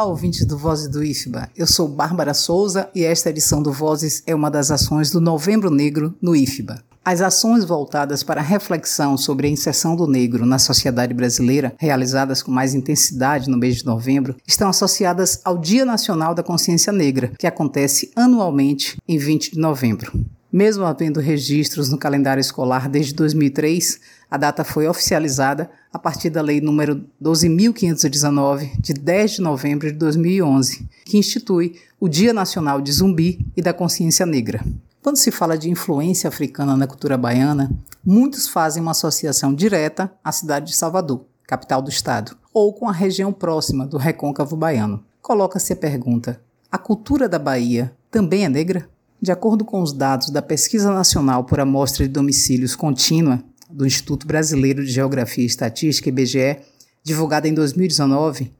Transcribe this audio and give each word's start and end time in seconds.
Olá, 0.00 0.08
ouvintes 0.08 0.46
do 0.46 0.56
Vozes 0.56 0.88
do 0.88 1.04
IFBA. 1.04 1.50
Eu 1.54 1.66
sou 1.66 1.86
Bárbara 1.86 2.32
Souza 2.32 2.88
e 2.94 3.04
esta 3.04 3.28
edição 3.28 3.62
do 3.62 3.70
Vozes 3.70 4.22
é 4.26 4.34
uma 4.34 4.50
das 4.50 4.70
ações 4.70 5.10
do 5.10 5.20
Novembro 5.20 5.70
Negro 5.70 6.16
no 6.22 6.34
IFBA. 6.34 6.82
As 7.04 7.20
ações 7.20 7.66
voltadas 7.66 8.22
para 8.22 8.40
a 8.40 8.42
reflexão 8.42 9.18
sobre 9.18 9.46
a 9.46 9.50
inserção 9.50 9.94
do 9.94 10.06
negro 10.06 10.46
na 10.46 10.58
sociedade 10.58 11.12
brasileira, 11.12 11.74
realizadas 11.76 12.42
com 12.42 12.50
mais 12.50 12.72
intensidade 12.72 13.50
no 13.50 13.58
mês 13.58 13.76
de 13.76 13.84
novembro, 13.84 14.36
estão 14.46 14.70
associadas 14.70 15.38
ao 15.44 15.58
Dia 15.58 15.84
Nacional 15.84 16.34
da 16.34 16.42
Consciência 16.42 16.94
Negra, 16.94 17.32
que 17.38 17.46
acontece 17.46 18.10
anualmente 18.16 18.96
em 19.06 19.18
20 19.18 19.52
de 19.52 19.58
novembro. 19.58 20.12
Mesmo 20.52 20.84
havendo 20.84 21.20
registros 21.20 21.90
no 21.90 21.98
calendário 21.98 22.40
escolar 22.40 22.88
desde 22.88 23.14
2003, 23.14 24.00
a 24.28 24.36
data 24.36 24.64
foi 24.64 24.88
oficializada 24.88 25.70
a 25.92 25.98
partir 25.98 26.28
da 26.28 26.42
Lei 26.42 26.60
nº 26.60 27.04
12.519, 27.22 28.80
de 28.80 28.92
10 28.92 29.30
de 29.32 29.40
novembro 29.42 29.86
de 29.86 29.96
2011, 29.96 30.88
que 31.04 31.16
institui 31.16 31.76
o 32.00 32.08
Dia 32.08 32.32
Nacional 32.32 32.80
de 32.80 32.90
Zumbi 32.90 33.46
e 33.56 33.62
da 33.62 33.72
Consciência 33.72 34.26
Negra. 34.26 34.64
Quando 35.02 35.16
se 35.16 35.30
fala 35.30 35.56
de 35.56 35.70
influência 35.70 36.28
africana 36.28 36.76
na 36.76 36.86
cultura 36.86 37.16
baiana, 37.16 37.70
muitos 38.04 38.48
fazem 38.48 38.82
uma 38.82 38.90
associação 38.90 39.54
direta 39.54 40.12
à 40.22 40.32
cidade 40.32 40.66
de 40.66 40.76
Salvador, 40.76 41.24
capital 41.46 41.80
do 41.80 41.90
estado, 41.90 42.36
ou 42.52 42.72
com 42.72 42.88
a 42.88 42.92
região 42.92 43.32
próxima 43.32 43.86
do 43.86 43.96
recôncavo 43.96 44.56
baiano. 44.56 45.04
Coloca-se 45.22 45.72
a 45.72 45.76
pergunta: 45.76 46.40
a 46.70 46.76
cultura 46.76 47.28
da 47.28 47.38
Bahia 47.38 47.92
também 48.10 48.44
é 48.44 48.48
negra? 48.48 48.88
De 49.22 49.30
acordo 49.30 49.66
com 49.66 49.82
os 49.82 49.92
dados 49.92 50.30
da 50.30 50.40
Pesquisa 50.40 50.90
Nacional 50.94 51.44
por 51.44 51.60
Amostra 51.60 52.06
de 52.06 52.10
Domicílios 52.10 52.74
Contínua 52.74 53.44
do 53.68 53.84
Instituto 53.84 54.26
Brasileiro 54.26 54.82
de 54.82 54.90
Geografia 54.90 55.44
e 55.44 55.46
Estatística, 55.46 56.08
IBGE, 56.08 56.56
divulgada 57.04 57.46
em 57.46 57.52
2019, 57.52 58.50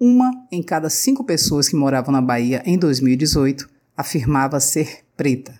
uma 0.00 0.32
em 0.50 0.64
cada 0.64 0.90
cinco 0.90 1.22
pessoas 1.22 1.68
que 1.68 1.76
moravam 1.76 2.10
na 2.10 2.20
Bahia 2.20 2.60
em 2.66 2.76
2018 2.76 3.70
afirmava 3.96 4.58
ser 4.58 5.04
preta. 5.16 5.54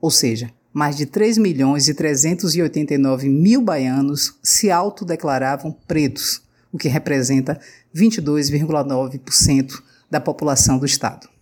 Ou 0.00 0.10
seja, 0.10 0.50
mais 0.72 0.96
de 0.96 1.04
3 1.04 1.36
milhões 1.36 1.86
e 1.86 1.92
389 1.92 3.28
mil 3.28 3.60
baianos 3.60 4.34
se 4.42 4.70
autodeclaravam 4.70 5.76
pretos, 5.86 6.40
o 6.72 6.78
que 6.78 6.88
representa 6.88 7.60
22,9% 7.94 9.82
da 10.10 10.22
população 10.22 10.78
do 10.78 10.86
estado 10.86 11.33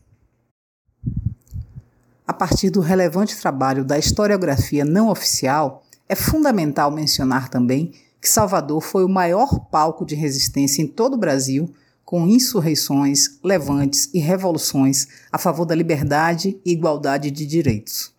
a 2.26 2.32
partir 2.32 2.70
do 2.70 2.80
relevante 2.80 3.36
trabalho 3.36 3.84
da 3.84 3.98
historiografia 3.98 4.84
não 4.84 5.08
oficial, 5.08 5.82
é 6.08 6.14
fundamental 6.14 6.90
mencionar 6.90 7.48
também 7.48 7.92
que 8.20 8.28
Salvador 8.28 8.80
foi 8.80 9.04
o 9.04 9.08
maior 9.08 9.58
palco 9.70 10.04
de 10.06 10.14
resistência 10.14 10.80
em 10.80 10.86
todo 10.86 11.14
o 11.14 11.18
Brasil, 11.18 11.74
com 12.04 12.26
insurreições, 12.26 13.38
levantes 13.42 14.08
e 14.12 14.18
revoluções 14.18 15.08
a 15.32 15.38
favor 15.38 15.64
da 15.64 15.74
liberdade 15.74 16.60
e 16.64 16.72
igualdade 16.72 17.30
de 17.30 17.44
direitos. 17.44 18.12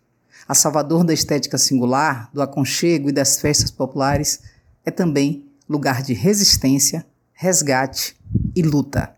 A 0.46 0.54
Salvador 0.54 1.04
da 1.04 1.14
estética 1.14 1.56
singular, 1.56 2.28
do 2.34 2.42
aconchego 2.42 3.08
e 3.08 3.12
das 3.12 3.40
festas 3.40 3.70
populares 3.70 4.40
é 4.84 4.90
também 4.90 5.46
lugar 5.68 6.02
de 6.02 6.12
resistência, 6.12 7.06
resgate 7.32 8.14
e 8.54 8.62
luta. 8.62 9.13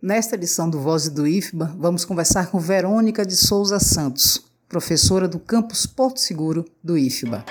Nesta 0.00 0.36
edição 0.36 0.70
do 0.70 0.78
Voz 0.78 1.08
do 1.08 1.26
IFBA, 1.26 1.74
vamos 1.76 2.04
conversar 2.04 2.52
com 2.52 2.60
Verônica 2.60 3.26
de 3.26 3.34
Souza 3.34 3.80
Santos, 3.80 4.40
professora 4.68 5.26
do 5.26 5.40
campus 5.40 5.86
Porto 5.86 6.20
Seguro 6.20 6.64
do 6.80 6.96
IFBA. 6.96 7.44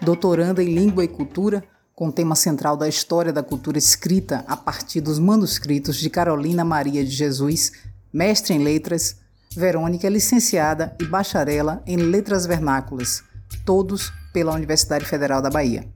Doutoranda 0.00 0.62
em 0.62 0.74
Língua 0.74 1.04
e 1.04 1.08
Cultura, 1.08 1.62
com 1.94 2.10
tema 2.10 2.34
central 2.34 2.78
da 2.78 2.88
história 2.88 3.30
da 3.30 3.42
cultura 3.42 3.76
escrita 3.76 4.42
a 4.48 4.56
partir 4.56 5.02
dos 5.02 5.18
manuscritos 5.18 5.96
de 5.96 6.08
Carolina 6.08 6.64
Maria 6.64 7.04
de 7.04 7.10
Jesus, 7.10 7.72
mestre 8.10 8.54
em 8.54 8.64
letras, 8.64 9.18
Verônica 9.54 10.06
é 10.06 10.10
licenciada 10.10 10.96
e 10.98 11.04
bacharela 11.04 11.82
em 11.86 11.98
letras 11.98 12.46
vernáculas, 12.46 13.22
todos 13.66 14.10
pela 14.32 14.54
Universidade 14.54 15.04
Federal 15.04 15.42
da 15.42 15.50
Bahia. 15.50 15.86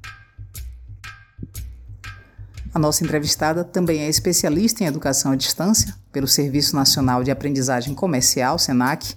A 2.75 2.79
nossa 2.79 3.03
entrevistada 3.03 3.65
também 3.65 4.03
é 4.03 4.09
especialista 4.09 4.85
em 4.85 4.87
educação 4.87 5.33
à 5.33 5.37
distância 5.37 5.95
pelo 6.13 6.29
Serviço 6.29 6.77
Nacional 6.77 7.25
de 7.25 7.31
Aprendizagem 7.31 7.95
Comercial, 7.95 8.59
SENAC, 8.59 9.15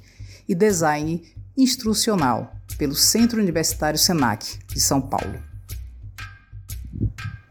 e 0.48 0.56
design 0.56 1.24
instrucional 1.58 2.54
pelo 2.78 2.96
Centro 2.96 3.40
Universitário 3.40 4.00
SENAC, 4.00 4.60
de 4.68 4.80
São 4.80 5.02
Paulo. 5.02 5.40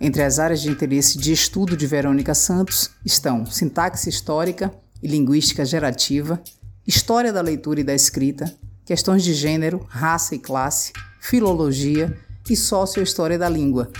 Entre 0.00 0.22
as 0.22 0.38
áreas 0.38 0.62
de 0.62 0.70
interesse 0.70 1.18
de 1.18 1.32
estudo 1.32 1.76
de 1.76 1.86
Verônica 1.86 2.34
Santos 2.34 2.90
estão 3.04 3.44
sintaxe 3.44 4.08
histórica 4.08 4.72
e 5.02 5.06
linguística 5.06 5.64
gerativa, 5.64 6.42
história 6.86 7.32
da 7.32 7.40
leitura 7.42 7.80
e 7.80 7.84
da 7.84 7.94
escrita, 7.94 8.52
questões 8.84 9.22
de 9.22 9.34
gênero, 9.34 9.86
raça 9.88 10.34
e 10.34 10.38
classe, 10.38 10.92
filologia 11.20 12.16
e 12.48 12.56
sociohistória 12.56 13.38
da 13.38 13.48
língua, 13.48 13.90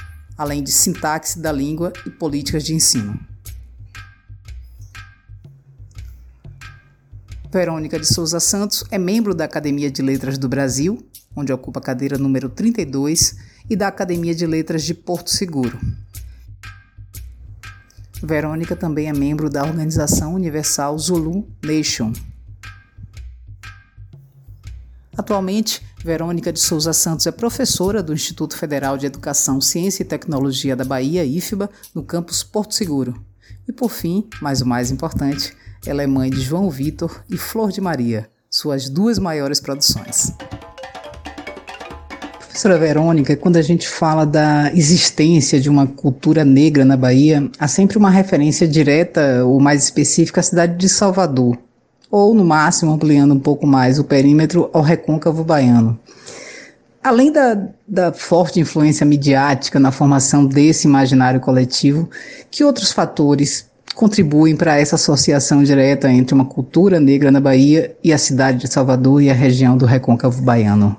além 0.40 0.62
de 0.62 0.72
sintaxe 0.72 1.38
da 1.38 1.52
língua 1.52 1.92
e 2.06 2.08
políticas 2.08 2.64
de 2.64 2.72
ensino. 2.72 3.20
Verônica 7.52 8.00
de 8.00 8.06
Souza 8.06 8.40
Santos 8.40 8.82
é 8.90 8.96
membro 8.96 9.34
da 9.34 9.44
Academia 9.44 9.90
de 9.90 10.00
Letras 10.00 10.38
do 10.38 10.48
Brasil, 10.48 11.06
onde 11.36 11.52
ocupa 11.52 11.78
a 11.78 11.82
cadeira 11.82 12.16
número 12.16 12.48
32, 12.48 13.36
e 13.68 13.76
da 13.76 13.88
Academia 13.88 14.34
de 14.34 14.46
Letras 14.46 14.82
de 14.82 14.94
Porto 14.94 15.28
Seguro. 15.28 15.78
Verônica 18.22 18.74
também 18.74 19.10
é 19.10 19.12
membro 19.12 19.50
da 19.50 19.62
Organização 19.62 20.32
Universal 20.32 20.98
Zulu 20.98 21.46
Nation. 21.62 22.14
Atualmente, 25.14 25.82
Verônica 26.02 26.50
de 26.50 26.58
Souza 26.58 26.94
Santos 26.94 27.26
é 27.26 27.30
professora 27.30 28.02
do 28.02 28.14
Instituto 28.14 28.56
Federal 28.56 28.96
de 28.96 29.04
Educação, 29.04 29.60
Ciência 29.60 30.02
e 30.02 30.06
Tecnologia 30.06 30.74
da 30.74 30.84
Bahia, 30.84 31.24
IFBA, 31.24 31.68
no 31.94 32.02
campus 32.02 32.42
Porto 32.42 32.74
Seguro. 32.74 33.14
E 33.68 33.72
por 33.72 33.90
fim, 33.90 34.26
mas 34.40 34.62
o 34.62 34.66
mais 34.66 34.90
importante, 34.90 35.54
ela 35.86 36.02
é 36.02 36.06
mãe 36.06 36.30
de 36.30 36.40
João 36.40 36.70
Vitor 36.70 37.22
e 37.28 37.36
Flor 37.36 37.70
de 37.70 37.82
Maria, 37.82 38.30
suas 38.48 38.88
duas 38.88 39.18
maiores 39.18 39.60
produções. 39.60 40.32
Professora 42.38 42.78
Verônica, 42.78 43.36
quando 43.36 43.56
a 43.56 43.62
gente 43.62 43.86
fala 43.86 44.24
da 44.24 44.72
existência 44.72 45.60
de 45.60 45.68
uma 45.68 45.86
cultura 45.86 46.46
negra 46.46 46.82
na 46.82 46.96
Bahia, 46.96 47.50
há 47.58 47.68
sempre 47.68 47.98
uma 47.98 48.10
referência 48.10 48.66
direta 48.66 49.44
ou 49.44 49.60
mais 49.60 49.84
específica 49.84 50.40
à 50.40 50.42
cidade 50.42 50.78
de 50.78 50.88
Salvador 50.88 51.58
ou, 52.10 52.34
no 52.34 52.44
máximo, 52.44 52.92
ampliando 52.92 53.32
um 53.32 53.38
pouco 53.38 53.66
mais 53.66 53.98
o 53.98 54.04
perímetro 54.04 54.68
ao 54.72 54.82
recôncavo 54.82 55.44
baiano. 55.44 55.98
Além 57.02 57.32
da, 57.32 57.68
da, 57.88 58.12
forte 58.12 58.60
influência 58.60 59.06
midiática 59.06 59.80
na 59.80 59.90
formação 59.90 60.44
desse 60.44 60.86
imaginário 60.86 61.40
coletivo, 61.40 62.10
que 62.50 62.62
outros 62.62 62.92
fatores 62.92 63.70
contribuem 63.94 64.54
para 64.54 64.78
essa 64.78 64.96
associação 64.96 65.62
direta 65.62 66.10
entre 66.10 66.34
uma 66.34 66.44
cultura 66.44 67.00
negra 67.00 67.30
na 67.30 67.40
Bahia 67.40 67.96
e 68.04 68.12
a 68.12 68.18
cidade 68.18 68.58
de 68.58 68.68
Salvador 68.68 69.22
e 69.22 69.30
a 69.30 69.34
região 69.34 69.76
do 69.76 69.86
recôncavo 69.86 70.42
baiano? 70.42 70.96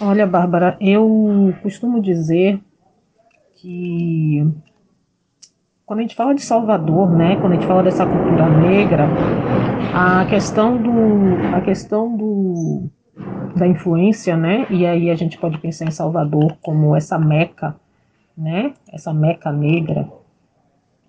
Olha, 0.00 0.26
Bárbara, 0.26 0.76
eu 0.80 1.54
costumo 1.62 2.00
dizer 2.00 2.60
que 3.56 4.46
quando 5.84 6.00
a 6.00 6.02
gente 6.02 6.16
fala 6.16 6.34
de 6.34 6.42
Salvador, 6.42 7.10
né, 7.10 7.36
quando 7.36 7.52
a 7.52 7.54
gente 7.56 7.66
fala 7.66 7.82
dessa 7.82 8.06
cultura 8.06 8.48
negra, 8.48 9.06
a 9.94 10.24
questão 10.26 10.76
do, 10.76 11.54
a 11.54 11.60
questão 11.60 12.16
do, 12.16 12.88
da 13.56 13.66
influência, 13.66 14.36
né, 14.36 14.66
e 14.70 14.86
aí 14.86 15.10
a 15.10 15.14
gente 15.14 15.38
pode 15.38 15.58
pensar 15.58 15.86
em 15.86 15.90
Salvador 15.90 16.56
como 16.62 16.96
essa 16.96 17.18
meca, 17.18 17.74
né, 18.36 18.72
essa 18.92 19.12
meca 19.12 19.52
negra. 19.52 20.08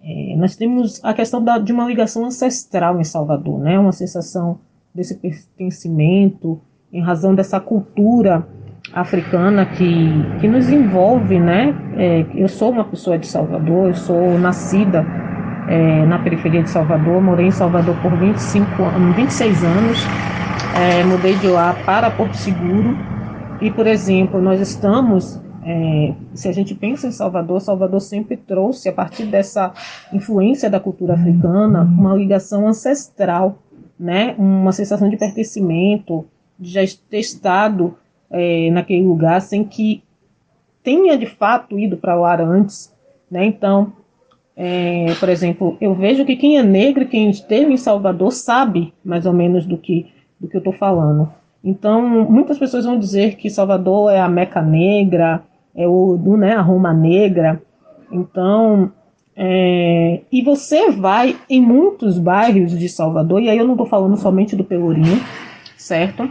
É, 0.02 0.36
nós 0.36 0.56
temos 0.56 1.04
a 1.04 1.14
questão 1.14 1.44
da, 1.44 1.58
de 1.58 1.72
uma 1.72 1.86
ligação 1.86 2.26
ancestral 2.26 3.00
em 3.00 3.04
Salvador, 3.04 3.60
né, 3.60 3.80
uma 3.80 3.92
sensação 3.92 4.60
desse 4.94 5.16
pertencimento 5.16 6.60
em 6.92 7.02
razão 7.02 7.34
dessa 7.34 7.60
cultura 7.60 8.48
africana 8.94 9.66
que, 9.66 10.40
que 10.40 10.48
nos 10.48 10.70
envolve, 10.70 11.40
né? 11.40 11.74
É, 11.98 12.26
eu 12.36 12.48
sou 12.48 12.70
uma 12.70 12.84
pessoa 12.84 13.18
de 13.18 13.26
Salvador, 13.26 13.88
eu 13.88 13.96
sou 13.96 14.38
nascida 14.38 15.04
é, 15.68 16.06
na 16.06 16.20
periferia 16.20 16.64
de 16.64 16.70
Salvador, 16.70 17.22
morei 17.22 17.48
em 17.48 17.52
Salvador 17.52 17.96
por 18.02 18.16
25, 18.18 18.66
26 19.16 19.64
anos, 19.64 20.00
é, 20.76 21.04
mudei 21.04 21.36
de 21.36 21.48
lá 21.48 21.76
para 21.86 22.10
Porto 22.12 22.36
Seguro 22.36 22.98
e, 23.62 23.72
por 23.72 23.88
exemplo, 23.88 24.42
nós 24.42 24.60
estamos, 24.60 25.42
é, 25.64 26.14
se 26.34 26.50
a 26.50 26.52
gente 26.52 26.76
pensa 26.76 27.08
em 27.08 27.12
Salvador, 27.12 27.62
Salvador 27.62 28.02
sempre 28.02 28.36
trouxe, 28.36 28.90
a 28.90 28.94
partir 28.94 29.26
dessa 29.26 29.72
influência 30.12 30.70
da 30.70 30.80
cultura 30.80 31.14
africana, 31.14 31.82
uma 31.82 32.16
ligação 32.16 32.68
ancestral, 32.68 33.60
né? 33.98 34.36
Uma 34.38 34.72
sensação 34.74 35.10
de 35.10 35.16
pertencimento, 35.16 36.26
de 36.60 36.72
já 36.72 36.82
ter 37.10 37.20
estado 37.20 37.96
é, 38.30 38.70
naquele 38.72 39.06
lugar 39.06 39.40
sem 39.42 39.64
que 39.64 40.04
tenha 40.84 41.18
de 41.18 41.26
fato 41.26 41.80
ido 41.80 41.96
para 41.96 42.16
lá 42.16 42.42
antes, 42.42 42.94
né? 43.32 43.46
Então, 43.46 43.94
é, 44.56 45.14
por 45.20 45.30
exemplo, 45.30 45.78
eu 45.82 45.96
vejo 45.96 46.26
que 46.26 46.36
quem 46.36 46.58
é 46.58 46.64
negro, 46.64 47.08
quem 47.08 47.30
esteve 47.30 47.74
em 47.74 47.78
Salvador, 47.78 48.32
sabe 48.32 48.94
mais 49.04 49.26
ou 49.26 49.34
menos 49.34 49.66
do 49.66 49.78
que, 49.78 50.08
do 50.40 50.48
que 50.48 50.56
eu 50.56 50.60
estou 50.60 50.74
falando. 50.74 51.32
Então, 51.64 52.30
muitas 52.30 52.58
pessoas 52.58 52.86
vão 52.86 53.00
dizer 53.00 53.36
que 53.36 53.50
Salvador 53.50 54.12
é 54.12 54.20
a 54.20 54.28
Meca 54.28 54.62
Negra, 54.62 55.44
é 55.76 55.88
o 55.88 56.18
né, 56.38 56.54
a 56.54 56.62
Roma 56.62 56.94
Negra. 56.94 57.62
Então, 58.12 58.92
é, 59.36 60.22
e 60.32 60.44
você 60.44 60.92
vai 60.92 61.36
em 61.50 61.62
muitos 61.62 62.20
bairros 62.20 62.78
de 62.78 62.88
Salvador, 62.88 63.42
e 63.42 63.50
aí 63.50 63.58
eu 63.58 63.66
não 63.66 63.74
estou 63.74 63.88
falando 63.88 64.18
somente 64.18 64.56
do 64.56 64.64
Pelourinho, 64.64 65.20
certo? 65.78 66.30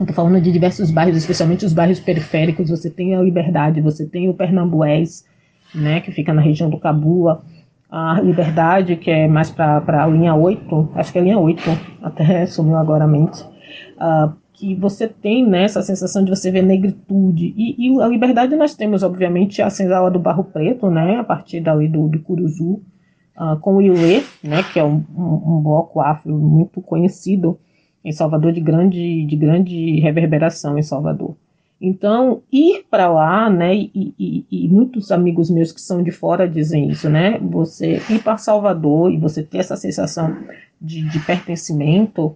Estou 0.00 0.14
falando 0.14 0.40
de 0.40 0.52
diversos 0.52 0.90
bairros, 0.90 1.16
especialmente 1.16 1.64
os 1.64 1.72
bairros 1.72 1.98
periféricos. 1.98 2.70
Você 2.70 2.90
tem 2.90 3.14
a 3.14 3.22
Liberdade, 3.22 3.80
você 3.80 4.06
tem 4.06 4.28
o 4.28 4.34
Pernambués, 4.34 5.24
né, 5.74 6.00
que 6.00 6.10
fica 6.10 6.32
na 6.32 6.42
região 6.42 6.70
do 6.70 6.78
Cabula, 6.78 7.42
a 7.90 8.20
Liberdade, 8.20 8.96
que 8.96 9.10
é 9.10 9.28
mais 9.28 9.50
para 9.50 10.04
a 10.04 10.06
linha 10.06 10.34
8, 10.34 10.90
acho 10.94 11.12
que 11.12 11.18
é 11.18 11.20
a 11.20 11.24
linha 11.24 11.38
8, 11.38 11.62
até 12.02 12.46
sumiu 12.46 12.76
agora 12.76 13.04
a 13.04 13.08
mente, 13.08 13.42
uh, 13.42 14.32
que 14.52 14.74
você 14.74 15.06
tem 15.06 15.46
né, 15.46 15.64
essa 15.64 15.82
sensação 15.82 16.24
de 16.24 16.30
você 16.30 16.50
ver 16.50 16.62
negritude. 16.62 17.54
E, 17.56 17.76
e 17.78 18.00
a 18.00 18.08
Liberdade 18.08 18.56
nós 18.56 18.74
temos, 18.74 19.02
obviamente, 19.02 19.60
a 19.62 19.70
senzala 19.70 20.10
do 20.10 20.18
Barro 20.18 20.44
Preto, 20.44 20.90
né, 20.90 21.16
a 21.16 21.24
partir 21.24 21.60
dali 21.60 21.88
do, 21.88 22.08
do 22.08 22.20
Curuzu, 22.20 22.82
uh, 23.36 23.56
com 23.60 23.76
o 23.76 23.82
Iuê, 23.82 24.22
né, 24.42 24.62
que 24.72 24.80
é 24.80 24.84
um, 24.84 25.04
um, 25.16 25.56
um 25.56 25.60
bloco 25.62 26.00
afro 26.00 26.34
muito 26.36 26.80
conhecido 26.80 27.58
em 28.04 28.12
Salvador, 28.12 28.52
de 28.52 28.60
grande, 28.60 29.26
de 29.26 29.36
grande 29.36 30.00
reverberação 30.00 30.78
em 30.78 30.82
Salvador. 30.82 31.36
Então, 31.80 32.42
ir 32.50 32.86
para 32.90 33.06
lá, 33.06 33.50
né, 33.50 33.74
e, 33.74 34.14
e, 34.18 34.46
e, 34.50 34.68
muitos 34.68 35.12
amigos 35.12 35.50
meus 35.50 35.72
que 35.72 35.80
são 35.80 36.02
de 36.02 36.10
fora 36.10 36.48
dizem 36.48 36.88
isso, 36.88 37.08
né, 37.08 37.38
você 37.38 38.00
ir 38.08 38.22
para 38.22 38.38
Salvador 38.38 39.12
e 39.12 39.18
você 39.18 39.42
ter 39.42 39.58
essa 39.58 39.76
sensação 39.76 40.34
de, 40.80 41.06
de 41.06 41.20
pertencimento, 41.20 42.34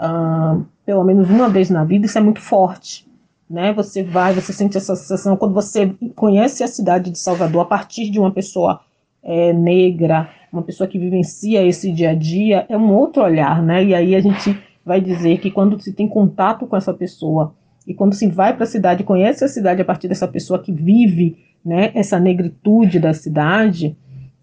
uh, 0.00 0.64
pelo 0.86 1.04
menos 1.04 1.28
uma 1.28 1.50
vez 1.50 1.68
na 1.68 1.84
vida, 1.84 2.06
isso 2.06 2.16
é 2.16 2.20
muito 2.22 2.40
forte, 2.40 3.06
né, 3.48 3.74
você 3.74 4.02
vai, 4.02 4.32
você 4.32 4.54
sente 4.54 4.78
essa 4.78 4.96
sensação, 4.96 5.36
quando 5.36 5.52
você 5.52 5.94
conhece 6.16 6.64
a 6.64 6.68
cidade 6.68 7.10
de 7.10 7.18
Salvador 7.18 7.62
a 7.62 7.66
partir 7.66 8.08
de 8.08 8.18
uma 8.18 8.30
pessoa 8.30 8.80
é, 9.22 9.52
negra, 9.52 10.30
uma 10.50 10.62
pessoa 10.62 10.88
que 10.88 10.98
vivencia 10.98 11.62
esse 11.62 11.92
dia 11.92 12.10
a 12.10 12.14
dia, 12.14 12.64
é 12.70 12.76
um 12.76 12.90
outro 12.94 13.22
olhar, 13.22 13.62
né, 13.62 13.84
e 13.84 13.94
aí 13.94 14.14
a 14.14 14.20
gente 14.20 14.58
vai 14.82 14.98
dizer 14.98 15.40
que 15.40 15.50
quando 15.50 15.78
se 15.78 15.92
tem 15.92 16.08
contato 16.08 16.66
com 16.66 16.74
essa 16.74 16.94
pessoa, 16.94 17.54
e 17.88 17.94
quando 17.94 18.14
se 18.14 18.28
vai 18.28 18.54
para 18.54 18.64
a 18.64 18.66
cidade, 18.66 19.02
conhece 19.02 19.42
a 19.42 19.48
cidade 19.48 19.80
a 19.80 19.84
partir 19.84 20.08
dessa 20.08 20.28
pessoa 20.28 20.58
que 20.58 20.70
vive 20.70 21.38
né, 21.64 21.90
essa 21.94 22.20
negritude 22.20 23.00
da 23.00 23.14
cidade, 23.14 23.96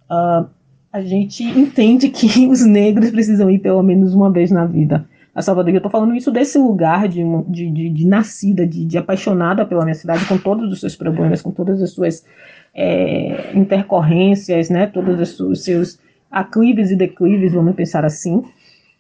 uh, 0.10 0.50
a 0.92 1.02
gente 1.02 1.44
entende 1.44 2.10
que 2.10 2.48
os 2.50 2.66
negros 2.66 3.12
precisam 3.12 3.48
ir 3.52 3.60
pelo 3.60 3.84
menos 3.84 4.16
uma 4.16 4.32
vez 4.32 4.50
na 4.50 4.66
vida 4.66 5.08
a 5.36 5.44
Salvador. 5.44 5.72
Eu 5.72 5.78
estou 5.78 5.92
falando 5.92 6.16
isso 6.16 6.32
desse 6.32 6.58
lugar 6.58 7.08
de, 7.08 7.22
de, 7.48 7.70
de, 7.70 7.90
de 7.90 8.08
nascida, 8.08 8.66
de, 8.66 8.84
de, 8.84 8.98
apaixonada 8.98 9.64
pela 9.64 9.84
minha 9.84 9.94
cidade, 9.94 10.26
com 10.26 10.40
todos 10.40 10.72
os 10.72 10.80
seus 10.80 10.96
problemas, 10.96 11.40
com 11.44 11.52
todas 11.52 11.84
as 11.84 11.92
suas 11.92 12.26
é, 12.74 13.52
intercorrências, 13.54 14.72
né, 14.72 14.88
todos 14.88 15.40
os 15.40 15.64
seus 15.64 16.00
aclives 16.32 16.90
e 16.90 16.96
declives, 16.96 17.54
vamos 17.54 17.76
pensar 17.76 18.04
assim, 18.04 18.44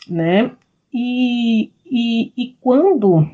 né? 0.07 0.51
E, 0.93 1.71
e, 1.83 2.31
e 2.37 2.55
quando 2.61 3.27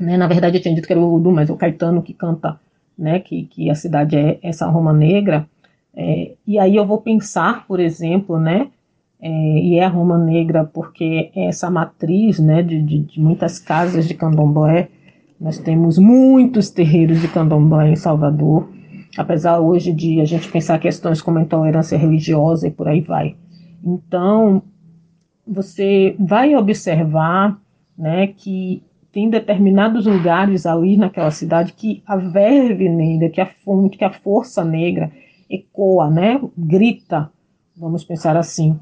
né? 0.00 0.16
Na 0.16 0.26
verdade, 0.26 0.58
eu 0.58 0.62
tinha 0.62 0.74
dito 0.74 0.86
que 0.86 0.92
era 0.92 1.00
o 1.00 1.14
Udu, 1.14 1.30
mas 1.30 1.50
o 1.50 1.56
Caetano 1.56 2.02
que 2.02 2.14
canta 2.14 2.58
né, 2.98 3.18
que, 3.20 3.44
que 3.44 3.70
a 3.70 3.74
cidade 3.74 4.16
é 4.16 4.38
essa 4.42 4.66
Roma 4.66 4.92
Negra. 4.92 5.46
É, 5.94 6.32
e 6.46 6.58
aí 6.58 6.76
eu 6.76 6.86
vou 6.86 6.98
pensar, 6.98 7.66
por 7.66 7.80
exemplo, 7.80 8.38
né, 8.38 8.68
é, 9.20 9.28
e 9.28 9.76
é 9.76 9.84
a 9.84 9.88
Roma 9.88 10.18
Negra 10.18 10.64
porque 10.64 11.30
é 11.34 11.46
essa 11.46 11.70
matriz 11.70 12.38
né, 12.38 12.62
de, 12.62 12.82
de, 12.82 12.98
de, 13.00 13.20
muitas 13.20 13.58
casas 13.58 14.06
de 14.06 14.14
candomblé. 14.14 14.88
Nós 15.40 15.58
temos 15.58 15.98
muitos 15.98 16.70
terreiros 16.70 17.20
de 17.20 17.28
candomblé 17.28 17.90
em 17.90 17.96
Salvador, 17.96 18.68
apesar 19.16 19.58
hoje 19.58 19.92
de 19.92 20.20
a 20.20 20.24
gente 20.24 20.48
pensar 20.50 20.78
questões 20.78 21.20
como 21.20 21.38
intolerância 21.38 21.98
religiosa 21.98 22.66
e 22.66 22.70
por 22.70 22.88
aí 22.88 23.00
vai. 23.00 23.36
Então, 23.84 24.62
você 25.46 26.16
vai 26.18 26.54
observar 26.54 27.60
né, 27.98 28.28
que 28.28 28.82
tem 29.12 29.28
determinados 29.28 30.06
lugares 30.06 30.64
ali 30.64 30.96
naquela 30.96 31.30
cidade 31.30 31.74
que 31.74 32.02
a 32.06 32.16
verve 32.16 32.88
negra, 32.88 33.28
que 33.28 33.40
a 33.40 33.46
fonte, 33.46 33.98
que 33.98 34.04
a 34.04 34.12
força 34.12 34.64
negra 34.64 35.12
ecoa, 35.50 36.08
né? 36.08 36.40
Grita, 36.56 37.30
vamos 37.76 38.02
pensar 38.02 38.36
assim. 38.38 38.78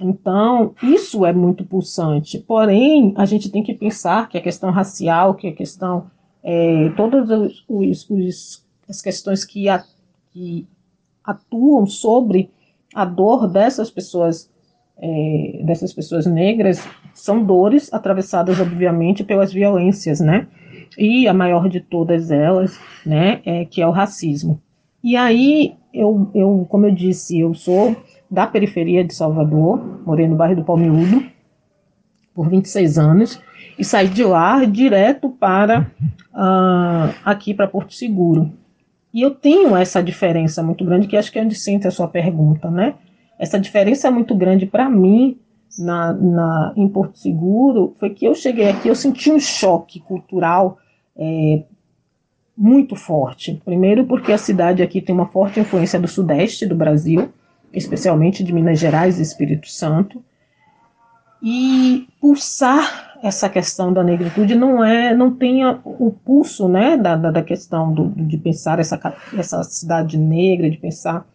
Então, 0.00 0.74
isso 0.82 1.24
é 1.24 1.32
muito 1.32 1.64
pulsante. 1.64 2.38
Porém, 2.38 3.12
a 3.16 3.26
gente 3.26 3.50
tem 3.50 3.62
que 3.62 3.74
pensar 3.74 4.28
que 4.28 4.38
a 4.38 4.42
questão 4.42 4.70
racial, 4.70 5.34
que 5.34 5.48
a 5.48 5.52
questão, 5.54 6.10
é, 6.42 6.88
todas 6.96 7.28
os, 7.30 7.64
os, 7.68 8.10
os, 8.10 8.66
as 8.88 9.02
questões 9.02 9.44
que, 9.44 9.68
a, 9.68 9.84
que 10.32 10.66
atuam 11.22 11.86
sobre 11.86 12.50
a 12.94 13.04
dor 13.04 13.46
dessas 13.46 13.90
pessoas 13.90 14.50
é, 14.98 15.60
dessas 15.64 15.92
pessoas 15.92 16.26
negras 16.26 16.86
são 17.12 17.42
dores 17.44 17.92
atravessadas, 17.92 18.60
obviamente, 18.60 19.24
pelas 19.24 19.52
violências, 19.52 20.20
né? 20.20 20.46
E 20.96 21.26
a 21.26 21.34
maior 21.34 21.68
de 21.68 21.80
todas 21.80 22.30
elas, 22.30 22.78
né, 23.04 23.40
é 23.44 23.64
que 23.64 23.82
é 23.82 23.86
o 23.86 23.90
racismo. 23.90 24.60
E 25.02 25.16
aí, 25.16 25.74
eu, 25.92 26.30
eu, 26.34 26.66
como 26.68 26.86
eu 26.86 26.94
disse, 26.94 27.38
eu 27.38 27.52
sou 27.54 27.96
da 28.30 28.46
periferia 28.46 29.04
de 29.04 29.14
Salvador, 29.14 30.02
morei 30.06 30.26
no 30.26 30.36
bairro 30.36 30.56
do 30.56 30.64
Palmiúdo 30.64 31.24
por 32.34 32.48
26 32.48 32.98
anos 32.98 33.40
e 33.78 33.84
saí 33.84 34.08
de 34.08 34.24
lá 34.24 34.64
direto 34.64 35.28
para 35.28 35.90
uh, 36.32 37.14
aqui 37.24 37.54
para 37.54 37.68
Porto 37.68 37.94
Seguro. 37.94 38.52
E 39.12 39.22
eu 39.22 39.30
tenho 39.30 39.76
essa 39.76 40.02
diferença 40.02 40.62
muito 40.62 40.84
grande, 40.84 41.06
que 41.06 41.16
acho 41.16 41.30
que 41.30 41.38
é 41.38 41.42
onde 41.42 41.54
sente 41.54 41.86
a 41.86 41.90
sua 41.90 42.08
pergunta, 42.08 42.68
né? 42.68 42.94
Essa 43.38 43.58
diferença 43.58 44.10
muito 44.10 44.34
grande 44.34 44.66
para 44.66 44.88
mim 44.88 45.38
na, 45.78 46.12
na, 46.12 46.72
em 46.76 46.88
Porto 46.88 47.18
Seguro 47.18 47.94
foi 47.98 48.10
que 48.10 48.24
eu 48.24 48.34
cheguei 48.34 48.68
aqui, 48.68 48.88
eu 48.88 48.94
senti 48.94 49.30
um 49.30 49.40
choque 49.40 50.00
cultural 50.00 50.78
é, 51.16 51.64
muito 52.56 52.94
forte. 52.94 53.60
Primeiro, 53.64 54.04
porque 54.04 54.32
a 54.32 54.38
cidade 54.38 54.82
aqui 54.82 55.00
tem 55.00 55.14
uma 55.14 55.26
forte 55.26 55.58
influência 55.58 55.98
do 55.98 56.06
sudeste 56.06 56.66
do 56.66 56.76
Brasil, 56.76 57.32
especialmente 57.72 58.44
de 58.44 58.52
Minas 58.52 58.78
Gerais 58.78 59.18
e 59.18 59.22
Espírito 59.22 59.68
Santo. 59.68 60.22
E 61.42 62.06
pulsar 62.20 63.18
essa 63.22 63.48
questão 63.48 63.92
da 63.92 64.02
negritude 64.02 64.54
não 64.54 64.84
é, 64.84 65.14
não 65.14 65.34
tem 65.34 65.64
o 65.66 66.14
pulso, 66.24 66.68
né, 66.68 66.96
da, 66.96 67.16
da, 67.16 67.30
da 67.30 67.42
questão 67.42 67.92
do, 67.92 68.08
de 68.10 68.38
pensar 68.38 68.78
essa, 68.78 68.98
essa 69.36 69.62
cidade 69.64 70.16
negra, 70.16 70.70
de 70.70 70.76
pensar 70.76 71.26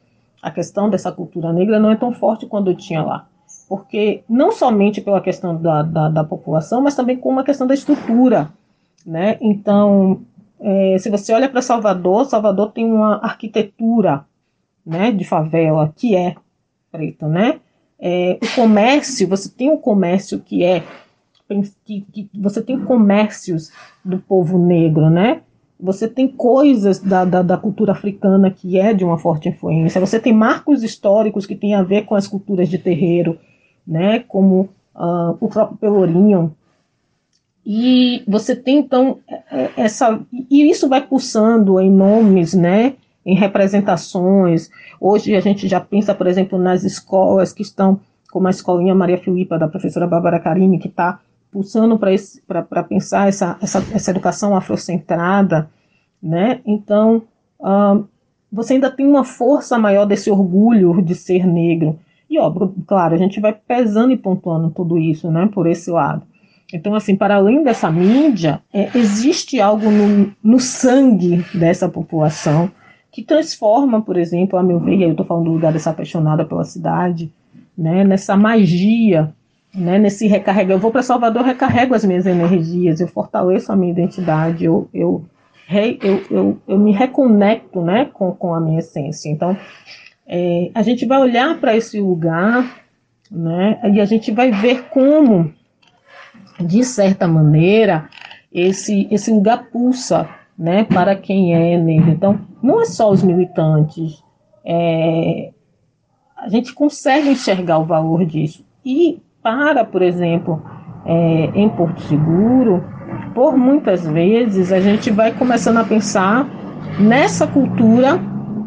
a 0.42 0.52
questão 0.52 0.90
dessa 0.90 1.12
cultura 1.12 1.52
negra 1.52 1.80
não 1.80 1.92
é 1.92 1.96
tão 1.96 2.14
forte 2.14 2.46
quando 2.46 2.72
eu 2.72 2.76
tinha 2.76 3.04
lá. 3.04 3.28
Porque 3.68 4.24
não 4.28 4.52
somente 4.52 5.02
pela 5.02 5.22
questão 5.22 5.56
da, 5.56 5.84
da, 5.84 6.10
da 6.10 6.24
população, 6.24 6.82
mas 6.82 6.96
também 6.96 7.18
com 7.18 7.30
uma 7.30 7.44
questão 7.44 7.68
da 7.68 7.74
estrutura. 7.74 8.50
Né? 9.06 9.38
Então, 9.42 10.22
é, 10.60 10.98
se 11.00 11.10
você 11.10 11.34
olha 11.34 11.50
para 11.50 11.62
Salvador, 11.62 12.26
Salvador 12.26 12.72
tem 12.72 12.86
uma 12.86 13.18
arquitetura 13.18 14.26
né, 14.86 15.12
de 15.12 15.24
favela 15.24 15.94
que 15.96 16.16
é 16.16 16.36
preta. 16.92 17.28
Né? 17.28 17.60
É, 18.00 18.40
o 18.42 18.56
comércio, 18.56 19.28
você 19.28 19.50
tem 19.50 19.70
um 19.70 19.78
comércio 19.78 20.40
que 20.40 20.64
é. 20.64 20.84
Que, 21.84 22.02
que 22.02 22.30
você 22.36 22.62
tem 22.62 22.80
comércios 22.80 23.72
do 24.06 24.20
povo 24.20 24.60
negro, 24.60 25.10
né? 25.10 25.42
Você 25.80 26.10
tem 26.10 26.28
coisas 26.28 27.00
da, 27.00 27.24
da, 27.24 27.42
da, 27.42 27.58
cultura 27.58 27.94
africana 27.94 28.52
que 28.52 28.78
é 28.78 28.94
de 28.94 29.06
uma 29.06 29.18
forte 29.18 29.48
influência. 29.48 30.02
Você 30.02 30.20
tem 30.20 30.34
marcos 30.34 30.84
históricos 30.84 31.46
que 31.46 31.56
têm 31.56 31.74
a 31.74 31.82
ver 31.82 32.06
com 32.06 32.16
as 32.16 32.28
culturas 32.28 32.68
de 32.68 32.78
terreiro, 32.78 33.40
né? 33.88 34.20
Como 34.20 34.70
uh, 34.94 35.38
o 35.40 35.48
próprio 35.48 35.78
Pelourinho. 35.78 36.54
E 37.66 38.24
você 38.28 38.56
tem 38.56 38.80
então 38.80 39.20
é, 39.30 39.44
é, 39.52 39.72
essa 39.78 40.20
e 40.50 40.70
isso 40.70 40.90
vai 40.90 41.06
pulsando 41.06 41.80
em 41.80 41.90
nomes, 41.90 42.54
né? 42.54 42.96
Em 43.26 43.36
representações. 43.36 44.70
Hoje 45.00 45.34
a 45.34 45.40
gente 45.40 45.66
já 45.66 45.80
pensa, 45.80 46.14
por 46.14 46.28
exemplo, 46.28 46.60
nas 46.60 46.84
escolas 46.84 47.54
que 47.54 47.62
estão 47.62 48.02
como 48.32 48.48
a 48.48 48.52
escolinha 48.52 48.94
Maria 48.94 49.18
Filipa 49.18 49.58
da 49.58 49.68
professora 49.68 50.08
Bárbara 50.08 50.40
Carini, 50.40 50.78
que 50.78 50.88
está 50.88 51.20
pulsando 51.52 51.98
para 51.98 52.84
pensar 52.84 53.28
essa, 53.28 53.58
essa, 53.62 53.84
essa 53.94 54.12
educação 54.12 54.56
afrocentrada, 54.56 55.70
né? 56.22 56.62
Então, 56.66 57.24
uh, 57.60 58.06
você 58.52 58.74
ainda 58.74 58.90
tem 58.90 59.08
uma 59.08 59.24
força 59.24 59.78
maior 59.78 60.06
desse 60.06 60.30
orgulho 60.30 61.02
de 61.02 61.16
ser 61.16 61.46
negro. 61.46 62.00
E, 62.30 62.40
ó, 62.40 62.52
claro, 62.86 63.16
a 63.16 63.18
gente 63.18 63.40
vai 63.40 63.54
pesando 63.54 64.12
e 64.12 64.18
pontuando 64.18 64.70
tudo 64.70 64.98
isso, 64.98 65.32
né, 65.32 65.50
por 65.52 65.66
esse 65.66 65.90
lado. 65.90 66.24
Então, 66.72 66.94
assim, 66.94 67.16
para 67.16 67.36
além 67.36 67.64
dessa 67.64 67.90
mídia, 67.90 68.62
é, 68.72 68.96
existe 68.96 69.60
algo 69.60 69.90
no, 69.90 70.32
no 70.44 70.60
sangue 70.60 71.44
dessa 71.54 71.90
população 71.90 72.70
que 73.12 73.24
transforma, 73.24 74.02
por 74.02 74.18
exemplo, 74.18 74.58
a 74.60 74.62
meu 74.62 74.80
ver, 74.80 75.02
eu 75.02 75.12
estou 75.12 75.26
falando 75.26 75.46
do 75.46 75.54
lugar 75.54 75.74
dessa 75.74 75.90
apaixonada 75.90 76.46
pela 76.46 76.64
cidade, 76.64 77.34
né, 77.76 78.04
nessa 78.04 78.38
magia, 78.38 79.34
né, 79.74 80.00
nesse 80.00 80.28
recarrega. 80.28 80.74
Eu 80.74 80.80
vou 80.80 80.92
para 80.92 81.04
Salvador, 81.04 81.44
recarrego 81.44 81.94
as 81.94 82.04
minhas 82.04 82.26
energias, 82.26 83.00
eu 83.00 83.08
fortaleço 83.08 83.72
a 83.72 83.76
minha 83.76 83.92
identidade, 83.92 84.66
eu, 84.66 84.90
eu, 84.94 85.26
eu, 86.02 86.24
eu, 86.30 86.58
eu 86.68 86.78
me 86.78 86.92
reconecto 86.92 87.82
né, 87.82 88.06
com, 88.06 88.32
com 88.32 88.54
a 88.54 88.60
minha 88.60 88.80
essência. 88.80 89.30
Então, 89.30 89.56
é, 90.28 90.72
a 90.74 90.82
gente 90.82 91.06
vai 91.06 91.20
olhar 91.20 91.60
para 91.60 91.76
esse 91.76 92.00
lugar 92.00 92.84
né, 93.30 93.80
e 93.94 94.02
a 94.02 94.06
gente 94.06 94.32
vai 94.32 94.52
ver 94.52 94.86
como, 94.90 95.54
de 96.60 96.84
certa 96.84 97.28
maneira, 97.28 98.10
esse, 98.52 99.08
esse 99.12 99.32
lugar 99.32 99.70
pulsa 99.70 100.28
né, 100.58 100.84
para 100.84 101.16
quem 101.16 101.54
é 101.54 101.78
negro. 101.78 102.10
Então, 102.10 102.42
não 102.62 102.82
é 102.82 102.86
só 102.86 103.10
os 103.10 103.24
militantes, 103.24 104.24
é, 104.66 105.52
a 106.36 106.50
gente 106.50 106.74
consegue 106.74 107.30
enxergar 107.30 107.78
o 107.80 107.86
valor 107.86 108.26
disso. 108.26 108.66
E 108.84 109.22
para, 109.42 109.84
por 109.84 110.02
exemplo, 110.02 110.62
é, 111.06 111.52
em 111.56 111.70
Porto 111.70 112.02
Seguro, 112.02 112.84
por 113.34 113.58
muitas 113.58 114.06
vezes 114.06 114.72
a 114.72 114.80
gente 114.80 115.10
vai 115.10 115.32
começando 115.32 115.78
a 115.78 115.84
pensar 115.84 116.48
nessa 117.00 117.48
cultura 117.48 118.20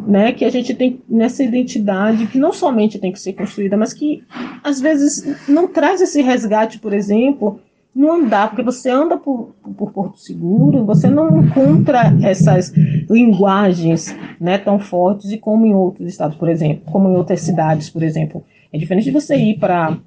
né, 0.07 0.33
que 0.33 0.45
a 0.45 0.51
gente 0.51 0.75
tem 0.75 1.01
nessa 1.09 1.43
identidade 1.45 2.27
que 2.27 2.39
não 2.39 2.53
somente 2.53 2.99
tem 2.99 3.13
que 3.13 3.21
ser 3.21 3.35
construída, 3.35 3.77
mas 3.77 3.93
que 3.93 4.23
às 4.63 4.81
vezes 4.81 5.49
não 5.49 5.69
traz 5.69 6.01
esse 6.01 6.21
resgate, 6.23 6.79
por 6.79 6.93
exemplo, 6.93 7.61
no 7.95 8.11
andar, 8.11 8.49
porque 8.49 8.63
você 8.63 8.91
anda 8.91 9.17
por, 9.17 9.55
por 9.77 9.93
Porto 9.93 10.19
Seguro, 10.19 10.85
você 10.85 11.09
não 11.09 11.45
encontra 11.45 12.13
essas 12.23 12.73
linguagens 13.09 14.17
né, 14.41 14.59
tão 14.59 14.79
fortes 14.79 15.31
e 15.31 15.39
como 15.39 15.67
em 15.67 15.75
outros 15.75 16.09
estados, 16.09 16.37
por 16.37 16.49
exemplo, 16.49 16.83
como 16.91 17.09
em 17.09 17.17
outras 17.17 17.43
cidades, 17.43 17.91
por 17.91 18.03
exemplo. 18.03 18.43
É 18.73 18.79
diferente 18.79 19.05
de 19.05 19.11
você 19.11 19.37
ir 19.37 19.59
para 19.59 19.99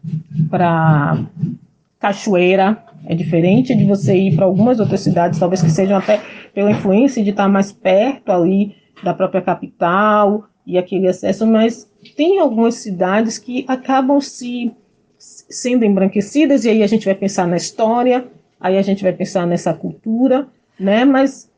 Cachoeira, 1.99 2.83
é 3.05 3.13
diferente 3.13 3.75
de 3.75 3.85
você 3.85 4.15
ir 4.15 4.35
para 4.35 4.45
algumas 4.45 4.79
outras 4.79 5.01
cidades, 5.01 5.39
talvez 5.39 5.61
que 5.61 5.69
sejam 5.69 5.97
até 5.97 6.21
pela 6.53 6.71
influência 6.71 7.23
de 7.23 7.29
estar 7.29 7.47
mais 7.47 7.71
perto 7.71 8.31
ali 8.31 8.75
da 9.03 9.13
própria 9.13 9.41
capital 9.41 10.45
e 10.65 10.77
aquele 10.77 11.07
acesso, 11.07 11.45
mas 11.45 11.87
tem 12.15 12.39
algumas 12.39 12.75
cidades 12.75 13.37
que 13.37 13.65
acabam 13.67 14.19
se 14.19 14.71
sendo 15.17 15.85
embranquecidas, 15.85 16.65
e 16.65 16.69
aí 16.69 16.83
a 16.83 16.87
gente 16.87 17.05
vai 17.05 17.15
pensar 17.15 17.47
na 17.47 17.57
história, 17.57 18.25
aí 18.59 18.77
a 18.77 18.81
gente 18.81 19.03
vai 19.03 19.13
pensar 19.13 19.45
nessa 19.45 19.73
cultura, 19.73 20.47
né? 20.79 21.05
Mas 21.05 21.49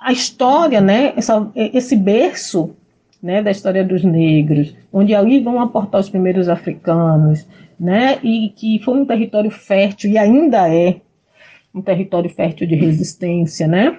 a 0.00 0.12
história, 0.12 0.80
né? 0.80 1.12
Essa, 1.16 1.50
esse 1.54 1.96
berço 1.96 2.74
né, 3.24 3.42
da 3.42 3.50
história 3.50 3.82
dos 3.82 4.04
negros, 4.04 4.76
onde 4.92 5.14
ali 5.14 5.40
vão 5.40 5.58
aportar 5.58 5.98
os 5.98 6.10
primeiros 6.10 6.46
africanos, 6.46 7.48
né, 7.80 8.18
e 8.22 8.50
que 8.50 8.78
foi 8.80 9.00
um 9.00 9.06
território 9.06 9.50
fértil 9.50 10.10
e 10.10 10.18
ainda 10.18 10.68
é 10.68 11.00
um 11.74 11.80
território 11.80 12.28
fértil 12.28 12.66
de 12.66 12.74
resistência, 12.74 13.66
né? 13.66 13.96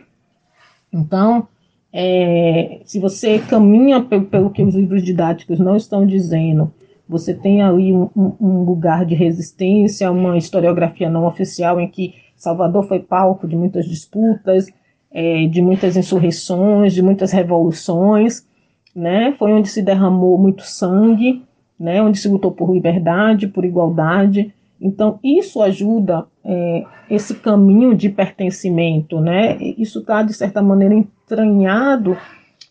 Então, 0.93 1.47
é, 1.91 2.81
se 2.85 2.99
você 2.99 3.39
caminha 3.39 3.99
pelo, 3.99 4.25
pelo 4.25 4.51
que 4.51 4.61
os 4.61 4.75
livros 4.75 5.03
didáticos 5.03 5.57
não 5.57 5.75
estão 5.75 6.05
dizendo, 6.05 6.71
você 7.09 7.33
tem 7.33 7.63
ali 7.63 7.91
um, 7.91 8.07
um, 8.15 8.63
lugar 8.63 9.07
de 9.07 9.15
resistência, 9.15 10.11
uma 10.11 10.37
historiografia 10.37 11.09
não 11.09 11.25
oficial 11.25 11.81
em 11.81 11.87
que 11.87 12.13
Salvador 12.37 12.87
foi 12.87 12.99
palco 12.99 13.47
de 13.47 13.55
muitas 13.55 13.85
disputas, 13.85 14.67
é, 15.09 15.47
de 15.47 15.63
muitas 15.63 15.97
insurreições, 15.97 16.93
de 16.93 17.01
muitas 17.01 17.31
revoluções, 17.31 18.45
né? 18.95 19.35
Foi 19.37 19.51
onde 19.51 19.67
se 19.67 19.81
derramou 19.81 20.37
muito 20.37 20.63
sangue, 20.63 21.43
né? 21.79 22.01
Onde 22.01 22.17
se 22.17 22.27
lutou 22.27 22.51
por 22.51 22.73
liberdade, 22.73 23.47
por 23.47 23.65
igualdade. 23.65 24.53
Então 24.79 25.19
isso 25.23 25.61
ajuda 25.61 26.25
é, 26.43 26.83
esse 27.09 27.35
caminho 27.35 27.95
de 27.95 28.09
pertencimento, 28.09 29.19
né? 29.19 29.57
Isso 29.77 29.99
está 29.99 30.23
de 30.23 30.33
certa 30.33 30.61
maneira 30.61 30.93
entranhado 30.93 32.17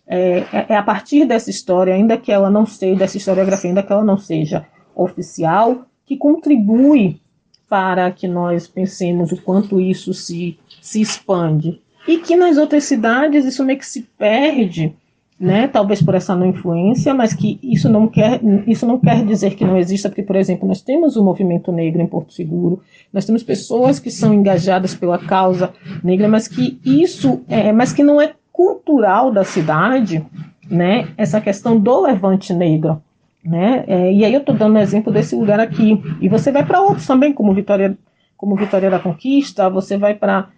é, 0.06 0.38
é, 0.52 0.66
é, 0.68 0.76
a 0.76 0.82
partir 0.82 1.24
dessa 1.24 1.50
história, 1.50 1.94
ainda 1.94 2.16
que 2.16 2.30
ela 2.30 2.50
não 2.50 2.66
seja, 2.66 2.98
dessa 2.98 3.16
historiografia, 3.16 3.70
ainda 3.70 3.82
que 3.82 3.92
ela 3.92 4.04
não 4.04 4.18
seja 4.18 4.66
oficial, 4.94 5.86
que 6.04 6.16
contribui 6.16 7.20
para 7.68 8.10
que 8.10 8.28
nós 8.28 8.66
pensemos 8.66 9.32
o 9.32 9.40
quanto 9.40 9.80
isso 9.80 10.12
se, 10.12 10.58
se 10.80 11.00
expande. 11.00 11.80
E 12.06 12.18
que 12.18 12.36
nas 12.36 12.58
outras 12.58 12.84
cidades 12.84 13.46
isso 13.46 13.64
meio 13.64 13.78
que 13.78 13.86
se 13.86 14.02
perde, 14.18 14.94
né? 15.38 15.66
talvez 15.66 16.02
por 16.02 16.14
essa 16.14 16.34
não 16.34 16.46
influência, 16.46 17.12
mas 17.12 17.34
que 17.34 17.58
isso 17.62 17.88
não 17.88 18.06
quer, 18.06 18.40
isso 18.66 18.86
não 18.86 18.98
quer 18.98 19.24
dizer 19.24 19.54
que 19.54 19.64
não 19.64 19.76
exista, 19.76 20.08
porque, 20.08 20.22
por 20.22 20.36
exemplo, 20.36 20.66
nós 20.66 20.80
temos 20.80 21.16
o 21.16 21.24
movimento 21.24 21.72
negro 21.72 22.00
em 22.00 22.06
Porto 22.06 22.32
Seguro, 22.32 22.80
nós 23.12 23.24
temos 23.24 23.42
pessoas 23.42 23.98
que 23.98 24.10
são 24.10 24.32
engajadas 24.32 24.94
pela 24.94 25.18
causa 25.18 25.72
negra, 26.02 26.28
mas 26.28 26.48
que 26.48 26.80
isso 26.84 27.42
é, 27.48 27.72
mas 27.72 27.92
que 27.92 28.02
não 28.02 28.20
é 28.20 28.34
cultural 28.52 29.32
da 29.32 29.42
cidade, 29.42 30.24
né, 30.70 31.08
essa 31.16 31.40
questão 31.40 31.78
do 31.78 32.00
levante 32.00 32.52
negro. 32.52 33.02
Né? 33.44 33.84
É, 33.86 34.12
e 34.12 34.24
aí 34.24 34.32
eu 34.32 34.40
estou 34.40 34.54
dando 34.54 34.76
um 34.76 34.80
exemplo 34.80 35.12
desse 35.12 35.36
lugar 35.36 35.60
aqui. 35.60 36.02
E 36.20 36.28
você 36.30 36.50
vai 36.50 36.64
para 36.64 36.80
outros 36.80 37.06
também, 37.06 37.32
como 37.32 37.52
Vitória, 37.52 37.98
como 38.38 38.56
Vitória 38.56 38.88
da 38.88 38.98
Conquista, 38.98 39.68
você 39.68 39.98
vai 39.98 40.14
para 40.14 40.48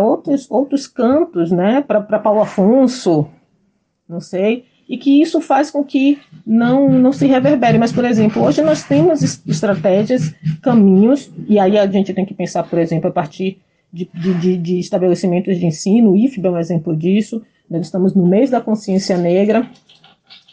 outros, 0.00 0.50
outros 0.50 0.86
cantos, 0.86 1.50
né? 1.50 1.82
para 1.82 2.18
Paulo 2.18 2.40
Afonso, 2.40 3.28
não 4.08 4.20
sei, 4.20 4.64
e 4.88 4.96
que 4.96 5.20
isso 5.20 5.40
faz 5.40 5.70
com 5.70 5.82
que 5.82 6.18
não, 6.46 6.88
não 6.88 7.12
se 7.12 7.26
reverbere. 7.26 7.78
Mas, 7.78 7.92
por 7.92 8.04
exemplo, 8.04 8.42
hoje 8.42 8.62
nós 8.62 8.84
temos 8.84 9.22
estratégias, 9.46 10.34
caminhos, 10.62 11.30
e 11.48 11.58
aí 11.58 11.76
a 11.76 11.86
gente 11.86 12.14
tem 12.14 12.24
que 12.24 12.34
pensar, 12.34 12.62
por 12.62 12.78
exemplo, 12.78 13.08
a 13.08 13.12
partir 13.12 13.58
de, 13.92 14.08
de, 14.14 14.56
de 14.56 14.78
estabelecimentos 14.78 15.58
de 15.58 15.66
ensino, 15.66 16.12
o 16.12 16.16
IFB 16.16 16.46
é 16.46 16.50
um 16.50 16.58
exemplo 16.58 16.96
disso, 16.96 17.42
nós 17.68 17.86
estamos 17.86 18.14
no 18.14 18.26
mês 18.26 18.50
da 18.50 18.60
consciência 18.60 19.16
negra, 19.16 19.68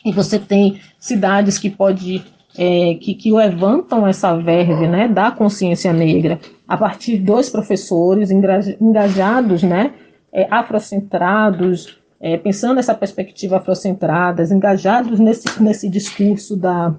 e 0.05 0.12
você 0.12 0.39
tem 0.39 0.79
cidades 1.00 1.57
que 1.57 1.69
pode 1.69 2.24
é, 2.57 2.95
que, 2.95 3.15
que, 3.15 3.31
levantam 3.31 4.05
essa 4.05 4.36
verve 4.36 4.88
né, 4.88 5.07
da 5.07 5.31
consciência 5.31 5.91
negra 5.91 6.39
a 6.67 6.77
partir 6.77 7.17
dos 7.17 7.50
professores 7.50 8.29
engajados, 8.29 9.63
né, 9.63 9.93
é, 10.31 10.48
afrocentrados, 10.51 11.98
é, 12.24 12.38
pensando 12.38 12.75
nessa 12.75 12.96
perspectiva 12.96 13.58
afrocentradas, 13.58 14.50
engajados 14.50 15.20
nesse, 15.20 15.62
nesse 15.62 15.89
discurso 15.89 16.56
da 16.56 16.96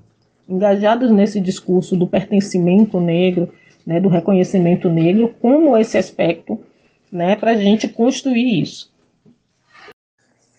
engajados 0.47 1.11
nesse 1.11 1.40
discurso 1.40 1.97
do 1.97 2.07
pertencimento 2.07 3.00
negro, 3.00 3.50
né, 3.87 3.99
do 3.99 4.11
reconhecimento 4.11 4.90
negro 4.90 5.35
como 5.40 5.75
esse 5.78 5.97
aspecto 5.97 6.61
né, 7.11 7.35
para 7.37 7.52
a 7.52 7.57
gente 7.57 7.88
construir 7.88 8.61
isso. 8.61 8.93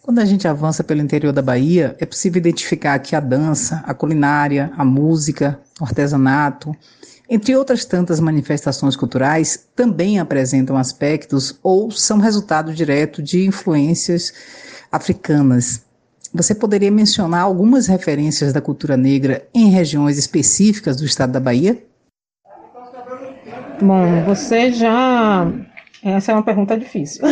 Quando 0.01 0.17
a 0.17 0.25
gente 0.25 0.47
avança 0.47 0.83
pelo 0.83 1.01
interior 1.01 1.31
da 1.31 1.43
Bahia, 1.43 1.95
é 1.99 2.05
possível 2.05 2.39
identificar 2.39 2.97
que 2.97 3.15
a 3.15 3.19
dança, 3.19 3.83
a 3.85 3.93
culinária, 3.93 4.71
a 4.75 4.83
música, 4.83 5.59
o 5.79 5.83
artesanato, 5.83 6.75
entre 7.29 7.55
outras 7.55 7.85
tantas 7.85 8.19
manifestações 8.19 8.95
culturais, 8.95 9.67
também 9.75 10.19
apresentam 10.19 10.77
aspectos 10.77 11.59
ou 11.63 11.89
são 11.91 12.19
resultado 12.19 12.73
direto 12.73 13.21
de 13.21 13.45
influências 13.45 14.33
africanas. 14.91 15.83
Você 16.33 16.53
poderia 16.53 16.91
mencionar 16.91 17.43
algumas 17.43 17.87
referências 17.87 18.51
da 18.51 18.61
cultura 18.61 18.97
negra 18.97 19.47
em 19.53 19.69
regiões 19.69 20.17
específicas 20.17 20.97
do 20.97 21.05
estado 21.05 21.31
da 21.31 21.39
Bahia? 21.39 21.81
Bom, 23.81 24.23
você 24.25 24.71
já. 24.71 25.51
Essa 26.03 26.31
é 26.31 26.35
uma 26.35 26.43
pergunta 26.43 26.77
difícil, 26.77 27.23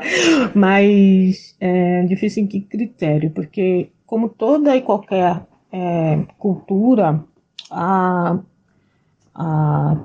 mas 0.54 1.54
é 1.60 2.02
difícil 2.04 2.44
em 2.44 2.46
que 2.46 2.62
critério? 2.62 3.30
Porque, 3.30 3.90
como 4.06 4.28
toda 4.28 4.74
e 4.74 4.80
qualquer 4.80 5.42
é, 5.70 6.18
cultura, 6.38 7.22
a, 7.70 8.38
a, 9.34 9.96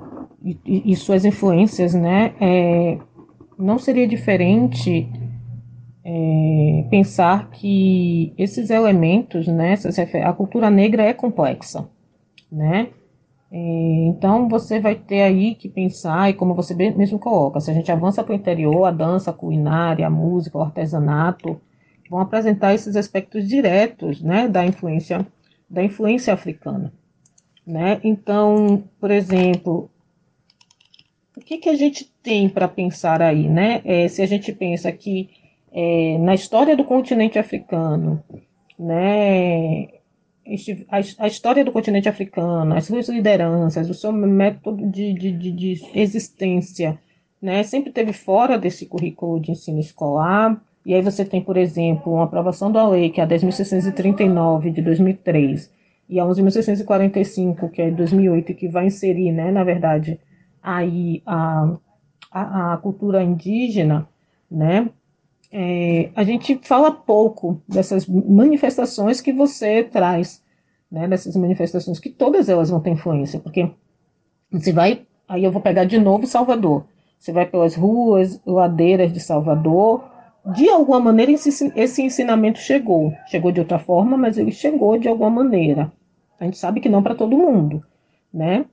e, 0.42 0.92
e, 0.92 0.96
suas 0.96 1.24
influências, 1.24 1.94
né, 1.94 2.34
é, 2.40 2.98
não 3.58 3.78
seria 3.78 4.06
diferente 4.06 5.10
é, 6.04 6.86
pensar 6.90 7.50
que 7.50 8.32
esses 8.38 8.70
elementos, 8.70 9.46
né, 9.46 9.74
a 10.24 10.32
cultura 10.32 10.70
negra 10.70 11.02
é 11.02 11.12
complexa, 11.12 11.88
né? 12.50 12.88
É, 13.50 13.56
então 14.06 14.48
você 14.48 14.78
vai 14.78 14.94
ter 14.94 15.22
aí 15.22 15.54
que 15.54 15.68
pensar, 15.68 16.30
e 16.30 16.34
como 16.34 16.54
você 16.54 16.74
mesmo 16.74 17.18
coloca, 17.18 17.60
se 17.60 17.70
a 17.70 17.74
gente 17.74 17.90
avança 17.90 18.22
para 18.22 18.32
o 18.32 18.36
interior, 18.36 18.84
a 18.84 18.90
dança, 18.90 19.30
a 19.30 19.34
culinária, 19.34 20.06
a 20.06 20.10
música, 20.10 20.58
o 20.58 20.62
artesanato, 20.62 21.60
vão 22.10 22.20
apresentar 22.20 22.74
esses 22.74 22.96
aspectos 22.96 23.46
diretos 23.46 24.22
né, 24.22 24.48
da 24.48 24.64
influência 24.64 25.26
da 25.68 25.84
influência 25.84 26.32
africana. 26.32 26.92
Né? 27.68 28.00
Então, 28.02 28.82
por 28.98 29.10
exemplo, 29.10 29.90
o 31.36 31.40
que, 31.40 31.58
que 31.58 31.68
a 31.68 31.76
gente 31.76 32.10
tem 32.22 32.48
para 32.48 32.66
pensar 32.66 33.20
aí, 33.20 33.46
né? 33.46 33.82
É, 33.84 34.08
se 34.08 34.22
a 34.22 34.26
gente 34.26 34.50
pensa 34.54 34.90
que 34.90 35.28
é, 35.70 36.16
na 36.16 36.34
história 36.34 36.74
do 36.74 36.82
continente 36.82 37.38
africano, 37.38 38.24
né, 38.78 39.88
a, 40.88 41.26
história 41.26 41.62
do 41.62 41.70
continente 41.70 42.08
africano, 42.08 42.74
as 42.74 42.86
suas 42.86 43.06
lideranças, 43.10 43.90
o 43.90 43.94
seu 43.94 44.14
método 44.14 44.90
de, 44.90 45.12
de, 45.12 45.30
de, 45.30 45.52
de 45.52 45.82
existência, 45.94 46.98
né, 47.40 47.62
sempre 47.64 47.92
teve 47.92 48.14
fora 48.14 48.56
desse 48.56 48.86
currículo 48.86 49.38
de 49.38 49.50
ensino 49.50 49.78
escolar. 49.78 50.58
E 50.86 50.94
aí 50.94 51.02
você 51.02 51.22
tem, 51.22 51.42
por 51.42 51.58
exemplo, 51.58 52.14
uma 52.14 52.24
aprovação 52.24 52.72
da 52.72 52.88
lei, 52.88 53.10
que 53.10 53.20
é 53.20 53.24
a 53.24 53.28
10.639 53.28 54.72
de 54.72 54.80
2003, 54.80 55.70
e 56.08 56.18
a 56.18 56.24
11.645, 56.24 57.70
que 57.70 57.82
é 57.82 57.90
de 57.90 57.96
2008, 57.96 58.54
que 58.54 58.68
vai 58.68 58.86
inserir, 58.86 59.32
né, 59.32 59.50
na 59.50 59.62
verdade, 59.62 60.18
aí 60.62 61.22
a, 61.26 61.76
a, 62.30 62.72
a 62.74 62.76
cultura 62.78 63.22
indígena, 63.22 64.08
né, 64.50 64.88
é, 65.52 66.10
a 66.14 66.24
gente 66.24 66.58
fala 66.62 66.90
pouco 66.90 67.60
dessas 67.68 68.06
manifestações 68.06 69.20
que 69.20 69.32
você 69.32 69.82
traz, 69.84 70.42
né, 70.90 71.06
dessas 71.06 71.36
manifestações, 71.36 71.98
que 71.98 72.10
todas 72.10 72.48
elas 72.48 72.70
vão 72.70 72.80
ter 72.80 72.90
influência, 72.90 73.38
porque 73.38 73.70
você 74.50 74.72
vai, 74.72 75.06
aí 75.28 75.44
eu 75.44 75.52
vou 75.52 75.60
pegar 75.60 75.84
de 75.84 75.98
novo 75.98 76.26
Salvador, 76.26 76.86
você 77.18 77.32
vai 77.32 77.44
pelas 77.44 77.74
ruas, 77.74 78.40
ladeiras 78.46 79.12
de 79.12 79.20
Salvador, 79.20 80.04
de 80.54 80.68
alguma 80.70 81.00
maneira 81.00 81.32
esse, 81.32 81.72
esse 81.76 82.02
ensinamento 82.02 82.58
chegou, 82.58 83.12
chegou 83.26 83.52
de 83.52 83.60
outra 83.60 83.78
forma, 83.78 84.16
mas 84.16 84.38
ele 84.38 84.52
chegou 84.52 84.98
de 84.98 85.08
alguma 85.08 85.30
maneira, 85.30 85.92
a 86.38 86.44
gente 86.44 86.58
sabe 86.58 86.80
que 86.80 86.88
não 86.88 87.02
para 87.02 87.14
todo 87.14 87.36
mundo, 87.36 87.82
né, 88.32 88.64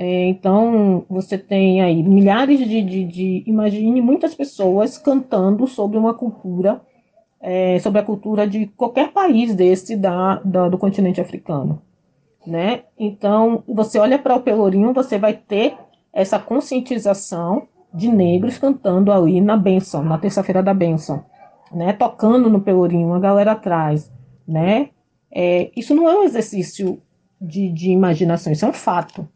é, 0.00 0.28
então, 0.28 1.04
você 1.10 1.36
tem 1.36 1.82
aí 1.82 2.04
milhares 2.04 2.60
de, 2.60 2.80
de, 2.80 3.04
de, 3.04 3.44
Imagine 3.48 4.00
muitas 4.00 4.32
pessoas 4.32 4.96
cantando 4.96 5.66
sobre 5.66 5.98
uma 5.98 6.14
cultura, 6.14 6.80
é, 7.40 7.80
sobre 7.80 7.98
a 8.00 8.04
cultura 8.04 8.46
de 8.46 8.66
qualquer 8.68 9.10
país 9.10 9.56
desse 9.56 9.96
da, 9.96 10.36
da, 10.44 10.68
do 10.68 10.78
continente 10.78 11.20
africano. 11.20 11.82
Né? 12.46 12.84
Então, 12.96 13.64
você 13.66 13.98
olha 13.98 14.20
para 14.20 14.36
o 14.36 14.40
Pelourinho, 14.40 14.92
você 14.92 15.18
vai 15.18 15.34
ter 15.34 15.76
essa 16.12 16.38
conscientização 16.38 17.66
de 17.92 18.08
negros 18.08 18.56
cantando 18.56 19.10
ali 19.10 19.40
na 19.40 19.56
benção, 19.56 20.04
na 20.04 20.16
terça-feira 20.16 20.62
da 20.62 20.72
benção, 20.72 21.24
né? 21.72 21.92
tocando 21.92 22.48
no 22.48 22.60
Pelourinho, 22.60 23.12
a 23.14 23.18
galera 23.18 23.52
atrás. 23.52 24.12
Né? 24.46 24.90
É, 25.28 25.72
isso 25.76 25.92
não 25.92 26.08
é 26.08 26.16
um 26.20 26.22
exercício 26.22 27.02
de, 27.40 27.70
de 27.70 27.90
imaginação, 27.90 28.52
isso 28.52 28.64
é 28.64 28.68
um 28.68 28.72
fato 28.72 29.26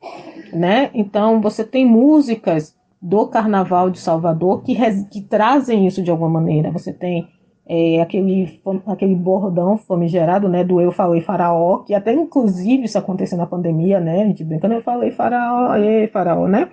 né? 0.53 0.91
Então 0.93 1.41
você 1.41 1.65
tem 1.65 1.87
músicas 1.87 2.77
do 3.01 3.27
Carnaval 3.27 3.91
de 3.91 3.99
Salvador 3.99 4.63
que, 4.63 4.77
que 5.11 5.23
trazem 5.23 5.87
isso 5.87 6.03
de 6.03 6.11
alguma 6.11 6.31
maneira. 6.31 6.71
Você 6.71 6.93
tem 6.93 7.27
é, 7.67 8.01
aquele, 8.01 8.61
aquele 8.87 9.15
bordão 9.15 9.79
famigerado, 9.79 10.49
né, 10.49 10.63
do 10.63 10.81
Eu 10.81 10.93
Falei 10.93 11.21
Faraó, 11.21 11.79
que 11.79 11.95
até 11.95 12.13
inclusive 12.13 12.85
isso 12.85 12.99
aconteceu 12.99 13.39
na 13.39 13.47
pandemia, 13.47 13.99
né, 13.99 14.23
a 14.23 14.27
gente 14.27 14.45
brincando, 14.45 14.75
Eu 14.75 14.83
Falei 14.83 15.11
Faraó, 15.11 15.75
e 15.77 16.07
Faraó, 16.09 16.47
né, 16.47 16.69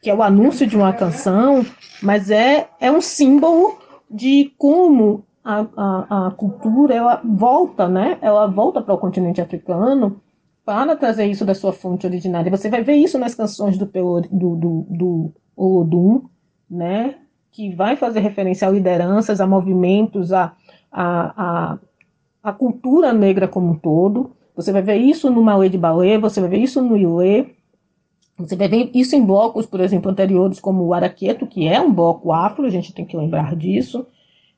que 0.00 0.08
é 0.08 0.14
o 0.14 0.22
anúncio 0.22 0.66
de 0.66 0.76
uma 0.76 0.92
canção, 0.92 1.64
mas 2.02 2.30
é, 2.30 2.68
é 2.80 2.92
um 2.92 3.00
símbolo 3.00 3.78
de 4.10 4.52
como 4.56 5.24
a, 5.44 5.66
a, 5.76 6.26
a 6.26 6.30
cultura, 6.30 6.94
ela 6.94 7.20
volta, 7.24 7.88
né, 7.88 8.18
ela 8.22 8.46
volta 8.46 8.80
para 8.80 8.94
o 8.94 8.98
continente 8.98 9.40
africano 9.40 10.20
para 10.66 10.96
trazer 10.96 11.24
isso 11.26 11.46
da 11.46 11.54
sua 11.54 11.72
fonte 11.72 12.06
originária. 12.06 12.50
Você 12.50 12.68
vai 12.68 12.82
ver 12.82 12.96
isso 12.96 13.18
nas 13.18 13.34
canções 13.34 13.78
do, 13.78 13.86
do, 13.86 14.20
do, 14.30 14.86
do 14.90 15.32
Odum, 15.56 16.24
né? 16.68 17.14
que 17.56 17.74
vai 17.74 17.96
fazer 17.96 18.20
referência 18.20 18.68
a 18.68 18.70
lideranças, 18.70 19.40
a 19.40 19.46
movimentos, 19.46 20.30
a, 20.30 20.54
a, 20.92 21.72
a, 21.72 21.78
a 22.42 22.52
cultura 22.52 23.14
negra 23.14 23.48
como 23.48 23.70
um 23.72 23.78
todo. 23.78 24.32
Você 24.54 24.70
vai 24.70 24.82
ver 24.82 24.96
isso 24.96 25.30
no 25.30 25.42
Malê 25.42 25.70
de 25.70 25.78
Balé, 25.78 26.18
você 26.18 26.38
vai 26.38 26.50
ver 26.50 26.58
isso 26.58 26.82
no 26.82 26.98
Ilê, 26.98 27.46
você 28.36 28.54
vai 28.54 28.68
ver 28.68 28.90
isso 28.92 29.16
em 29.16 29.24
blocos, 29.24 29.64
por 29.64 29.80
exemplo, 29.80 30.10
anteriores, 30.10 30.60
como 30.60 30.84
o 30.84 30.92
Araqueto, 30.92 31.46
que 31.46 31.66
é 31.66 31.80
um 31.80 31.90
bloco 31.90 32.30
afro, 32.30 32.66
a 32.66 32.70
gente 32.70 32.92
tem 32.92 33.06
que 33.06 33.16
lembrar 33.16 33.56
disso. 33.56 34.06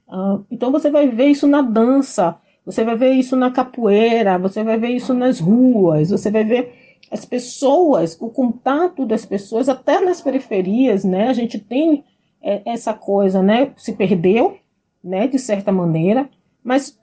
Uh, 0.08 0.44
então 0.50 0.72
você 0.72 0.90
vai 0.90 1.06
ver 1.06 1.26
isso 1.26 1.46
na 1.46 1.62
dança, 1.62 2.36
você 2.68 2.84
vai 2.84 2.96
ver 2.96 3.12
isso 3.12 3.34
na 3.34 3.50
capoeira, 3.50 4.36
você 4.36 4.62
vai 4.62 4.76
ver 4.76 4.90
isso 4.90 5.14
nas 5.14 5.40
ruas, 5.40 6.10
você 6.10 6.30
vai 6.30 6.44
ver 6.44 6.98
as 7.10 7.24
pessoas, 7.24 8.14
o 8.20 8.28
contato 8.28 9.06
das 9.06 9.24
pessoas, 9.24 9.70
até 9.70 10.02
nas 10.02 10.20
periferias, 10.20 11.02
né? 11.02 11.28
A 11.28 11.32
gente 11.32 11.58
tem 11.58 12.04
é, 12.42 12.60
essa 12.66 12.92
coisa, 12.92 13.42
né? 13.42 13.72
Se 13.78 13.94
perdeu, 13.94 14.58
né? 15.02 15.26
De 15.26 15.38
certa 15.38 15.72
maneira, 15.72 16.28
mas 16.62 17.00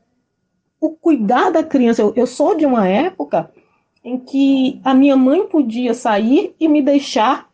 o 0.79 0.91
cuidar 0.91 1.49
da 1.49 1.63
criança, 1.63 2.03
eu, 2.03 2.13
eu 2.15 2.27
sou 2.27 2.55
de 2.55 2.67
uma 2.67 2.87
época 2.87 3.51
em 4.03 4.19
que 4.19 4.79
a 4.83 4.93
minha 4.93 5.17
mãe 5.17 5.47
podia 5.47 5.95
sair 5.95 6.55
e 6.59 6.67
me 6.67 6.79
deixar 6.79 7.49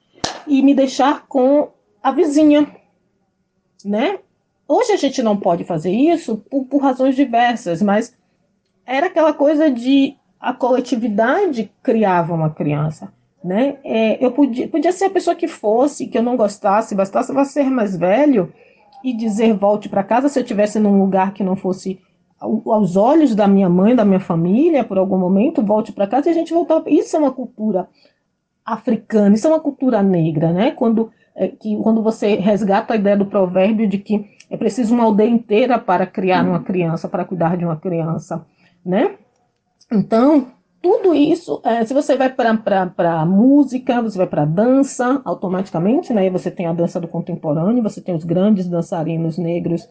e 0.45 0.61
me 0.61 0.75
deixar 0.75 1.27
com 1.27 1.69
a 2.03 2.11
vizinha, 2.11 2.69
né? 3.85 4.19
Hoje 4.73 4.93
a 4.93 4.95
gente 4.95 5.21
não 5.21 5.35
pode 5.35 5.65
fazer 5.65 5.91
isso 5.91 6.37
por, 6.49 6.63
por 6.63 6.81
razões 6.81 7.13
diversas, 7.13 7.81
mas 7.81 8.15
era 8.85 9.07
aquela 9.07 9.33
coisa 9.33 9.69
de 9.69 10.15
a 10.39 10.53
coletividade 10.53 11.69
criava 11.83 12.33
uma 12.33 12.49
criança. 12.49 13.11
Né? 13.43 13.79
É, 13.83 14.25
eu 14.25 14.31
podia, 14.31 14.69
podia 14.69 14.93
ser 14.93 15.05
a 15.05 15.09
pessoa 15.09 15.35
que 15.35 15.45
fosse, 15.45 16.07
que 16.07 16.17
eu 16.17 16.23
não 16.23 16.37
gostasse, 16.37 16.95
bastasse 16.95 17.31
ela 17.31 17.43
ser 17.43 17.65
mais 17.65 17.97
velho 17.97 18.53
e 19.03 19.13
dizer 19.13 19.53
volte 19.53 19.89
para 19.89 20.05
casa 20.05 20.29
se 20.29 20.39
eu 20.39 20.43
estivesse 20.43 20.79
num 20.79 21.01
lugar 21.01 21.33
que 21.33 21.43
não 21.43 21.57
fosse 21.57 21.99
aos 22.39 22.95
olhos 22.95 23.35
da 23.35 23.49
minha 23.49 23.67
mãe, 23.67 23.93
da 23.93 24.05
minha 24.05 24.21
família, 24.21 24.85
por 24.85 24.97
algum 24.97 25.17
momento, 25.17 25.61
volte 25.61 25.91
para 25.91 26.07
casa 26.07 26.29
e 26.29 26.31
a 26.31 26.33
gente 26.33 26.53
voltar. 26.53 26.81
Isso 26.87 27.13
é 27.17 27.19
uma 27.19 27.33
cultura 27.33 27.89
africana, 28.65 29.35
isso 29.35 29.47
é 29.47 29.49
uma 29.49 29.59
cultura 29.59 30.01
negra, 30.01 30.53
né? 30.53 30.71
Quando, 30.71 31.11
é, 31.35 31.49
que, 31.49 31.75
quando 31.83 32.01
você 32.01 32.35
resgata 32.35 32.93
a 32.93 32.95
ideia 32.95 33.17
do 33.17 33.25
provérbio 33.25 33.85
de 33.85 33.97
que 33.97 34.39
é 34.51 34.57
preciso 34.57 34.93
uma 34.93 35.05
aldeia 35.05 35.29
inteira 35.29 35.79
para 35.79 36.05
criar 36.05 36.45
uma 36.45 36.59
criança, 36.59 37.07
para 37.07 37.23
cuidar 37.23 37.55
de 37.55 37.63
uma 37.63 37.77
criança, 37.77 38.45
né? 38.85 39.15
Então, 39.89 40.47
tudo 40.81 41.15
isso, 41.15 41.61
é, 41.63 41.85
se 41.85 41.93
você 41.93 42.17
vai 42.17 42.29
para 42.29 43.25
música, 43.25 44.01
você 44.01 44.17
vai 44.17 44.27
para 44.27 44.43
dança, 44.43 45.21
automaticamente, 45.23 46.13
né? 46.13 46.29
Você 46.29 46.51
tem 46.51 46.65
a 46.65 46.73
dança 46.73 46.99
do 46.99 47.07
contemporâneo, 47.07 47.81
você 47.81 48.01
tem 48.01 48.13
os 48.13 48.25
grandes 48.25 48.67
dançarinos 48.67 49.37
negros 49.37 49.87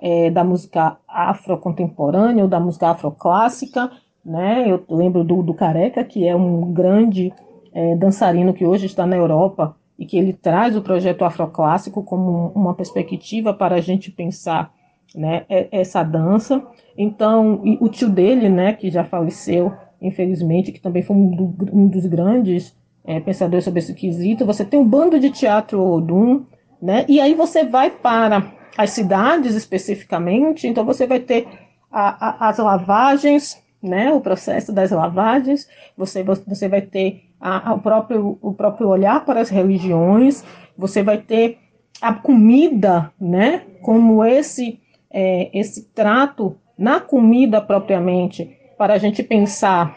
é, 0.00 0.30
da 0.30 0.44
música 0.44 0.96
afrocontemporânea 1.08 2.44
ou 2.44 2.48
da 2.48 2.60
música 2.60 2.90
afroclássica, 2.90 3.90
né? 4.24 4.70
Eu 4.70 4.84
lembro 4.88 5.24
do, 5.24 5.42
do 5.42 5.54
Careca, 5.54 6.04
que 6.04 6.24
é 6.24 6.36
um 6.36 6.72
grande 6.72 7.32
é, 7.72 7.96
dançarino 7.96 8.54
que 8.54 8.64
hoje 8.64 8.86
está 8.86 9.04
na 9.04 9.16
Europa 9.16 9.74
e 9.98 10.04
que 10.06 10.16
ele 10.16 10.32
traz 10.32 10.76
o 10.76 10.82
projeto 10.82 11.24
afroclássico 11.24 12.02
como 12.02 12.52
uma 12.54 12.74
perspectiva 12.74 13.54
para 13.54 13.76
a 13.76 13.80
gente 13.80 14.10
pensar 14.10 14.72
né, 15.14 15.44
essa 15.70 16.02
dança. 16.02 16.64
Então, 16.96 17.62
o 17.80 17.88
tio 17.88 18.08
dele, 18.08 18.48
né, 18.48 18.72
que 18.72 18.90
já 18.90 19.04
faleceu, 19.04 19.72
infelizmente, 20.00 20.72
que 20.72 20.80
também 20.80 21.02
foi 21.02 21.16
um, 21.16 21.30
do, 21.30 21.56
um 21.72 21.88
dos 21.88 22.06
grandes 22.06 22.76
é, 23.04 23.20
pensadores 23.20 23.64
sobre 23.64 23.80
esse 23.80 23.94
quesito, 23.94 24.46
você 24.46 24.64
tem 24.64 24.80
um 24.80 24.88
bando 24.88 25.20
de 25.20 25.30
teatro 25.30 25.80
Odum, 25.80 26.44
né, 26.80 27.04
e 27.08 27.20
aí 27.20 27.34
você 27.34 27.64
vai 27.64 27.90
para 27.90 28.52
as 28.76 28.90
cidades 28.90 29.54
especificamente, 29.54 30.66
então 30.66 30.84
você 30.84 31.06
vai 31.06 31.20
ter 31.20 31.46
a, 31.90 32.46
a, 32.46 32.48
as 32.48 32.58
lavagens, 32.58 33.62
né, 33.82 34.12
o 34.12 34.20
processo 34.20 34.72
das 34.72 34.90
lavagens, 34.90 35.68
você, 35.96 36.24
você 36.24 36.68
vai 36.68 36.80
ter 36.80 37.23
a, 37.44 37.76
próprio, 37.76 38.38
o 38.40 38.54
próprio 38.54 38.88
olhar 38.88 39.22
para 39.22 39.40
as 39.42 39.50
religiões, 39.50 40.42
você 40.78 41.02
vai 41.02 41.18
ter 41.18 41.58
a 42.00 42.14
comida, 42.14 43.12
né, 43.20 43.64
como 43.82 44.24
esse, 44.24 44.80
é, 45.10 45.50
esse 45.52 45.84
trato 45.92 46.56
na 46.76 47.00
comida 47.00 47.60
propriamente, 47.60 48.56
para 48.78 48.94
a 48.94 48.98
gente 48.98 49.22
pensar 49.22 49.94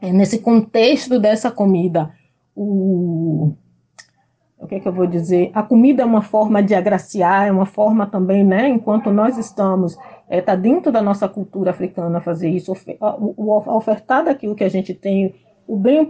é, 0.00 0.12
nesse 0.12 0.38
contexto 0.38 1.18
dessa 1.18 1.50
comida, 1.50 2.12
o, 2.54 3.52
o 4.56 4.66
que 4.68 4.76
é 4.76 4.80
que 4.80 4.86
eu 4.86 4.92
vou 4.92 5.08
dizer? 5.08 5.50
A 5.54 5.62
comida 5.62 6.04
é 6.04 6.06
uma 6.06 6.22
forma 6.22 6.62
de 6.62 6.72
agraciar, 6.72 7.48
é 7.48 7.50
uma 7.52 7.66
forma 7.66 8.06
também, 8.06 8.44
né, 8.44 8.68
enquanto 8.68 9.10
nós 9.10 9.36
estamos, 9.36 9.94
está 9.94 10.04
é, 10.28 10.40
tá 10.40 10.54
dentro 10.54 10.92
da 10.92 11.02
nossa 11.02 11.28
cultura 11.28 11.72
africana 11.72 12.20
fazer 12.20 12.48
isso, 12.48 12.72
ofertar 13.66 14.24
daquilo 14.24 14.54
que 14.54 14.64
a 14.64 14.70
gente 14.70 14.94
tem 14.94 15.34
o 15.66 15.76
bem 15.76 16.06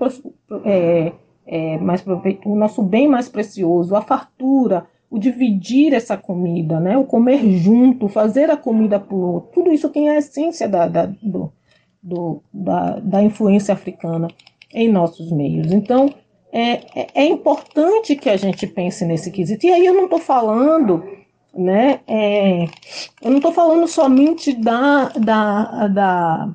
é, 0.64 1.12
é, 1.46 1.78
mais 1.78 2.04
o 2.44 2.54
nosso 2.54 2.82
bem 2.82 3.08
mais 3.08 3.28
precioso, 3.28 3.94
a 3.94 4.02
fartura, 4.02 4.86
o 5.10 5.18
dividir 5.18 5.92
essa 5.92 6.16
comida, 6.16 6.80
né? 6.80 6.96
o 6.96 7.04
comer 7.04 7.40
junto, 7.58 8.08
fazer 8.08 8.50
a 8.50 8.56
comida 8.56 8.98
por 8.98 9.16
outro, 9.16 9.50
tudo 9.52 9.72
isso 9.72 9.88
tem 9.88 10.08
a 10.08 10.16
essência 10.16 10.68
da, 10.68 10.88
da, 10.88 11.06
do, 11.06 11.52
do, 12.02 12.42
da, 12.52 12.98
da 13.00 13.22
influência 13.22 13.74
africana 13.74 14.28
em 14.72 14.88
nossos 14.88 15.30
meios. 15.30 15.70
Então, 15.72 16.12
é, 16.52 17.00
é, 17.00 17.06
é 17.14 17.26
importante 17.26 18.16
que 18.16 18.28
a 18.28 18.36
gente 18.36 18.66
pense 18.66 19.04
nesse 19.04 19.30
quesito. 19.30 19.66
E 19.66 19.72
aí 19.72 19.86
eu 19.86 19.94
não 19.94 20.04
estou 20.04 20.18
falando 20.18 21.02
né? 21.56 22.00
É, 22.06 22.64
eu 23.22 23.30
não 23.30 23.36
estou 23.36 23.52
falando 23.52 23.86
somente 23.86 24.52
da, 24.52 25.08
da, 25.10 25.88
da, 25.88 26.48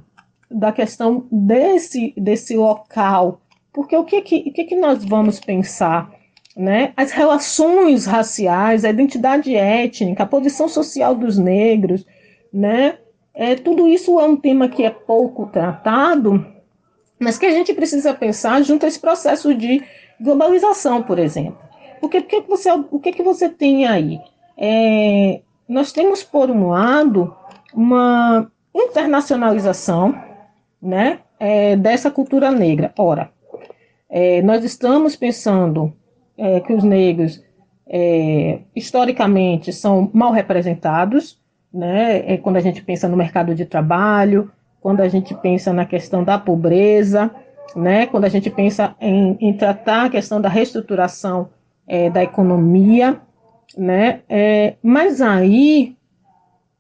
da 0.50 0.72
questão 0.72 1.28
desse, 1.32 2.14
desse 2.18 2.56
local, 2.56 3.42
porque 3.72 3.96
o 3.96 4.04
que, 4.04 4.22
que, 4.22 4.46
o 4.48 4.54
que, 4.54 4.64
que 4.64 4.76
nós 4.76 5.04
vamos 5.06 5.40
pensar? 5.40 6.12
Né? 6.58 6.92
As 6.98 7.12
relações 7.12 8.06
raciais, 8.06 8.84
a 8.84 8.90
identidade 8.90 9.56
étnica, 9.56 10.24
a 10.24 10.28
posição 10.28 10.68
social 10.68 11.16
dos 11.16 11.38
negros, 11.38 12.06
né? 12.52 12.98
É, 13.34 13.56
tudo 13.56 13.88
isso 13.88 14.20
é 14.20 14.26
um 14.26 14.36
tema 14.36 14.68
que 14.68 14.84
é 14.84 14.90
pouco 14.90 15.46
tratado, 15.46 16.46
mas 17.18 17.38
que 17.38 17.46
a 17.46 17.52
gente 17.52 17.74
precisa 17.74 18.14
pensar 18.14 18.62
junto 18.64 18.86
a 18.86 18.90
esse 18.90 19.00
processo 19.00 19.54
de 19.56 19.82
globalização, 20.20 21.02
por 21.02 21.20
exemplo. 21.20 21.58
Porque, 22.02 22.20
porque 22.20 22.42
você, 22.42 22.70
o 22.72 23.00
que, 23.00 23.14
que 23.14 23.24
você 23.24 23.48
tem 23.48 23.86
aí? 23.88 24.20
É, 24.58 25.42
nós 25.68 25.94
temos, 25.94 26.24
por 26.24 26.50
um 26.50 26.70
lado, 26.70 27.34
uma 27.74 28.52
internacionalização 28.76 30.29
né, 30.82 31.20
é, 31.40 31.76
dessa 31.76 32.10
cultura 32.10 32.52
negra. 32.52 32.94
Ora, 32.98 33.30
é, 34.10 34.42
nós 34.42 34.64
estamos 34.64 35.16
pensando 35.16 35.94
é, 36.38 36.60
que 36.60 36.74
os 36.74 36.84
negros, 36.84 37.44
é, 37.88 38.60
historicamente, 38.76 39.72
são 39.72 40.10
mal 40.14 40.32
representados, 40.32 41.40
né, 41.72 42.34
é, 42.34 42.38
quando 42.38 42.58
a 42.58 42.62
gente 42.62 42.82
pensa 42.82 43.08
no 43.08 43.18
mercado 43.18 43.54
de 43.54 43.66
trabalho, 43.66 44.52
quando 44.82 45.02
a 45.02 45.08
gente 45.08 45.36
pensa 45.36 45.74
na 45.74 45.86
questão 45.86 46.24
da 46.24 46.40
pobreza, 46.40 47.30
né, 47.76 48.08
quando 48.08 48.26
a 48.26 48.30
gente 48.30 48.50
pensa 48.50 48.96
em, 49.00 49.38
em 49.40 49.54
tratar 49.54 50.06
a 50.06 50.10
questão 50.10 50.42
da 50.42 50.50
reestruturação 50.50 51.50
da 52.14 52.22
economia, 52.22 53.20
né? 53.76 54.22
É, 54.30 54.76
mas 54.82 55.22
aí 55.22 55.96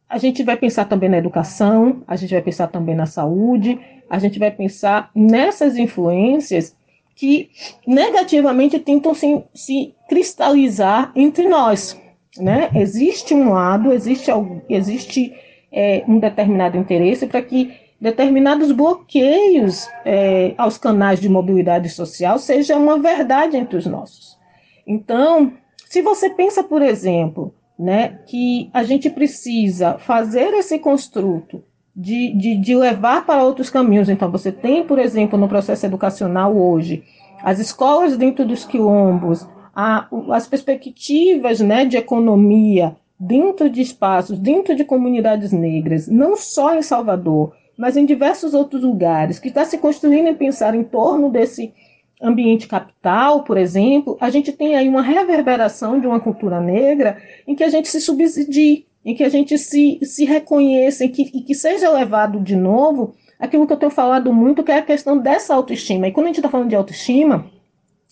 a 0.09 0.17
gente 0.17 0.41
vai 0.41 0.57
pensar 0.57 0.85
também 0.85 1.07
na 1.07 1.17
educação, 1.19 2.01
a 2.07 2.15
gente 2.15 2.31
vai 2.31 2.41
pensar 2.41 2.67
também 2.67 2.95
na 2.95 3.05
saúde, 3.05 3.79
a 4.09 4.17
gente 4.17 4.39
vai 4.39 4.49
pensar 4.49 5.11
nessas 5.13 5.77
influências 5.77 6.75
que 7.15 7.51
negativamente 7.85 8.79
tentam 8.79 9.13
se, 9.13 9.43
se 9.53 9.93
cristalizar 10.07 11.11
entre 11.15 11.47
nós. 11.47 11.99
Né? 12.37 12.71
Existe 12.73 13.35
um 13.35 13.53
lado, 13.53 13.93
existe, 13.93 14.31
existe 14.67 15.33
é, 15.71 16.03
um 16.07 16.17
determinado 16.17 16.77
interesse 16.77 17.27
para 17.27 17.41
que 17.43 17.71
determinados 18.01 18.71
bloqueios 18.71 19.87
é, 20.05 20.53
aos 20.57 20.77
canais 20.77 21.19
de 21.19 21.29
mobilidade 21.29 21.89
social 21.89 22.39
sejam 22.39 22.81
uma 22.81 22.97
verdade 22.97 23.57
entre 23.57 23.77
os 23.77 23.85
nossos. 23.85 24.39
Então, 24.87 25.53
se 25.87 26.01
você 26.01 26.29
pensa, 26.29 26.63
por 26.63 26.81
exemplo, 26.81 27.53
né, 27.79 28.19
que 28.27 28.69
a 28.73 28.83
gente 28.83 29.09
precisa 29.09 29.97
fazer 29.99 30.53
esse 30.53 30.77
construto 30.77 31.63
de, 31.95 32.33
de, 32.37 32.55
de 32.57 32.75
levar 32.75 33.25
para 33.25 33.43
outros 33.43 33.69
caminhos, 33.69 34.09
então 34.09 34.29
você 34.29 34.51
tem, 34.51 34.85
por 34.85 34.99
exemplo, 34.99 35.39
no 35.39 35.47
processo 35.47 35.85
educacional 35.85 36.55
hoje, 36.57 37.03
as 37.41 37.57
escolas 37.57 38.17
dentro 38.17 38.45
dos 38.45 38.65
quilombos, 38.65 39.47
a, 39.73 40.07
as 40.31 40.45
perspectivas 40.45 41.61
né, 41.61 41.85
de 41.85 41.95
economia 41.95 42.97
dentro 43.17 43.69
de 43.69 43.81
espaços, 43.81 44.37
dentro 44.37 44.75
de 44.75 44.83
comunidades 44.83 45.53
negras, 45.53 46.07
não 46.07 46.35
só 46.35 46.75
em 46.75 46.81
Salvador, 46.81 47.53
mas 47.77 47.95
em 47.95 48.05
diversos 48.05 48.53
outros 48.53 48.83
lugares, 48.83 49.39
que 49.39 49.47
está 49.47 49.63
se 49.63 49.77
construindo 49.77 50.27
e 50.27 50.35
pensar 50.35 50.75
em 50.75 50.83
torno 50.83 51.29
desse 51.29 51.73
ambiente 52.21 52.67
capital, 52.67 53.43
por 53.43 53.57
exemplo, 53.57 54.17
a 54.19 54.29
gente 54.29 54.51
tem 54.51 54.75
aí 54.75 54.89
uma 54.89 55.01
reverberação 55.01 55.99
de 55.99 56.05
uma 56.05 56.19
cultura 56.19 56.59
negra 56.59 57.17
em 57.47 57.55
que 57.55 57.63
a 57.63 57.69
gente 57.69 57.87
se 57.87 58.01
subsidie, 58.01 58.85
em 59.05 59.15
que 59.15 59.23
a 59.23 59.29
gente 59.29 59.57
se, 59.57 59.99
se 60.03 60.25
reconheça, 60.25 61.05
em 61.05 61.09
que, 61.09 61.23
e 61.33 61.41
que 61.41 61.55
seja 61.55 61.89
levado 61.89 62.39
de 62.39 62.55
novo 62.55 63.15
aquilo 63.39 63.65
que 63.65 63.71
eu 63.71 63.77
tenho 63.77 63.91
falado 63.91 64.33
muito, 64.33 64.63
que 64.63 64.71
é 64.71 64.79
a 64.79 64.83
questão 64.83 65.17
dessa 65.17 65.55
autoestima. 65.55 66.07
E 66.07 66.11
quando 66.11 66.25
a 66.25 66.29
gente 66.29 66.39
está 66.39 66.49
falando 66.49 66.69
de 66.69 66.75
autoestima, 66.75 67.49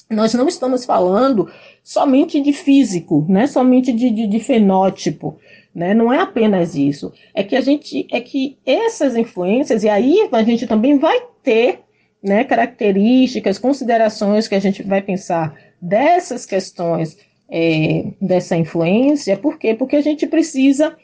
nós 0.09 0.33
não 0.33 0.47
estamos 0.47 0.85
falando 0.85 1.51
somente 1.83 2.39
de 2.39 2.53
físico, 2.53 3.25
né? 3.27 3.45
somente 3.45 3.91
de, 3.91 4.09
de, 4.09 4.25
de 4.25 4.39
fenótipo. 4.39 5.37
Né? 5.75 5.93
Não 5.93 6.11
é 6.11 6.19
apenas 6.19 6.75
isso. 6.75 7.11
É 7.33 7.43
que 7.43 7.55
a 7.55 7.61
gente 7.61 8.07
é 8.09 8.21
que 8.21 8.57
essas 8.65 9.17
influências, 9.17 9.83
e 9.83 9.89
aí 9.89 10.29
a 10.31 10.43
gente 10.43 10.65
também 10.65 10.97
vai 10.97 11.21
ter 11.43 11.81
né, 12.27 12.43
características, 12.43 13.57
considerações 13.57 14.47
que 14.47 14.55
a 14.55 14.59
gente 14.59 14.83
vai 14.83 15.01
pensar 15.01 15.55
dessas 15.81 16.45
questões 16.45 17.17
é, 17.49 18.11
dessa 18.21 18.55
influência, 18.55 19.37
por 19.37 19.57
quê? 19.57 19.73
Porque 19.73 19.95
a 19.95 20.01
gente 20.01 20.27
precisa 20.27 20.95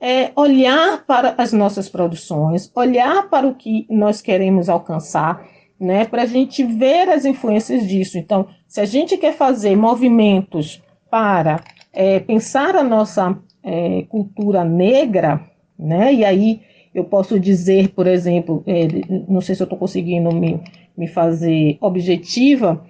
é, 0.00 0.30
olhar 0.36 1.04
para 1.06 1.34
as 1.38 1.52
nossas 1.52 1.88
produções, 1.88 2.70
olhar 2.74 3.28
para 3.30 3.46
o 3.46 3.54
que 3.54 3.86
nós 3.88 4.20
queremos 4.20 4.68
alcançar, 4.68 5.48
né, 5.80 6.04
para 6.04 6.22
a 6.22 6.26
gente 6.26 6.62
ver 6.62 7.08
as 7.08 7.24
influências 7.24 7.86
disso. 7.86 8.18
Então, 8.18 8.46
se 8.68 8.80
a 8.80 8.84
gente 8.84 9.16
quer 9.16 9.34
fazer 9.34 9.76
movimentos 9.76 10.82
para 11.10 11.62
é, 11.92 12.20
pensar 12.20 12.76
a 12.76 12.84
nossa 12.84 13.38
é, 13.62 14.04
cultura 14.08 14.64
negra, 14.64 15.40
né, 15.78 16.12
e 16.12 16.24
aí 16.24 16.60
eu 16.96 17.04
posso 17.04 17.38
dizer, 17.38 17.90
por 17.90 18.06
exemplo, 18.06 18.64
é, 18.66 18.88
não 19.28 19.42
sei 19.42 19.54
se 19.54 19.62
eu 19.62 19.66
estou 19.66 19.78
conseguindo 19.78 20.34
me, 20.34 20.58
me 20.96 21.06
fazer 21.06 21.76
objetiva, 21.78 22.82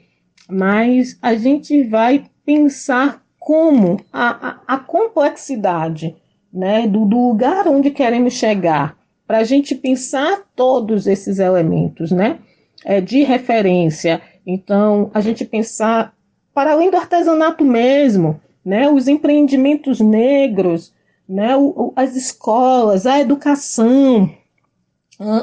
mas 0.49 1.19
a 1.21 1.35
gente 1.35 1.83
vai 1.83 2.25
pensar 2.45 3.21
como 3.37 3.99
a, 4.12 4.49
a, 4.49 4.75
a 4.77 4.79
complexidade 4.79 6.14
né, 6.53 6.87
do, 6.87 7.05
do, 7.05 7.29
lugar 7.29 7.66
onde 7.66 7.90
queremos 7.90 8.35
chegar, 8.35 8.97
para 9.27 9.38
a 9.38 9.45
gente 9.45 9.75
pensar 9.75 10.42
todos 10.55 11.09
esses 11.09 11.40
elementos 11.40 12.12
né, 12.12 12.38
é, 12.85 13.01
de 13.01 13.25
referência. 13.25 14.21
Então, 14.47 15.11
a 15.12 15.21
gente 15.21 15.45
pensar 15.45 16.14
para 16.55 16.73
além 16.73 16.92
do 16.92 16.97
artesanato 16.97 17.64
mesmo, 17.64 18.40
né, 18.64 18.88
os 18.88 19.09
empreendimentos 19.09 20.01
negros, 20.01 20.95
né, 21.29 21.57
o, 21.57 21.93
as 21.97 22.15
escolas, 22.15 23.07
a 23.07 23.19
educação, 23.21 24.31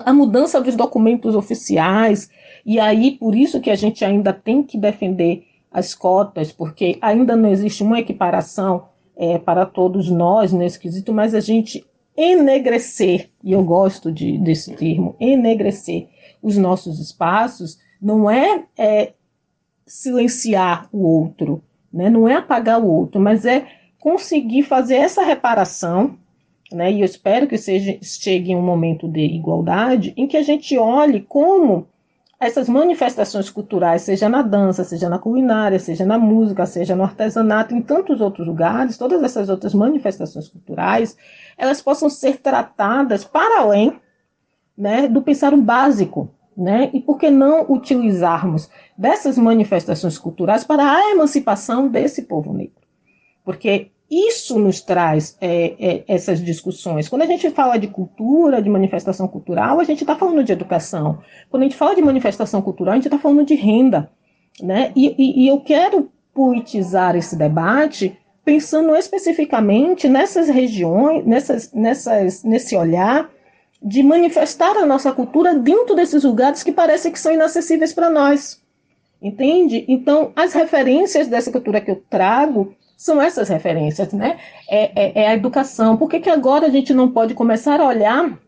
a 0.06 0.14
mudança 0.14 0.62
dos 0.62 0.76
documentos 0.76 1.36
oficiais, 1.36 2.30
e 2.66 2.80
aí 2.80 3.12
por 3.12 3.36
isso 3.36 3.60
que 3.60 3.70
a 3.70 3.76
gente 3.76 4.06
ainda 4.06 4.32
tem 4.32 4.64
que 4.64 4.78
defender 4.78 5.46
as 5.72 5.96
cotas, 5.96 6.52
porque 6.52 6.98
ainda 7.02 7.36
não 7.36 7.50
existe 7.50 7.84
uma 7.84 8.00
equiparação 8.00 8.86
é, 9.16 9.38
para 9.40 9.66
todos 9.66 10.10
nós 10.10 10.54
nesse 10.54 10.80
quesito, 10.80 11.12
mas 11.12 11.34
a 11.34 11.40
gente 11.40 11.86
enegrecer, 12.16 13.30
e 13.44 13.52
eu 13.52 13.64
gosto 13.64 14.12
de, 14.12 14.38
desse 14.38 14.76
termo, 14.76 15.16
enegrecer 15.20 16.08
os 16.42 16.58
nossos 16.58 17.00
espaços, 17.00 17.80
não 18.00 18.30
é, 18.30 18.66
é 18.78 19.14
silenciar 19.86 20.88
o 20.92 21.00
outro, 21.00 21.64
né? 21.92 22.10
não 22.10 22.28
é 22.28 22.36
apagar 22.36 22.80
o 22.80 22.88
outro, 22.88 23.20
mas 23.20 23.46
é 23.46 23.66
conseguir 24.04 24.64
fazer 24.64 24.96
essa 24.96 25.24
reparação, 25.24 26.18
né, 26.70 26.92
e 26.92 27.00
eu 27.00 27.06
espero 27.06 27.48
que 27.48 27.58
seja, 27.58 27.98
chegue 28.02 28.54
um 28.54 28.62
momento 28.62 29.08
de 29.08 29.22
igualdade, 29.22 30.14
em 30.18 30.28
que 30.28 30.36
a 30.36 30.44
gente 30.44 30.78
olhe 30.78 31.22
como 31.22 31.88
essas 32.38 32.68
manifestações 32.68 33.50
culturais, 33.50 34.02
seja 34.02 34.28
na 34.28 34.42
dança, 34.42 34.84
seja 34.84 35.08
na 35.08 35.18
culinária, 35.18 35.80
seja 35.80 36.06
na 36.06 36.18
música, 36.18 36.66
seja 36.66 36.98
no 36.98 37.04
artesanato, 37.04 37.74
em 37.74 37.82
tantos 37.82 38.20
outros 38.20 38.46
lugares, 38.46 38.98
todas 38.98 39.24
essas 39.24 39.48
outras 39.48 39.74
manifestações 39.74 40.50
culturais, 40.50 41.16
elas 41.58 41.82
possam 41.82 42.10
ser 42.10 42.42
tratadas 42.42 43.24
para 43.24 43.62
além 43.62 44.02
né, 44.78 45.08
do 45.08 45.22
pensar 45.22 45.56
básico, 45.56 46.30
né? 46.58 46.90
E 46.94 47.00
por 47.00 47.18
que 47.18 47.30
não 47.30 47.72
utilizarmos 47.72 48.70
dessas 48.98 49.38
manifestações 49.38 50.18
culturais 50.18 50.66
para 50.66 50.84
a 50.84 51.12
emancipação 51.12 51.88
desse 51.88 52.24
povo 52.24 52.52
negro? 52.52 52.84
Porque 53.44 53.93
isso 54.14 54.60
nos 54.60 54.82
traz 54.82 55.38
é, 55.42 55.74
é, 55.80 56.04
essas 56.08 56.44
discussões. 56.44 57.10
Quando 57.10 57.24
a 57.24 57.26
gente 57.26 57.50
fala 57.50 57.78
de 57.78 57.88
cultura, 57.88 58.62
de 58.62 58.70
manifestação 58.70 59.28
cultural, 59.28 59.80
a 59.80 59.84
gente 59.84 60.02
está 60.02 60.16
falando 60.16 60.44
de 60.44 60.52
educação. 60.52 61.20
Quando 61.50 61.64
a 61.64 61.66
gente 61.66 61.78
fala 61.78 61.96
de 61.96 62.02
manifestação 62.02 62.62
cultural, 62.62 62.94
a 62.94 62.96
gente 62.96 63.08
está 63.08 63.18
falando 63.18 63.46
de 63.46 63.56
renda. 63.56 64.12
Né? 64.62 64.92
E, 64.96 65.16
e, 65.18 65.44
e 65.44 65.48
eu 65.48 65.62
quero 65.62 66.12
politizar 66.34 67.16
esse 67.16 67.36
debate 67.36 68.18
pensando 68.46 68.96
especificamente 68.96 70.10
nessas 70.10 70.50
regiões, 70.50 71.26
nessas, 71.26 71.72
nessas, 71.72 72.44
nesse 72.44 72.76
olhar 72.76 73.30
de 73.82 74.02
manifestar 74.04 74.78
a 74.78 74.86
nossa 74.86 75.12
cultura 75.12 75.56
dentro 75.56 75.96
desses 75.96 76.24
lugares 76.24 76.64
que 76.64 76.72
parecem 76.72 77.12
que 77.12 77.20
são 77.20 77.34
inacessíveis 77.34 77.94
para 77.94 78.10
nós. 78.10 78.62
Entende? 79.22 79.86
Então, 79.88 80.34
as 80.36 80.54
referências 80.54 81.28
dessa 81.28 81.52
cultura 81.52 81.80
que 81.80 81.92
eu 81.92 82.04
trago 82.10 82.76
são 83.04 83.22
essas 83.22 83.50
referências, 83.50 84.14
né? 84.14 84.40
É, 84.70 84.84
é, 84.96 85.24
é, 85.24 85.28
a 85.28 85.34
educação. 85.34 85.98
Por 85.98 86.10
que, 86.10 86.22
que 86.22 86.30
agora 86.30 86.68
a 86.68 86.70
gente 86.70 86.94
não 86.94 87.12
pode 87.12 87.34
começar 87.34 87.82
a 87.82 87.86
olhar 87.86 88.40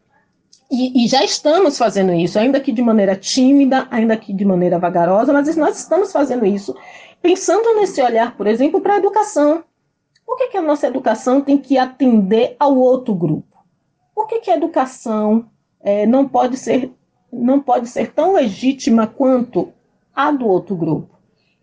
E, 0.72 1.04
e, 1.04 1.08
já 1.10 1.24
estamos 1.26 1.78
fazendo 1.78 2.14
isso, 2.14 2.40
ainda 2.40 2.60
que 2.62 2.72
de 2.72 2.82
maneira 2.82 3.18
tímida, 3.18 3.86
ainda 3.92 4.16
que 4.16 4.34
de 4.34 4.46
maneira 4.46 4.80
vagarosa, 4.80 5.34
mas 5.34 5.54
nós 5.58 5.78
estamos 5.78 6.12
fazendo 6.12 6.46
isso, 6.46 6.74
pensando 7.22 7.76
nesse 7.76 8.02
olhar, 8.02 8.36
por 8.38 8.48
exemplo, 8.48 8.80
para 8.80 8.94
a 8.94 8.98
educação. 8.98 9.64
Por 10.26 10.38
que, 10.38 10.48
que 10.48 10.58
a 10.58 10.62
nossa 10.62 10.88
educação 10.88 11.42
tem 11.42 11.58
que 11.58 11.78
atender 11.78 12.56
ao 12.58 12.78
outro 12.78 13.14
grupo? 13.14 13.58
Por 14.16 14.26
que, 14.26 14.40
que 14.40 14.50
a 14.52 14.56
educação 14.56 15.48
é, 15.82 16.06
não, 16.08 16.28
pode 16.28 16.56
ser, 16.56 16.92
não 17.32 17.60
pode 17.60 17.90
ser 17.90 18.14
tão 18.14 18.34
legítima 18.34 19.06
quanto 19.06 19.74
a 20.16 20.32
do 20.32 20.48
outro 20.48 20.78
grupo? 20.78 21.15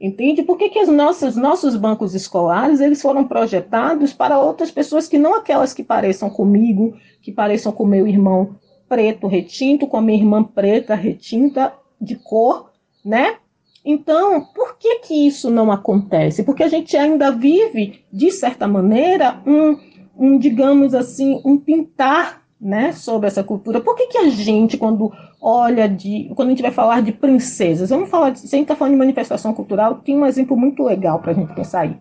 Entende? 0.02 0.42
Por 0.42 0.58
que, 0.58 0.68
que 0.68 0.80
os 0.80 0.88
nossos, 0.88 1.36
nossos 1.36 1.76
bancos 1.76 2.12
escolares 2.12 2.80
eles 2.80 3.00
foram 3.00 3.22
projetados 3.22 4.12
para 4.12 4.40
outras 4.40 4.68
pessoas 4.68 5.06
que 5.06 5.16
não 5.16 5.36
aquelas 5.36 5.72
que 5.72 5.84
pareçam 5.84 6.28
comigo, 6.28 6.96
que 7.22 7.30
pareçam 7.30 7.70
com 7.70 7.86
meu 7.86 8.04
irmão 8.08 8.56
preto 8.88 9.28
retinto, 9.28 9.86
com 9.86 9.96
a 9.96 10.02
minha 10.02 10.18
irmã 10.18 10.42
preta 10.42 10.96
retinta 10.96 11.72
de 12.00 12.16
cor, 12.16 12.72
né? 13.04 13.36
Então, 13.84 14.44
por 14.52 14.76
que 14.76 14.98
que 14.98 15.14
isso 15.14 15.48
não 15.48 15.70
acontece? 15.70 16.42
Porque 16.42 16.64
a 16.64 16.68
gente 16.68 16.96
ainda 16.96 17.30
vive, 17.30 18.04
de 18.12 18.32
certa 18.32 18.66
maneira, 18.66 19.40
um, 19.46 19.78
um 20.16 20.36
digamos 20.36 20.94
assim, 20.96 21.40
um 21.44 21.56
pintar 21.56 22.41
né, 22.62 22.92
sobre 22.92 23.26
essa 23.26 23.42
cultura. 23.42 23.80
Por 23.80 23.96
que, 23.96 24.06
que 24.06 24.18
a 24.18 24.28
gente, 24.30 24.78
quando 24.78 25.12
olha 25.40 25.88
de. 25.88 26.30
Quando 26.36 26.48
a 26.48 26.50
gente 26.52 26.62
vai 26.62 26.70
falar 26.70 27.02
de 27.02 27.10
princesas, 27.10 27.90
vamos 27.90 28.08
falar 28.08 28.30
de. 28.30 28.38
Se 28.38 28.46
a 28.46 28.58
gente 28.58 28.62
está 28.62 28.76
falando 28.76 28.92
de 28.92 28.98
manifestação 28.98 29.52
cultural, 29.52 29.96
tem 29.96 30.16
um 30.16 30.24
exemplo 30.24 30.56
muito 30.56 30.84
legal 30.84 31.18
para 31.18 31.32
a 31.32 31.34
gente 31.34 31.52
pensar 31.52 31.80
aí. 31.80 31.96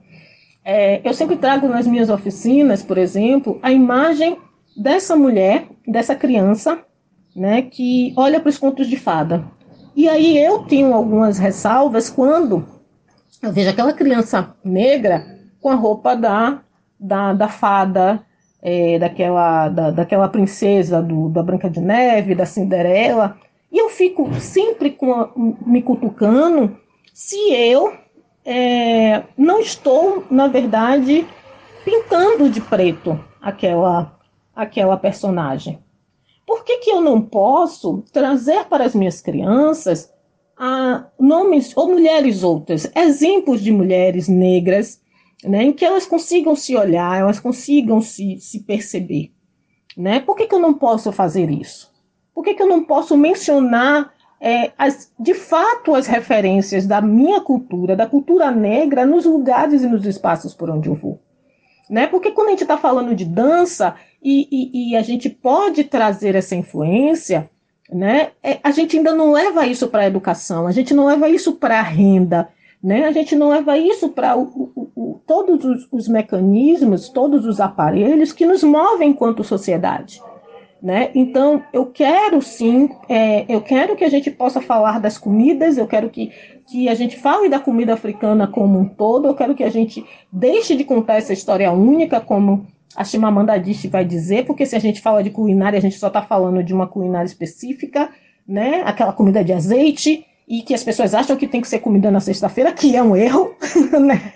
É, 0.64 1.02
eu 1.04 1.14
sempre 1.16 1.36
trago 1.38 1.68
nas 1.68 1.88
minhas 1.88 2.12
oficinas, 2.12 2.84
por 2.84 3.00
exemplo, 3.00 3.58
a 3.64 3.72
imagem 3.72 4.38
dessa 4.78 5.16
mulher, 5.16 5.68
dessa 5.88 6.16
criança, 6.16 6.80
né, 7.36 7.64
que 7.64 8.14
olha 8.16 8.40
para 8.40 8.50
os 8.50 8.60
contos 8.60 8.88
de 8.88 8.98
fada. 8.98 9.44
E 9.96 10.08
aí 10.08 10.38
eu 10.38 10.60
tenho 10.60 10.94
algumas 10.94 11.40
ressalvas 11.40 12.12
quando 12.12 12.64
eu 13.42 13.52
vejo 13.52 13.72
aquela 13.72 13.94
criança 13.94 14.56
negra 14.64 15.26
com 15.60 15.70
a 15.70 15.76
roupa 15.76 16.16
da, 16.16 16.62
da, 17.00 17.34
da 17.34 17.48
fada, 17.48 18.24
é, 18.62 19.00
daquela, 19.00 19.70
da, 19.70 19.92
daquela 19.92 20.28
princesa 20.28 21.02
do, 21.02 21.30
da 21.30 21.42
Branca 21.42 21.70
de 21.70 21.80
Neve, 21.80 22.36
da 22.36 22.46
Cinderela, 22.46 23.38
e 23.72 23.78
eu 23.78 23.90
fico 23.90 24.34
sempre 24.36 24.98
a, 25.02 25.30
me 25.66 25.82
cutucando 25.82 26.78
se 27.14 27.54
eu 27.54 27.94
é, 28.46 29.24
não 29.38 29.60
estou, 29.60 30.24
na 30.30 30.48
verdade, 30.48 31.26
pintando 31.84 32.50
de 32.50 32.62
preto 32.62 33.20
aquela, 33.42 34.20
aquela 34.56 34.98
personagem. 34.98 35.80
Por 36.46 36.64
que, 36.64 36.80
que 36.80 36.92
eu 36.92 37.02
não 37.02 37.22
posso 37.22 38.04
trazer 38.12 38.66
para 38.66 38.84
as 38.84 38.94
minhas 38.94 39.22
crianças 39.22 40.12
a, 40.58 41.06
nomes 41.20 41.76
ou 41.76 41.88
mulheres 41.88 42.44
outras, 42.44 42.92
exemplos 42.96 43.62
de 43.62 43.72
mulheres 43.72 44.28
negras 44.28 45.01
né, 45.44 45.64
em 45.64 45.74
que 45.74 45.84
elas 45.84 46.06
consigam 46.06 46.56
se 46.56 46.76
olhar, 46.76 47.20
elas 47.20 47.40
consigam 47.40 48.02
se, 48.02 48.38
se 48.40 48.62
perceber. 48.62 49.32
Né? 49.98 50.20
Por 50.20 50.36
que, 50.36 50.48
que 50.48 50.56
eu 50.56 50.60
não 50.60 50.74
posso 50.74 51.12
fazer 51.12 51.50
isso? 51.50 51.92
Por 52.34 52.44
que, 52.44 52.54
que 52.54 52.62
eu 52.62 52.68
não 52.68 52.84
posso 52.84 53.18
mencionar 53.18 54.14
é, 54.40 54.72
as, 54.78 55.12
de 55.20 55.34
fato 55.34 55.94
as 55.94 56.08
referências 56.08 56.88
da 56.88 57.02
minha 57.02 57.42
cultura, 57.42 57.96
da 57.96 58.08
cultura 58.08 58.50
negra, 58.52 59.06
nos 59.06 59.26
lugares 59.26 59.84
e 59.84 59.88
nos 59.88 60.06
espaços 60.06 60.54
por 60.54 60.70
onde 60.70 60.90
eu 60.90 60.96
vou? 60.96 61.20
Né? 61.90 62.08
Porque 62.08 62.32
quando 62.32 62.48
a 62.48 62.52
gente 62.52 62.64
está 62.64 62.78
falando 62.78 63.14
de 63.14 63.26
dança 63.26 63.96
e, 64.24 64.48
e, 64.52 64.92
e, 64.92 64.96
a 64.96 65.02
gente 65.02 65.30
pode 65.30 65.84
trazer 65.84 66.36
essa 66.36 66.56
influência, 66.56 67.50
né? 67.92 68.30
É, 68.42 68.60
a 68.64 68.72
gente 68.72 68.96
ainda 68.96 69.14
não 69.14 69.34
leva 69.34 69.66
isso 69.66 69.88
para 69.90 70.04
a 70.04 70.08
educação, 70.08 70.66
a 70.66 70.72
gente 70.72 70.94
não 70.94 71.08
leva 71.08 71.28
isso 71.28 71.54
para 71.54 71.80
a 71.80 71.84
renda, 71.84 72.48
né? 72.84 73.06
A 73.06 73.12
gente 73.12 73.36
não 73.36 73.50
leva 73.50 73.78
isso 73.78 74.10
para 74.10 74.36
todos 75.28 75.64
os, 75.64 75.88
os, 75.92 76.08
mecanismos, 76.08 77.10
todos 77.10 77.46
os 77.46 77.60
aparelhos 77.60 78.34
que 78.34 78.46
nos 78.46 78.64
movem 78.64 79.12
enquanto 79.12 79.44
sociedade. 79.44 80.22
Né? 80.82 81.12
Então, 81.14 81.62
eu 81.72 81.86
quero 81.86 82.42
sim, 82.42 82.90
é, 83.08 83.46
eu 83.48 83.62
quero 83.62 83.96
que 83.96 84.04
a 84.04 84.10
gente 84.10 84.32
possa 84.32 84.60
falar 84.60 85.00
das 85.00 85.16
comidas, 85.16 85.78
eu 85.78 85.86
quero 85.86 86.10
que, 86.10 86.32
que 86.68 86.90
a 86.90 86.96
gente 86.96 87.20
fale 87.20 87.48
da 87.48 87.60
comida 87.60 87.94
africana 87.94 88.48
como 88.48 88.80
um 88.80 88.86
todo, 88.88 89.28
eu 89.28 89.36
quero 89.36 89.54
que 89.54 89.64
a 89.64 89.70
gente 89.70 90.04
deixe 90.32 90.76
de 90.76 90.84
contar 90.84 91.18
essa 91.18 91.34
história 91.34 91.72
única, 91.72 92.20
como 92.20 92.66
a 92.96 93.04
Chimamanda 93.04 93.54
Adichie 93.54 93.90
vai 93.90 94.04
dizer, 94.04 94.46
porque 94.46 94.66
se 94.66 94.76
a 94.76 94.80
gente 94.80 95.02
fala 95.02 95.22
de 95.22 95.30
culinária, 95.30 95.78
a 95.78 95.82
gente 95.82 96.00
só 96.00 96.08
está 96.08 96.24
falando 96.24 96.64
de 96.64 96.74
uma 96.74 96.88
culinária 96.88 97.28
específica, 97.28 98.10
né? 98.48 98.82
aquela 98.84 99.14
comida 99.14 99.44
de 99.44 99.54
azeite, 99.54 100.26
e 100.48 100.62
que 100.62 100.74
as 100.74 100.84
pessoas 100.84 101.14
acham 101.14 101.38
que 101.38 101.48
tem 101.48 101.62
que 101.62 101.68
ser 101.68 101.80
comida 101.80 102.12
na 102.12 102.20
sexta-feira, 102.20 102.74
que 102.74 102.96
é 102.96 103.02
um 103.02 103.16
erro, 103.16 103.56
né? 104.00 104.34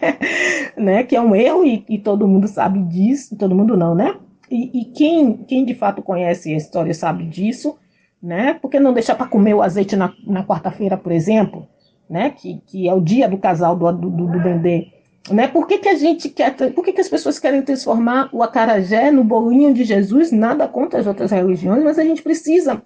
né? 0.78 1.04
Que 1.04 1.16
é 1.16 1.22
um 1.22 1.36
erro 1.36 1.66
e, 1.66 1.84
e, 1.90 1.98
todo 1.98 2.28
mundo 2.28 2.48
sabe 2.48 2.82
disso, 2.84 3.36
todo 3.36 3.56
mundo 3.56 3.76
não, 3.76 3.94
né? 3.94 4.16
E, 4.50 4.82
e, 4.82 4.86
quem, 4.86 5.38
quem 5.38 5.66
de 5.66 5.74
fato 5.74 6.02
conhece 6.02 6.54
a 6.54 6.58
história 6.58 6.94
sabe 6.94 7.26
disso, 7.26 7.78
né? 8.22 8.54
Por 8.54 8.70
que 8.70 8.80
não 8.80 8.94
deixar 8.94 9.16
para 9.16 9.28
comer 9.28 9.54
o 9.54 9.62
azeite 9.62 9.96
na, 9.96 10.14
na 10.26 10.46
quarta-feira, 10.46 10.98
por 10.98 11.12
exemplo, 11.12 11.68
né? 12.10 12.30
Que, 12.30 12.62
que 12.66 12.88
é 12.88 12.94
o 12.94 13.02
dia 13.02 13.28
do 13.28 13.38
casal 13.38 13.76
do, 13.76 13.92
do, 13.92 14.10
do 14.10 14.40
Bendê, 14.40 14.88
né? 15.30 15.48
Por 15.48 15.68
que, 15.68 15.80
que 15.80 15.90
a 15.90 15.96
gente 15.96 16.30
quer, 16.30 16.56
por 16.74 16.84
que, 16.84 16.94
que 16.94 17.02
as 17.02 17.10
pessoas 17.10 17.40
querem 17.40 17.62
transformar 17.62 18.30
o 18.32 18.44
acarajé 18.44 19.12
no 19.12 19.24
bolinho 19.24 19.74
de 19.74 19.84
Jesus? 19.84 20.32
Nada 20.32 20.68
contra 20.68 21.00
as 21.00 21.08
outras 21.08 21.32
religiões, 21.32 21.84
mas 21.84 21.98
a 21.98 22.04
gente 22.04 22.22
precisa 22.22 22.82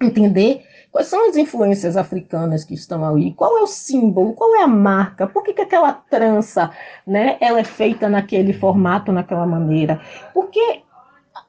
entender 0.00 0.62
Quais 0.96 1.08
são 1.08 1.28
as 1.28 1.36
influências 1.36 1.94
africanas 1.94 2.64
que 2.64 2.72
estão 2.72 3.04
ali? 3.04 3.34
Qual 3.34 3.58
é 3.58 3.60
o 3.60 3.66
símbolo? 3.66 4.32
Qual 4.32 4.56
é 4.56 4.62
a 4.62 4.66
marca? 4.66 5.26
Por 5.26 5.42
que, 5.42 5.52
que 5.52 5.60
aquela 5.60 5.92
trança 5.92 6.70
né, 7.06 7.36
ela 7.38 7.60
é 7.60 7.64
feita 7.64 8.08
naquele 8.08 8.54
formato, 8.54 9.12
naquela 9.12 9.44
maneira? 9.44 10.00
Porque 10.32 10.80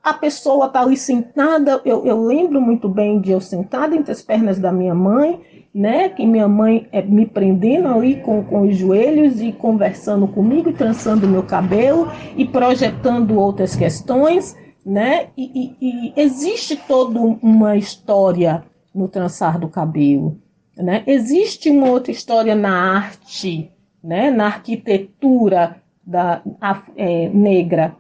a 0.03 0.13
pessoa 0.13 0.65
está 0.65 0.81
ali 0.81 0.97
sentada, 0.97 1.81
eu, 1.85 2.05
eu, 2.05 2.25
lembro 2.25 2.59
muito 2.59 2.89
bem 2.89 3.21
de 3.21 3.31
eu 3.31 3.39
sentada 3.39 3.95
entre 3.95 4.11
as 4.11 4.21
pernas 4.21 4.59
da 4.59 4.69
minha 4.69 4.93
mãe, 4.93 5.41
né? 5.73 6.09
Que 6.09 6.25
minha 6.25 6.49
mãe 6.49 6.85
é, 6.91 7.01
me 7.01 7.25
prendendo 7.25 7.87
ali 7.87 8.17
com, 8.17 8.43
com 8.43 8.67
os 8.67 8.75
joelhos 8.75 9.39
e 9.39 9.53
conversando 9.53 10.27
comigo, 10.27 10.73
trançando 10.73 11.25
meu 11.25 11.43
cabelo 11.43 12.11
e 12.35 12.43
projetando 12.43 13.39
outras 13.39 13.77
questões, 13.77 14.57
né? 14.85 15.27
E, 15.37 15.73
e, 15.79 16.09
e 16.09 16.13
existe 16.17 16.75
toda 16.75 17.17
uma 17.17 17.77
história 17.77 18.61
no 18.97 19.07
trançar 19.07 19.59
do 19.59 19.69
cabelo. 19.69 20.41
Né? 20.75 21.03
Existe 21.05 21.69
uma 21.69 21.89
outra 21.89 22.11
história 22.11 22.55
na 22.55 22.95
arte, 22.95 23.71
né? 24.03 24.31
na 24.31 24.47
arquitetura 24.47 25.81
da, 26.05 26.41
é, 26.95 27.29
negra, 27.29 27.95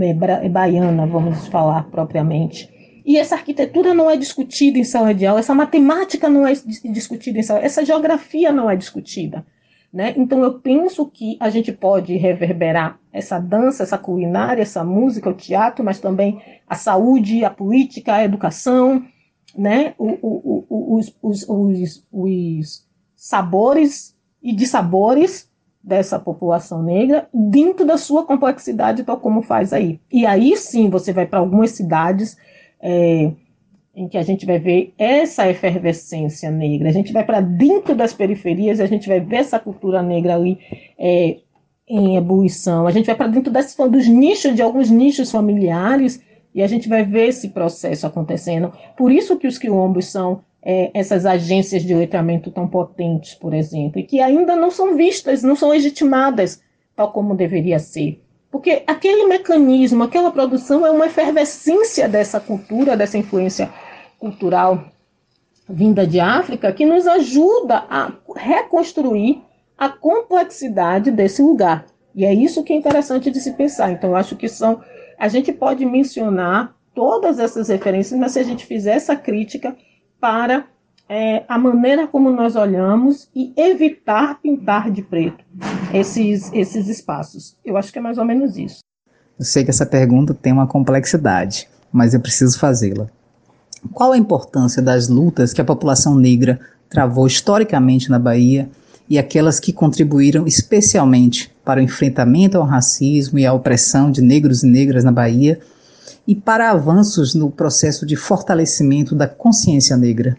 é, 0.00 0.48
baiana, 0.48 1.06
vamos 1.06 1.48
falar 1.48 1.84
propriamente. 1.90 2.68
E 3.04 3.16
essa 3.16 3.34
arquitetura 3.34 3.94
não 3.94 4.10
é 4.10 4.16
discutida 4.16 4.78
em 4.78 4.84
sala 4.84 5.14
de 5.14 5.26
aula, 5.26 5.40
essa 5.40 5.54
matemática 5.54 6.28
não 6.28 6.46
é 6.46 6.52
discutida 6.52 7.38
em 7.38 7.42
sala, 7.42 7.60
essa 7.60 7.84
geografia 7.84 8.52
não 8.52 8.70
é 8.70 8.76
discutida. 8.76 9.44
Né? 9.90 10.12
Então 10.16 10.42
eu 10.42 10.60
penso 10.60 11.06
que 11.06 11.38
a 11.40 11.48
gente 11.48 11.72
pode 11.72 12.14
reverberar 12.16 12.98
essa 13.10 13.38
dança, 13.38 13.82
essa 13.82 13.96
culinária, 13.96 14.60
essa 14.60 14.84
música, 14.84 15.30
o 15.30 15.34
teatro, 15.34 15.82
mas 15.82 15.98
também 15.98 16.42
a 16.68 16.74
saúde, 16.74 17.44
a 17.44 17.50
política, 17.50 18.14
a 18.14 18.24
educação, 18.24 19.02
né, 19.56 19.94
os, 19.98 21.14
os, 21.20 21.44
os, 21.48 22.06
os 22.12 22.86
sabores 23.16 24.16
e 24.42 24.52
dissabores 24.52 25.48
dessa 25.82 26.18
população 26.18 26.82
negra 26.82 27.28
dentro 27.32 27.86
da 27.86 27.96
sua 27.96 28.24
complexidade, 28.24 29.04
tal 29.04 29.18
como 29.18 29.42
faz 29.42 29.72
aí. 29.72 30.00
E 30.12 30.26
aí 30.26 30.56
sim 30.56 30.90
você 30.90 31.12
vai 31.12 31.26
para 31.26 31.38
algumas 31.38 31.70
cidades 31.70 32.36
é, 32.80 33.32
em 33.94 34.06
que 34.06 34.18
a 34.18 34.22
gente 34.22 34.46
vai 34.46 34.58
ver 34.58 34.94
essa 34.98 35.48
efervescência 35.48 36.50
negra, 36.50 36.88
a 36.88 36.92
gente 36.92 37.12
vai 37.12 37.24
para 37.24 37.40
dentro 37.40 37.96
das 37.96 38.12
periferias, 38.12 38.80
a 38.80 38.86
gente 38.86 39.08
vai 39.08 39.18
ver 39.18 39.36
essa 39.36 39.58
cultura 39.58 40.02
negra 40.02 40.34
ali 40.34 40.58
é, 40.98 41.38
em 41.88 42.16
ebulição, 42.16 42.86
a 42.86 42.90
gente 42.90 43.06
vai 43.06 43.16
para 43.16 43.28
dentro 43.28 43.50
das, 43.50 43.74
dos 43.74 44.06
nichos, 44.06 44.54
de 44.54 44.62
alguns 44.62 44.90
nichos 44.90 45.30
familiares 45.30 46.22
e 46.58 46.62
a 46.62 46.66
gente 46.66 46.88
vai 46.88 47.04
ver 47.04 47.28
esse 47.28 47.50
processo 47.50 48.04
acontecendo. 48.04 48.72
Por 48.96 49.12
isso 49.12 49.36
que 49.36 49.46
os 49.46 49.56
quilombos 49.56 50.06
são 50.06 50.40
é, 50.60 50.90
essas 50.92 51.24
agências 51.24 51.84
de 51.84 51.94
letramento 51.94 52.50
tão 52.50 52.66
potentes, 52.66 53.32
por 53.32 53.54
exemplo, 53.54 54.00
e 54.00 54.02
que 54.02 54.20
ainda 54.20 54.56
não 54.56 54.68
são 54.68 54.96
vistas, 54.96 55.44
não 55.44 55.54
são 55.54 55.68
legitimadas 55.68 56.60
tal 56.96 57.12
como 57.12 57.36
deveria 57.36 57.78
ser. 57.78 58.20
Porque 58.50 58.82
aquele 58.88 59.26
mecanismo, 59.26 60.02
aquela 60.02 60.32
produção 60.32 60.84
é 60.84 60.90
uma 60.90 61.06
efervescência 61.06 62.08
dessa 62.08 62.40
cultura, 62.40 62.96
dessa 62.96 63.16
influência 63.16 63.72
cultural 64.18 64.82
vinda 65.68 66.04
de 66.04 66.18
África, 66.18 66.72
que 66.72 66.84
nos 66.84 67.06
ajuda 67.06 67.84
a 67.88 68.10
reconstruir 68.34 69.40
a 69.78 69.88
complexidade 69.88 71.12
desse 71.12 71.40
lugar. 71.40 71.86
E 72.16 72.24
é 72.24 72.34
isso 72.34 72.64
que 72.64 72.72
é 72.72 72.76
interessante 72.76 73.30
de 73.30 73.38
se 73.38 73.52
pensar. 73.52 73.92
Então, 73.92 74.16
acho 74.16 74.34
que 74.34 74.48
são 74.48 74.80
a 75.18 75.28
gente 75.28 75.52
pode 75.52 75.84
mencionar 75.84 76.74
todas 76.94 77.38
essas 77.38 77.68
referências, 77.68 78.18
mas 78.18 78.32
se 78.32 78.38
a 78.38 78.42
gente 78.42 78.64
fizer 78.64 78.92
essa 78.92 79.16
crítica 79.16 79.76
para 80.20 80.64
é, 81.08 81.44
a 81.48 81.58
maneira 81.58 82.06
como 82.06 82.30
nós 82.30 82.54
olhamos 82.54 83.28
e 83.34 83.52
evitar 83.56 84.40
pintar 84.40 84.90
de 84.90 85.02
preto 85.02 85.42
esses, 85.92 86.52
esses 86.52 86.86
espaços. 86.88 87.56
Eu 87.64 87.76
acho 87.76 87.92
que 87.92 87.98
é 87.98 88.02
mais 88.02 88.18
ou 88.18 88.24
menos 88.24 88.56
isso. 88.56 88.80
Eu 89.38 89.44
sei 89.44 89.64
que 89.64 89.70
essa 89.70 89.86
pergunta 89.86 90.34
tem 90.34 90.52
uma 90.52 90.66
complexidade, 90.66 91.68
mas 91.92 92.12
eu 92.12 92.20
preciso 92.20 92.58
fazê-la. 92.58 93.08
Qual 93.92 94.12
a 94.12 94.18
importância 94.18 94.82
das 94.82 95.08
lutas 95.08 95.52
que 95.52 95.60
a 95.60 95.64
população 95.64 96.14
negra 96.16 96.60
travou 96.90 97.26
historicamente 97.26 98.10
na 98.10 98.18
Bahia 98.18 98.68
e 99.08 99.18
aquelas 99.18 99.58
que 99.58 99.72
contribuíram 99.72 100.46
especialmente 100.46 101.50
para 101.64 101.80
o 101.80 101.82
enfrentamento 101.82 102.58
ao 102.58 102.64
racismo 102.64 103.38
e 103.38 103.46
à 103.46 103.52
opressão 103.52 104.10
de 104.10 104.20
negros 104.20 104.62
e 104.62 104.66
negras 104.66 105.04
na 105.04 105.12
Bahia 105.12 105.60
e 106.26 106.34
para 106.34 106.70
avanços 106.70 107.34
no 107.34 107.50
processo 107.50 108.04
de 108.04 108.14
fortalecimento 108.14 109.14
da 109.14 109.26
consciência 109.26 109.96
negra? 109.96 110.36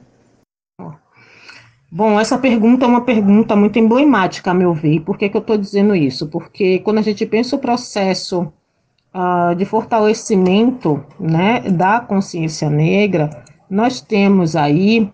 Bom, 1.91 2.19
essa 2.19 2.37
pergunta 2.37 2.85
é 2.85 2.87
uma 2.87 3.01
pergunta 3.01 3.55
muito 3.55 3.79
emblemática, 3.79 4.51
a 4.51 4.53
meu 4.53 4.75
ver. 4.75 4.99
por 4.99 5.17
que, 5.17 5.27
que 5.27 5.35
eu 5.35 5.41
estou 5.41 5.57
dizendo 5.57 5.95
isso? 5.95 6.27
Porque 6.27 6.77
quando 6.79 6.99
a 6.99 7.01
gente 7.01 7.25
pensa 7.25 7.55
o 7.55 7.59
processo 7.59 8.53
uh, 9.11 9.55
de 9.55 9.65
fortalecimento 9.65 11.03
né, 11.19 11.61
da 11.61 11.99
consciência 11.99 12.69
negra, 12.69 13.43
nós 13.67 14.01
temos 14.01 14.55
aí 14.55 15.11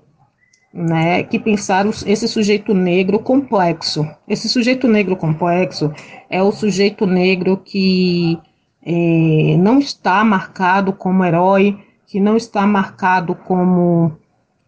né, 0.75 1.23
que 1.23 1.39
pensar 1.39 1.85
esse 2.05 2.27
sujeito 2.27 2.73
negro 2.73 3.17
complexo. 3.17 4.05
Esse 4.27 4.49
sujeito 4.49 4.89
negro 4.89 5.15
complexo 5.15 5.89
é 6.29 6.43
o 6.43 6.51
sujeito 6.51 7.07
negro 7.07 7.55
que 7.55 8.38
é, 8.85 9.55
não 9.57 9.79
está 9.79 10.21
marcado 10.25 10.91
como 10.91 11.23
herói, 11.23 11.79
que 12.05 12.19
não 12.19 12.35
está 12.35 12.67
marcado 12.67 13.33
como 13.33 14.17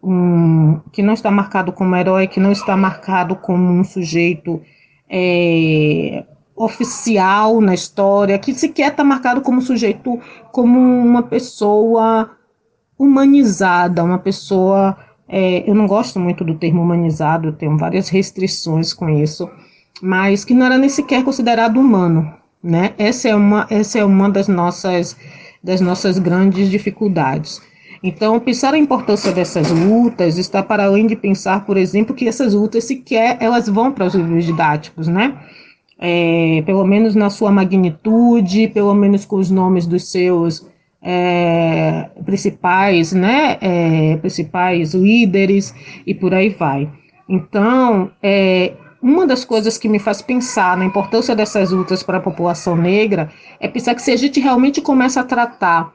um, 0.01 0.79
que 0.93 1.03
não 1.03 1.13
está 1.13 1.29
marcado 1.29 1.73
como 1.73 1.93
herói, 1.93 2.27
que 2.27 2.39
não 2.39 2.53
está 2.53 2.77
marcado 2.77 3.35
como 3.35 3.69
um 3.69 3.83
sujeito 3.83 4.61
é, 5.09 6.23
oficial 6.55 7.59
na 7.59 7.73
história, 7.73 8.39
que 8.39 8.53
sequer 8.53 8.91
está 8.91 9.03
marcado 9.03 9.41
como 9.41 9.61
sujeito, 9.61 10.21
como 10.53 10.79
uma 10.79 11.23
pessoa 11.23 12.31
humanizada, 12.97 14.03
uma 14.03 14.19
pessoa 14.19 14.97
é, 15.27 15.69
eu 15.69 15.75
não 15.75 15.87
gosto 15.87 16.19
muito 16.19 16.43
do 16.43 16.55
termo 16.55 16.81
humanizado, 16.81 17.49
eu 17.49 17.53
tenho 17.53 17.77
várias 17.77 18.09
restrições 18.09 18.93
com 18.93 19.09
isso, 19.09 19.49
mas 20.01 20.45
que 20.45 20.53
não 20.53 20.65
era 20.65 20.77
nem 20.77 20.89
sequer 20.89 21.23
considerado 21.23 21.79
humano, 21.79 22.31
né? 22.63 22.93
Essa 22.97 23.29
é 23.29 23.35
uma, 23.35 23.67
essa 23.69 23.99
é 23.99 24.05
uma 24.05 24.29
das 24.29 24.47
nossas, 24.47 25.17
das 25.63 25.81
nossas 25.81 26.17
grandes 26.17 26.69
dificuldades. 26.69 27.61
Então, 28.01 28.39
pensar 28.39 28.73
a 28.73 28.77
importância 28.77 29.31
dessas 29.31 29.71
lutas 29.71 30.37
está 30.37 30.61
para 30.61 30.85
além 30.85 31.07
de 31.07 31.15
pensar, 31.15 31.65
por 31.65 31.77
exemplo, 31.77 32.15
que 32.15 32.27
essas 32.27 32.53
lutas 32.53 32.85
sequer 32.85 33.37
elas 33.41 33.67
vão 33.67 33.91
para 33.91 34.05
os 34.05 34.13
livros 34.13 34.45
didáticos, 34.45 35.07
né? 35.07 35.37
É, 35.99 36.61
pelo 36.65 36.85
menos 36.85 37.15
na 37.15 37.29
sua 37.29 37.51
magnitude, 37.51 38.67
pelo 38.67 38.93
menos 38.93 39.25
com 39.25 39.37
os 39.37 39.49
nomes 39.49 39.87
dos 39.87 40.11
seus 40.11 40.63
é, 41.01 42.09
principais, 42.25 43.13
né, 43.13 43.57
é, 43.61 44.17
principais 44.17 44.93
líderes 44.93 45.73
e 46.05 46.13
por 46.13 46.33
aí 46.33 46.49
vai. 46.49 46.89
Então, 47.29 48.11
é, 48.21 48.73
uma 49.01 49.27
das 49.27 49.45
coisas 49.45 49.77
que 49.77 49.87
me 49.87 49.99
faz 49.99 50.21
pensar 50.21 50.75
na 50.77 50.85
importância 50.85 51.35
dessas 51.35 51.71
lutas 51.71 52.01
para 52.01 52.17
a 52.17 52.21
população 52.21 52.75
negra 52.75 53.29
é 53.59 53.67
pensar 53.67 53.95
que 53.95 54.01
se 54.01 54.11
a 54.11 54.17
gente 54.17 54.39
realmente 54.39 54.81
começa 54.81 55.21
a 55.21 55.23
tratar 55.23 55.93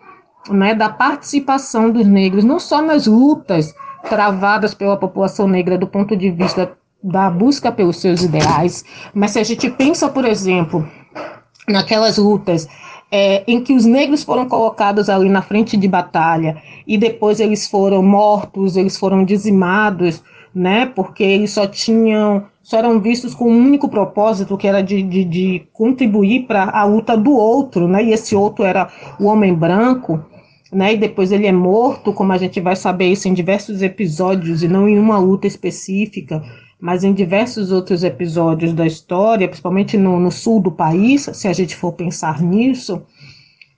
né, 0.51 0.75
da 0.75 0.89
participação 0.89 1.91
dos 1.91 2.07
negros, 2.07 2.45
não 2.45 2.59
só 2.59 2.81
nas 2.83 3.07
lutas 3.07 3.75
travadas 4.09 4.75
pela 4.75 4.97
população 4.97 5.47
negra 5.47 5.79
do 5.79 5.87
ponto 5.87 6.17
de 6.17 6.31
vista 6.31 6.73
da 7.03 7.29
busca 7.29 7.73
pelos 7.73 7.97
seus 7.97 8.23
ideais, 8.23 8.85
mas 9.13 9.33
se 9.33 9.39
a 9.39 9.45
gente 9.45 9.69
pensa, 9.71 10.09
por 10.09 10.25
exemplo, 10.25 10.89
naquelas 11.69 12.19
lutas 12.19 12.69
é, 13.15 13.45
em 13.47 13.63
que 13.63 13.75
os 13.75 13.85
negros 13.85 14.25
foram 14.25 14.49
colocados 14.49 15.11
ali 15.11 15.29
na 15.29 15.43
frente 15.43 15.77
de 15.77 15.87
batalha 15.87 16.57
e 16.87 16.97
depois 16.97 17.41
eles 17.41 17.69
foram 17.69 18.03
mortos, 18.03 18.75
eles 18.75 18.97
foram 18.97 19.23
dizimados, 19.23 20.23
né? 20.55 20.87
Porque 20.87 21.23
eles 21.23 21.51
só 21.51 21.67
tinham, 21.67 22.47
só 22.63 22.79
eram 22.79 22.99
vistos 22.99 23.35
com 23.35 23.51
um 23.51 23.65
único 23.67 23.87
propósito, 23.87 24.57
que 24.57 24.67
era 24.67 24.83
de, 24.83 25.03
de, 25.03 25.25
de 25.25 25.63
contribuir 25.75 26.47
para 26.47 26.71
a 26.71 26.85
luta 26.85 27.15
do 27.15 27.33
outro, 27.33 27.87
né? 27.87 28.03
E 28.03 28.13
esse 28.13 28.35
outro 28.35 28.65
era 28.65 28.89
o 29.21 29.27
homem 29.27 29.55
branco. 29.55 30.25
Né, 30.73 30.95
e 30.95 30.97
depois 30.97 31.31
ele 31.31 31.47
é 31.47 31.53
morto, 31.53 32.15
como 32.15 32.33
a 32.33 32.39
gente 32.39 32.59
vai 32.59 32.75
saber 32.75 33.05
isso 33.05 33.29
em 33.29 33.35
diversos 33.35 33.83
episódios 33.83 34.63
e 34.63 34.69
não 34.69 34.89
em 34.89 34.99
uma 34.99 35.19
luta 35.19 35.47
específica, 35.47 36.43
mas 36.83 37.05
em 37.05 37.15
diversos 37.15 37.71
outros 37.71 38.03
episódios 38.03 38.73
da 38.73 38.85
história, 38.85 39.47
principalmente 39.47 39.97
no, 39.97 40.19
no 40.19 40.33
sul 40.33 40.61
do 40.61 40.73
país, 40.73 41.31
se 41.33 41.47
a 41.47 41.53
gente 41.53 41.77
for 41.77 41.93
pensar 41.93 42.43
nisso, 42.43 43.01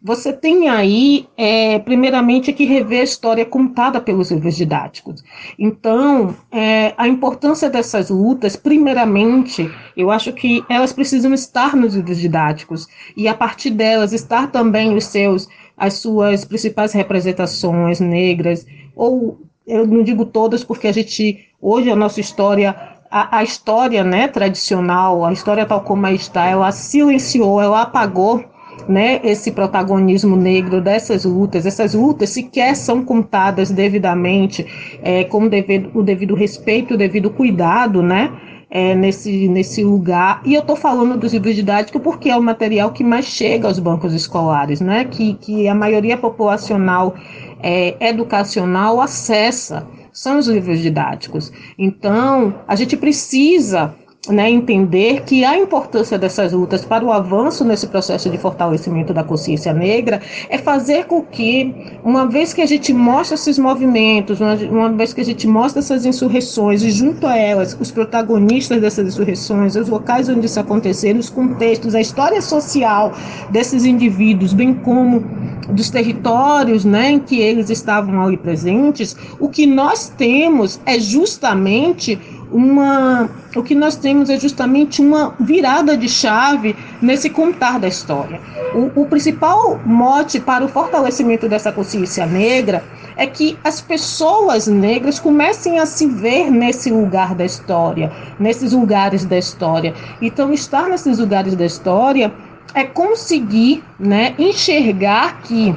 você 0.02 0.32
tem 0.32 0.70
aí, 0.70 1.28
é, 1.36 1.78
primeiramente, 1.78 2.50
que 2.50 2.64
rever 2.64 3.02
a 3.02 3.04
história 3.04 3.44
contada 3.44 4.00
pelos 4.00 4.30
livros 4.30 4.56
didáticos. 4.56 5.22
Então, 5.58 6.34
é, 6.50 6.94
a 6.96 7.06
importância 7.06 7.68
dessas 7.68 8.08
lutas, 8.08 8.56
primeiramente, 8.56 9.70
eu 9.94 10.10
acho 10.10 10.32
que 10.32 10.64
elas 10.66 10.94
precisam 10.94 11.34
estar 11.34 11.76
nos 11.76 11.94
livros 11.94 12.18
didáticos 12.18 12.86
e, 13.14 13.28
a 13.28 13.34
partir 13.34 13.70
delas, 13.70 14.14
estar 14.14 14.50
também 14.50 14.96
os 14.96 15.04
seus, 15.04 15.46
as 15.76 15.94
suas 15.94 16.46
principais 16.46 16.94
representações 16.94 18.00
negras, 18.00 18.66
ou 18.96 19.42
eu 19.66 19.86
não 19.86 20.02
digo 20.02 20.26
todas, 20.26 20.62
porque 20.62 20.86
a 20.86 20.92
gente, 20.92 21.46
hoje, 21.60 21.90
a 21.90 21.96
nossa 21.96 22.20
história 22.20 22.93
a, 23.14 23.38
a, 23.38 23.44
história 23.44 24.02
né, 24.02 24.26
tradicional, 24.26 25.24
a 25.24 25.32
história 25.32 25.64
tal 25.64 25.80
como 25.82 26.04
está, 26.08 26.46
ela 26.46 26.72
silenciou, 26.72 27.62
ela 27.62 27.82
apagou 27.82 28.44
né, 28.88 29.20
esse 29.22 29.52
protagonismo 29.52 30.34
negro 30.34 30.80
dessas 30.80 31.24
lutas. 31.24 31.64
Essas 31.64 31.94
lutas 31.94 32.30
sequer 32.30 32.74
são 32.74 33.04
contadas 33.04 33.70
devidamente, 33.70 34.66
é, 35.00 35.22
com 35.22 35.46
devido, 35.46 35.92
o 35.94 36.02
devido 36.02 36.34
respeito, 36.34 36.94
o 36.94 36.96
devido 36.96 37.30
cuidado, 37.30 38.02
né? 38.02 38.32
É, 38.68 38.92
nesse, 38.92 39.46
nesse 39.46 39.84
lugar. 39.84 40.42
E 40.44 40.52
eu 40.52 40.60
estou 40.60 40.74
falando 40.74 41.16
dos 41.16 41.32
livros 41.32 41.54
didáticos 41.54 42.02
porque 42.02 42.28
é 42.28 42.36
o 42.36 42.42
material 42.42 42.90
que 42.90 43.04
mais 43.04 43.26
chega 43.26 43.68
aos 43.68 43.78
bancos 43.78 44.12
escolares, 44.12 44.80
né? 44.80 45.04
que, 45.04 45.34
que 45.34 45.68
a 45.68 45.74
maioria 45.76 46.16
populacional 46.16 47.14
é, 47.62 47.94
educacional 48.00 49.00
acessa 49.00 49.86
são 50.14 50.38
os 50.38 50.46
livros 50.46 50.78
didáticos. 50.78 51.52
Então, 51.76 52.62
a 52.68 52.76
gente 52.76 52.96
precisa 52.96 53.94
né, 54.28 54.50
entender 54.50 55.22
que 55.22 55.44
a 55.44 55.58
importância 55.58 56.18
dessas 56.18 56.52
lutas 56.52 56.84
para 56.84 57.04
o 57.04 57.12
avanço 57.12 57.64
nesse 57.64 57.86
processo 57.86 58.30
de 58.30 58.38
fortalecimento 58.38 59.12
da 59.12 59.22
consciência 59.22 59.72
negra 59.72 60.20
é 60.48 60.56
fazer 60.56 61.04
com 61.04 61.22
que, 61.22 61.74
uma 62.02 62.26
vez 62.26 62.54
que 62.54 62.62
a 62.62 62.66
gente 62.66 62.92
mostra 62.92 63.34
esses 63.34 63.58
movimentos, 63.58 64.40
uma, 64.40 64.54
uma 64.54 64.92
vez 64.92 65.12
que 65.12 65.20
a 65.20 65.24
gente 65.24 65.46
mostra 65.46 65.80
essas 65.80 66.06
insurreições 66.06 66.82
e 66.82 66.90
junto 66.90 67.26
a 67.26 67.36
elas 67.36 67.76
os 67.78 67.90
protagonistas 67.90 68.80
dessas 68.80 69.08
insurreições, 69.08 69.76
os 69.76 69.88
locais 69.88 70.28
onde 70.28 70.46
isso 70.46 70.58
aconteceu, 70.58 71.14
os 71.16 71.28
contextos, 71.28 71.94
a 71.94 72.00
história 72.00 72.40
social 72.40 73.12
desses 73.50 73.84
indivíduos, 73.84 74.52
bem 74.54 74.72
como 74.74 75.22
dos 75.68 75.90
territórios 75.90 76.84
né, 76.84 77.12
em 77.12 77.20
que 77.20 77.40
eles 77.40 77.70
estavam 77.70 78.22
ali 78.22 78.36
presentes, 78.36 79.16
o 79.38 79.48
que 79.48 79.66
nós 79.66 80.08
temos 80.08 80.80
é 80.86 80.98
justamente 80.98 82.18
uma. 82.54 83.28
O 83.56 83.62
que 83.62 83.74
nós 83.74 83.96
temos 83.96 84.30
é 84.30 84.38
justamente 84.38 85.02
uma 85.02 85.34
virada 85.40 85.96
de 85.96 86.08
chave 86.08 86.76
nesse 87.02 87.28
contar 87.28 87.80
da 87.80 87.88
história. 87.88 88.40
O, 88.72 89.02
o 89.02 89.06
principal 89.06 89.80
mote 89.84 90.38
para 90.38 90.64
o 90.64 90.68
fortalecimento 90.68 91.48
dessa 91.48 91.72
consciência 91.72 92.24
negra 92.24 92.84
é 93.16 93.26
que 93.26 93.58
as 93.64 93.80
pessoas 93.80 94.68
negras 94.68 95.18
comecem 95.18 95.80
a 95.80 95.86
se 95.86 96.06
ver 96.06 96.50
nesse 96.50 96.90
lugar 96.90 97.34
da 97.34 97.44
história, 97.44 98.12
nesses 98.38 98.72
lugares 98.72 99.24
da 99.24 99.36
história. 99.36 99.92
Então, 100.22 100.52
estar 100.52 100.88
nesses 100.88 101.18
lugares 101.18 101.56
da 101.56 101.66
história 101.66 102.32
é 102.72 102.84
conseguir 102.84 103.84
né, 103.98 104.34
enxergar 104.38 105.40
que, 105.42 105.74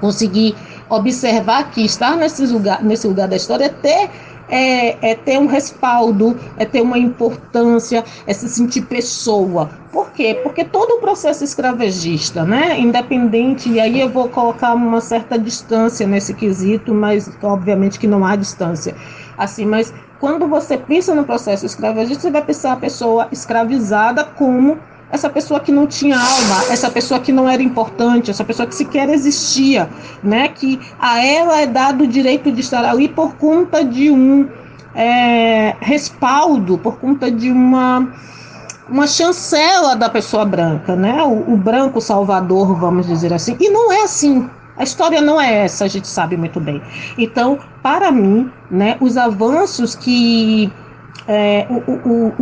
conseguir 0.00 0.54
observar 0.88 1.70
que 1.70 1.84
estar 1.84 2.16
nesse 2.16 2.46
lugar, 2.46 2.82
nesse 2.82 3.06
lugar 3.06 3.26
da 3.26 3.36
história 3.36 3.66
é 3.66 3.68
ter 3.68 4.10
é, 4.52 5.12
é, 5.12 5.14
ter 5.14 5.38
um 5.38 5.46
respaldo, 5.46 6.38
é 6.58 6.66
ter 6.66 6.82
uma 6.82 6.98
importância, 6.98 8.04
é 8.26 8.34
se 8.34 8.46
sentir 8.50 8.82
pessoa. 8.82 9.70
Por 9.90 10.12
quê? 10.12 10.38
Porque 10.42 10.62
todo 10.62 10.98
o 10.98 11.00
processo 11.00 11.42
escravagista, 11.42 12.44
né, 12.44 12.78
independente, 12.78 13.70
e 13.70 13.80
aí 13.80 13.98
eu 13.98 14.10
vou 14.10 14.28
colocar 14.28 14.74
uma 14.74 15.00
certa 15.00 15.38
distância 15.38 16.06
nesse 16.06 16.34
quesito, 16.34 16.92
mas 16.92 17.30
obviamente 17.42 17.98
que 17.98 18.06
não 18.06 18.26
há 18.26 18.36
distância. 18.36 18.94
Assim, 19.38 19.64
mas 19.64 19.92
quando 20.20 20.46
você 20.46 20.76
pensa 20.76 21.14
no 21.14 21.24
processo 21.24 21.64
escravagista, 21.64 22.20
você 22.20 22.30
vai 22.30 22.42
pensar 22.42 22.72
a 22.72 22.76
pessoa 22.76 23.28
escravizada 23.32 24.22
como 24.22 24.78
essa 25.12 25.28
pessoa 25.28 25.60
que 25.60 25.70
não 25.70 25.86
tinha 25.86 26.16
alma, 26.16 26.72
essa 26.72 26.90
pessoa 26.90 27.20
que 27.20 27.30
não 27.30 27.46
era 27.46 27.62
importante, 27.62 28.30
essa 28.30 28.42
pessoa 28.42 28.66
que 28.66 28.74
sequer 28.74 29.10
existia, 29.10 29.88
né? 30.22 30.48
Que 30.48 30.80
a 30.98 31.22
ela 31.22 31.60
é 31.60 31.66
dado 31.66 32.04
o 32.04 32.06
direito 32.06 32.50
de 32.50 32.62
estar 32.62 32.82
ali 32.82 33.08
por 33.08 33.36
conta 33.36 33.84
de 33.84 34.10
um 34.10 34.48
é, 34.94 35.76
respaldo, 35.80 36.78
por 36.78 36.98
conta 36.98 37.30
de 37.30 37.52
uma 37.52 38.08
uma 38.88 39.06
chancela 39.06 39.94
da 39.94 40.08
pessoa 40.08 40.44
branca, 40.44 40.96
né? 40.96 41.22
O, 41.22 41.52
o 41.52 41.56
branco 41.56 42.00
salvador, 42.00 42.74
vamos 42.78 43.06
dizer 43.06 43.32
assim. 43.32 43.56
E 43.60 43.68
não 43.68 43.92
é 43.92 44.02
assim. 44.02 44.48
A 44.76 44.82
história 44.82 45.20
não 45.20 45.38
é 45.38 45.64
essa, 45.64 45.84
a 45.84 45.88
gente 45.88 46.08
sabe 46.08 46.36
muito 46.36 46.58
bem. 46.58 46.82
Então, 47.18 47.58
para 47.82 48.10
mim, 48.10 48.50
né, 48.70 48.96
os 49.00 49.18
avanços 49.18 49.94
que 49.94 50.72
é, 51.28 51.66
o, 51.68 51.92
o, 51.92 52.32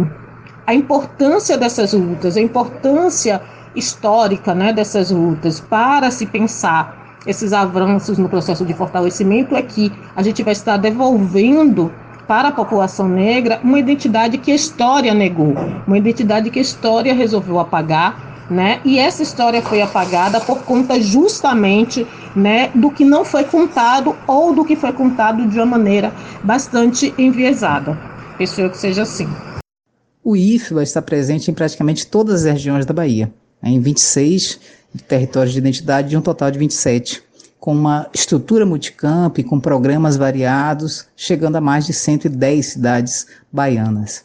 o, 0.00 0.23
a 0.66 0.74
importância 0.74 1.56
dessas 1.56 1.92
lutas, 1.92 2.36
a 2.36 2.40
importância 2.40 3.40
histórica 3.74 4.54
né, 4.54 4.72
dessas 4.72 5.10
lutas 5.10 5.60
para 5.60 6.10
se 6.10 6.26
pensar 6.26 7.18
esses 7.26 7.52
avanços 7.52 8.18
no 8.18 8.28
processo 8.28 8.64
de 8.64 8.74
fortalecimento 8.74 9.56
é 9.56 9.62
que 9.62 9.92
a 10.14 10.22
gente 10.22 10.42
vai 10.42 10.52
estar 10.52 10.76
devolvendo 10.76 11.92
para 12.26 12.48
a 12.48 12.52
população 12.52 13.08
negra 13.08 13.60
uma 13.62 13.78
identidade 13.78 14.38
que 14.38 14.52
a 14.52 14.54
história 14.54 15.12
negou, 15.12 15.54
uma 15.86 15.98
identidade 15.98 16.50
que 16.50 16.58
a 16.58 16.62
história 16.62 17.14
resolveu 17.14 17.58
apagar 17.58 18.34
né? 18.48 18.80
E 18.84 18.98
essa 18.98 19.22
história 19.22 19.62
foi 19.62 19.80
apagada 19.80 20.40
por 20.40 20.62
conta 20.64 21.00
justamente, 21.00 22.06
né, 22.36 22.70
do 22.74 22.90
que 22.90 23.04
não 23.04 23.24
foi 23.24 23.44
contado 23.44 24.14
ou 24.26 24.54
do 24.54 24.64
que 24.64 24.76
foi 24.76 24.92
contado 24.92 25.46
de 25.46 25.56
uma 25.58 25.66
maneira 25.66 26.12
bastante 26.42 27.14
enviesada. 27.16 27.98
Espero 28.38 28.70
que 28.70 28.76
seja 28.76 29.02
assim. 29.02 29.28
O 30.26 30.34
IFBA 30.34 30.82
está 30.82 31.02
presente 31.02 31.50
em 31.50 31.54
praticamente 31.54 32.06
todas 32.06 32.46
as 32.46 32.52
regiões 32.54 32.86
da 32.86 32.94
Bahia, 32.94 33.30
né, 33.62 33.68
em 33.68 33.78
26 33.78 34.58
territórios 35.06 35.52
de 35.52 35.58
identidade 35.58 36.08
de 36.08 36.16
um 36.16 36.22
total 36.22 36.50
de 36.50 36.58
27, 36.58 37.22
com 37.60 37.74
uma 37.74 38.08
estrutura 38.14 38.64
multicamp, 38.64 39.36
com 39.42 39.60
programas 39.60 40.16
variados, 40.16 41.04
chegando 41.14 41.56
a 41.56 41.60
mais 41.60 41.84
de 41.84 41.92
110 41.92 42.64
cidades 42.64 43.26
baianas. 43.52 44.24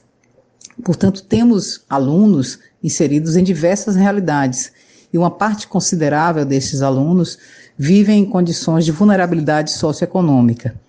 Portanto, 0.85 1.21
temos 1.21 1.81
alunos 1.89 2.59
inseridos 2.81 3.35
em 3.35 3.43
diversas 3.43 3.97
realidades, 3.97 4.71
e 5.11 5.17
uma 5.17 5.29
parte 5.29 5.67
considerável 5.67 6.45
desses 6.45 6.81
alunos 6.81 7.37
vivem 7.77 8.21
em 8.21 8.25
condições 8.25 8.85
de 8.85 8.93
vulnerabilidade 8.93 9.71
socioeconômica. 9.71 10.79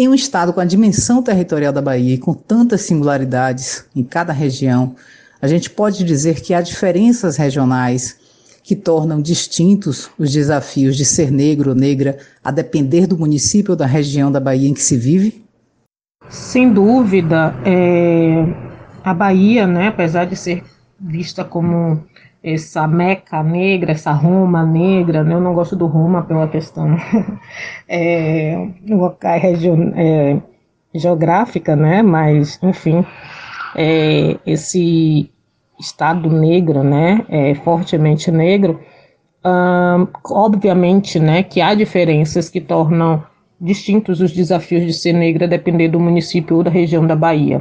Em 0.00 0.08
um 0.08 0.14
estado 0.14 0.54
com 0.54 0.60
a 0.60 0.64
dimensão 0.64 1.22
territorial 1.22 1.74
da 1.74 1.82
Bahia 1.82 2.14
e 2.14 2.18
com 2.18 2.32
tantas 2.32 2.80
singularidades 2.80 3.84
em 3.94 4.02
cada 4.02 4.32
região, 4.32 4.96
a 5.42 5.46
gente 5.46 5.68
pode 5.68 6.04
dizer 6.04 6.40
que 6.40 6.54
há 6.54 6.62
diferenças 6.62 7.36
regionais 7.36 8.16
que 8.62 8.74
tornam 8.74 9.20
distintos 9.20 10.08
os 10.18 10.32
desafios 10.32 10.96
de 10.96 11.04
ser 11.04 11.30
negro 11.30 11.68
ou 11.68 11.76
negra 11.76 12.16
a 12.42 12.50
depender 12.50 13.06
do 13.06 13.18
município 13.18 13.72
ou 13.72 13.76
da 13.76 13.84
região 13.84 14.32
da 14.32 14.40
Bahia 14.40 14.70
em 14.70 14.72
que 14.72 14.80
se 14.80 14.96
vive? 14.96 15.44
Sem 16.30 16.72
dúvida, 16.72 17.54
é, 17.66 18.46
a 19.04 19.12
Bahia, 19.12 19.66
né, 19.66 19.88
apesar 19.88 20.24
de 20.24 20.34
ser 20.34 20.64
vista 20.98 21.44
como 21.44 22.02
essa 22.42 22.86
Meca 22.86 23.42
negra, 23.42 23.92
essa 23.92 24.12
Roma 24.12 24.64
negra, 24.64 25.22
né? 25.22 25.34
eu 25.34 25.40
não 25.40 25.54
gosto 25.54 25.76
do 25.76 25.86
Roma 25.86 26.22
pela 26.22 26.48
questão 26.48 26.96
é, 27.88 28.68
região, 29.38 29.92
é, 29.94 30.38
geográfica, 30.94 31.76
né? 31.76 32.02
mas, 32.02 32.58
enfim, 32.62 33.04
é, 33.74 34.38
esse 34.46 35.30
Estado 35.78 36.30
negro, 36.30 36.82
né? 36.82 37.24
é, 37.28 37.54
fortemente 37.56 38.30
negro, 38.30 38.80
hum, 39.44 40.06
obviamente 40.30 41.18
né, 41.18 41.42
que 41.42 41.60
há 41.60 41.74
diferenças 41.74 42.48
que 42.48 42.60
tornam 42.60 43.22
distintos 43.60 44.20
os 44.20 44.32
desafios 44.32 44.86
de 44.86 44.92
ser 44.92 45.12
negra 45.12 45.46
depender 45.46 45.88
do 45.88 46.00
município 46.00 46.56
ou 46.56 46.62
da 46.62 46.70
região 46.70 47.06
da 47.06 47.16
Bahia. 47.16 47.60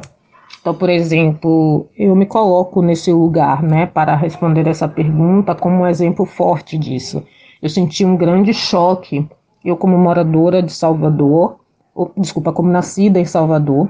Então, 0.62 0.74
por 0.74 0.90
exemplo, 0.90 1.88
eu 1.98 2.16
me 2.16 2.26
coloco 2.26 2.82
nesse 2.82 3.12
lugar, 3.14 3.64
né, 3.64 3.86
para 3.86 4.16
responder 4.16 4.68
essa 4.68 4.88
pergunta 4.88 5.56
como 5.56 5.84
um 5.84 5.88
exemplo 5.88 6.26
forte 6.26 6.78
disso. 6.78 7.24
Eu 7.62 7.70
senti 7.70 8.04
um 8.06 8.18
grande 8.18 8.54
choque. 8.54 9.28
Eu, 9.64 9.76
como 9.76 9.98
moradora 9.98 10.62
de 10.62 10.72
Salvador, 10.72 11.60
ou, 11.94 12.12
desculpa, 12.18 12.54
como 12.54 12.70
nascida 12.70 13.20
em 13.20 13.26
Salvador, 13.26 13.90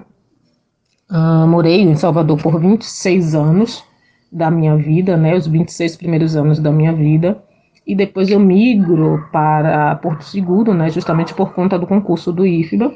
uh, 1.12 1.48
morei 1.48 1.82
em 1.82 1.96
Salvador 1.96 2.42
por 2.42 2.60
26 2.60 3.36
anos 3.36 3.84
da 4.32 4.50
minha 4.50 4.76
vida, 4.76 5.18
né, 5.18 5.36
os 5.36 5.48
26 5.48 5.98
primeiros 5.98 6.36
anos 6.36 6.60
da 6.60 6.72
minha 6.72 6.94
vida, 6.94 7.42
e 7.86 7.96
depois 7.96 8.30
eu 8.30 8.40
migro 8.40 9.28
para 9.32 9.96
Porto 9.96 10.24
Seguro, 10.24 10.74
né, 10.74 10.90
justamente 10.90 11.34
por 11.34 11.54
conta 11.54 11.78
do 11.78 11.88
concurso 11.88 12.32
do 12.32 12.46
IFBA. 12.46 12.94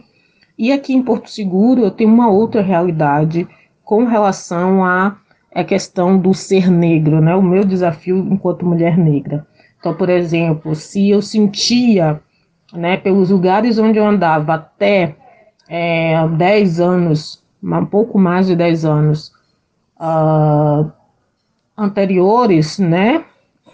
E 0.57 0.71
aqui 0.71 0.93
em 0.93 1.01
Porto 1.01 1.29
Seguro 1.29 1.81
eu 1.81 1.91
tenho 1.91 2.13
uma 2.13 2.29
outra 2.29 2.61
realidade 2.61 3.47
com 3.83 4.05
relação 4.05 4.83
à, 4.85 5.17
à 5.53 5.63
questão 5.63 6.17
do 6.17 6.33
ser 6.33 6.69
negro, 6.69 7.19
né? 7.21 7.35
O 7.35 7.41
meu 7.41 7.63
desafio 7.63 8.17
enquanto 8.17 8.65
mulher 8.65 8.97
negra. 8.97 9.45
Então, 9.79 9.93
por 9.93 10.09
exemplo, 10.09 10.75
se 10.75 11.09
eu 11.09 11.21
sentia, 11.21 12.21
né, 12.71 12.95
pelos 12.95 13.29
lugares 13.29 13.77
onde 13.77 13.99
eu 13.99 14.05
andava 14.05 14.53
até 14.53 15.15
é, 15.67 16.25
10 16.25 16.79
anos, 16.79 17.43
um 17.61 17.85
pouco 17.85 18.17
mais 18.17 18.47
de 18.47 18.55
10 18.55 18.85
anos 18.85 19.33
uh, 19.99 20.89
anteriores, 21.77 22.79
né, 22.79 23.25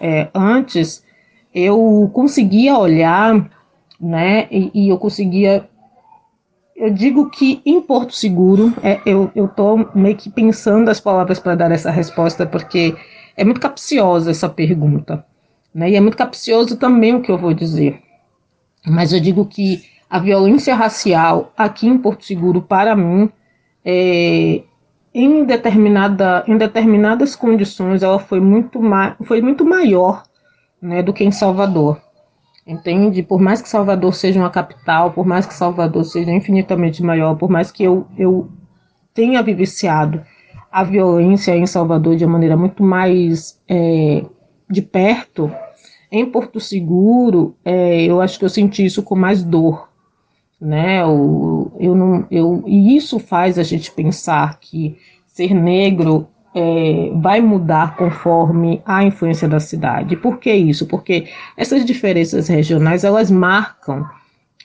é, 0.02 0.30
antes, 0.34 1.06
eu 1.54 2.10
conseguia 2.12 2.76
olhar, 2.76 3.48
né, 4.02 4.48
e, 4.50 4.72
e 4.74 4.90
eu 4.90 4.98
conseguia 4.98 5.70
eu 6.80 6.90
digo 6.90 7.30
que 7.30 7.62
em 7.66 7.82
Porto 7.82 8.16
Seguro, 8.16 8.74
é, 8.82 9.02
eu 9.06 9.30
estou 9.36 9.90
meio 9.94 10.16
que 10.16 10.30
pensando 10.30 10.90
as 10.90 11.00
palavras 11.00 11.38
para 11.38 11.54
dar 11.54 11.72
essa 11.72 11.92
resposta, 11.92 12.46
porque 12.46 12.96
é 13.36 13.44
muito 13.44 13.60
capciosa 13.60 14.32
essa 14.32 14.48
pergunta. 14.48 15.26
Né? 15.76 15.92
E 15.92 15.96
é 15.96 16.00
muito 16.00 16.16
capcioso 16.16 16.78
também 16.78 17.14
o 17.14 17.22
que 17.22 17.30
eu 17.30 17.38
vou 17.38 17.54
dizer. 17.54 18.02
Mas 18.88 19.12
eu 19.12 19.20
digo 19.20 19.46
que 19.46 19.84
a 20.10 20.20
violência 20.20 20.74
racial 20.74 21.52
aqui 21.58 21.86
em 21.86 21.98
Porto 21.98 22.26
Seguro, 22.26 22.62
para 22.62 22.96
mim, 22.96 23.30
é, 23.84 24.64
em, 25.14 25.44
determinada, 25.44 26.46
em 26.48 26.58
determinadas 26.58 27.36
condições, 27.36 28.02
ela 28.04 28.20
foi 28.20 28.40
muito, 28.40 28.80
foi 29.26 29.42
muito 29.42 29.66
maior 29.66 30.24
né, 30.82 31.04
do 31.04 31.12
que 31.12 31.26
em 31.26 31.32
Salvador 31.32 32.00
entende? 32.66 33.24
Por 33.24 33.40
mais 33.40 33.62
que 33.62 33.70
Salvador 33.70 34.14
seja 34.14 34.40
uma 34.40 34.50
capital, 34.50 35.12
por 35.12 35.26
mais 35.26 35.46
que 35.46 35.54
Salvador 35.54 36.04
seja 36.06 36.32
infinitamente 36.32 37.04
maior, 37.04 37.36
por 37.36 37.50
mais 37.50 37.72
que 37.72 37.84
eu, 37.84 38.08
eu 38.18 38.50
tenha 39.14 39.42
vivenciado 39.42 40.24
a 40.72 40.84
violência 40.84 41.56
em 41.56 41.66
Salvador 41.66 42.16
de 42.16 42.26
uma 42.26 42.34
maneira 42.34 42.56
muito 42.56 42.84
mais 42.84 43.60
é, 43.68 44.24
de 44.70 44.82
perto, 44.82 45.52
em 46.12 46.26
Porto 46.26 46.60
Seguro, 46.60 47.56
é, 47.64 48.04
eu 48.04 48.22
acho 48.22 48.40
que 48.40 48.46
eu 48.46 48.50
senti 48.50 48.86
isso 48.86 49.04
com 49.04 49.16
mais 49.16 49.44
dor, 49.44 49.90
né? 50.60 51.02
Eu, 51.02 51.72
eu 51.80 51.96
não, 51.96 52.26
eu, 52.30 52.64
e 52.66 52.96
isso 52.96 53.20
faz 53.20 53.60
a 53.60 53.64
gente 53.64 53.92
pensar 53.92 54.60
que 54.60 54.98
ser 55.28 55.54
negro 55.54 56.28
é, 56.60 57.12
vai 57.16 57.40
mudar 57.40 57.96
conforme 57.96 58.82
a 58.86 59.02
influência 59.02 59.48
da 59.48 59.62
cidade. 59.62 60.18
Por 60.18 60.40
que 60.40 60.52
isso? 60.52 60.86
Porque 60.86 61.28
essas 61.56 61.86
diferenças 61.86 62.50
regionais 62.50 63.06
elas 63.06 63.32
marcam 63.32 64.06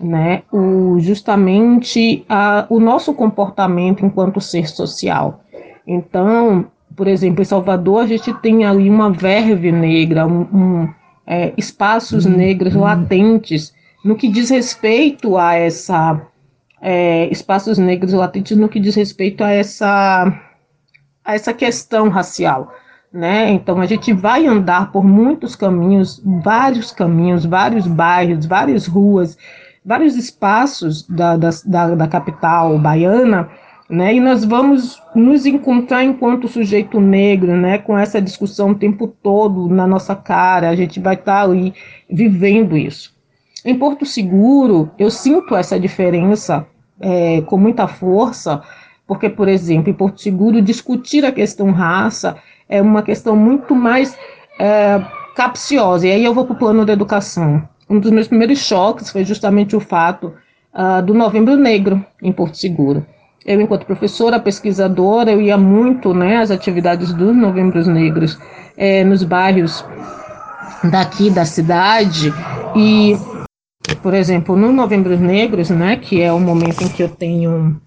né, 0.01 0.42
o, 0.51 0.99
justamente 0.99 2.24
a, 2.28 2.66
o 2.68 2.80
nosso 2.80 3.14
comportamento 3.14 4.05
enquanto 4.05 4.40
ser 4.40 4.68
social. 4.68 5.45
Então, 5.86 6.66
por 6.97 7.07
exemplo, 7.07 7.42
em 7.42 7.45
Salvador 7.45 8.03
a 8.03 8.07
gente 8.09 8.32
tem 8.40 8.64
ali 8.64 8.90
uma 8.90 9.12
verve 9.12 9.70
negra, 9.70 10.26
um, 10.26 10.40
um, 10.40 10.88
é, 11.24 11.53
espaços 11.57 12.26
uhum. 12.26 12.36
negros 12.36 12.74
latentes 12.74 13.72
no 14.05 14.16
que 14.16 14.28
diz 14.28 14.51
respeito 14.51 15.36
a 15.36 15.55
essa 15.55 16.20
é, 16.82 17.28
espaços 17.30 17.78
negros 17.78 18.12
latentes 18.12 18.57
no 18.57 18.68
que 18.68 18.80
diz 18.80 18.97
respeito 18.97 19.45
a 19.45 19.53
essa 19.53 20.54
a 21.25 21.35
essa 21.35 21.53
questão 21.53 22.09
racial. 22.09 22.72
Né? 23.12 23.51
Então 23.51 23.81
a 23.81 23.87
gente 23.87 24.12
vai 24.12 24.45
andar 24.47 24.91
por 24.91 25.05
muitos 25.05 25.55
caminhos, 25.55 26.20
vários 26.25 26.91
caminhos, 26.91 27.45
vários 27.45 27.87
bairros, 27.87 28.45
várias 28.45 28.87
ruas, 28.89 29.39
vários 29.85 30.16
espaços 30.16 31.07
da, 31.07 31.37
da, 31.37 31.51
da, 31.64 31.95
da 31.95 32.09
capital 32.09 32.77
baiana, 32.77 33.49
né? 33.89 34.14
E 34.14 34.20
nós 34.20 34.45
vamos 34.45 35.01
nos 35.14 35.45
encontrar 35.45 36.03
enquanto 36.03 36.49
sujeito 36.49 36.99
negro, 37.01 37.55
né? 37.57 37.79
Com 37.79 37.97
essa 37.97 38.20
discussão 38.20 38.70
o 38.70 38.75
tempo 38.75 39.07
todo 39.07 39.68
na 39.68 39.87
nossa 39.87 40.16
cara, 40.16 40.70
a 40.70 40.75
gente 40.75 40.99
vai 40.99 41.14
estar 41.14 41.37
tá 41.37 41.43
ali 41.43 41.75
vivendo 42.11 42.77
isso. 42.77 43.14
Em 43.64 43.79
Porto 43.79 44.05
Seguro, 44.05 44.91
eu 44.99 45.11
sinto 45.11 45.55
essa 45.55 45.79
diferença 45.79 46.66
é, 47.01 47.43
com 47.43 47.57
muita 47.57 47.87
força 47.87 48.62
porque, 49.07 49.29
por 49.29 49.49
exemplo, 49.49 49.91
em 49.91 49.95
Porto 49.95 50.21
Seguro, 50.21 50.63
discutir 50.63 51.25
a 51.25 51.33
questão 51.33 51.71
raça 51.71 52.37
é 52.69 52.81
uma 52.81 53.03
questão 53.03 53.37
muito 53.37 53.75
mais 53.75 54.17
é, 54.59 55.01
capciosa. 55.35 56.07
E 56.07 56.13
aí 56.13 56.25
eu 56.25 56.33
vou 56.33 56.47
para 56.47 56.55
o 56.55 56.59
plano 56.59 56.85
da 56.85 56.93
educação. 56.93 57.69
Um 57.89 57.99
dos 57.99 58.11
meus 58.11 58.29
primeiros 58.29 58.61
choques 58.61 59.11
foi 59.11 59.25
justamente 59.25 59.77
o 59.77 59.81
fato 59.81 60.33
uh, 60.73 61.03
do 61.03 61.13
Novembro 61.13 61.57
Negro 61.57 62.05
em 62.23 62.33
Porto 62.33 62.57
Seguro. 62.57 63.05
Eu, 63.45 63.61
enquanto 63.61 63.85
professora, 63.85 64.41
pesquisadora, 64.41 65.31
eu 65.31 65.41
ia 65.41 65.59
muito 65.59 66.15
né, 66.15 66.39
às 66.39 66.51
atividades 66.51 67.13
dos 67.13 67.37
Novembros 67.37 67.87
Negros 67.87 68.39
é, 68.75 69.05
nos 69.05 69.23
bairros 69.23 69.85
daqui 70.83 71.29
da 71.29 71.45
cidade 71.45 72.33
e, 72.75 73.15
por 74.03 74.15
exemplo, 74.15 74.57
no 74.57 74.73
Novembros 74.73 75.21
Negros, 75.21 75.69
né, 75.69 75.97
que 75.97 76.23
é 76.23 76.33
o 76.33 76.41
momento 76.41 76.85
em 76.85 76.89
que 76.89 77.03
eu 77.03 77.09
tenho 77.11 77.79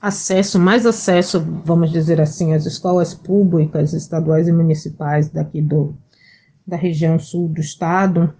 acesso, 0.00 0.58
mais 0.58 0.86
acesso, 0.86 1.40
vamos 1.64 1.90
dizer 1.90 2.20
assim, 2.20 2.54
às 2.54 2.66
escolas 2.66 3.14
públicas, 3.14 3.92
estaduais 3.92 4.48
e 4.48 4.52
municipais 4.52 5.28
daqui 5.28 5.60
do, 5.60 5.94
da 6.66 6.76
região 6.76 7.18
sul 7.18 7.48
do 7.48 7.60
estado, 7.60 8.32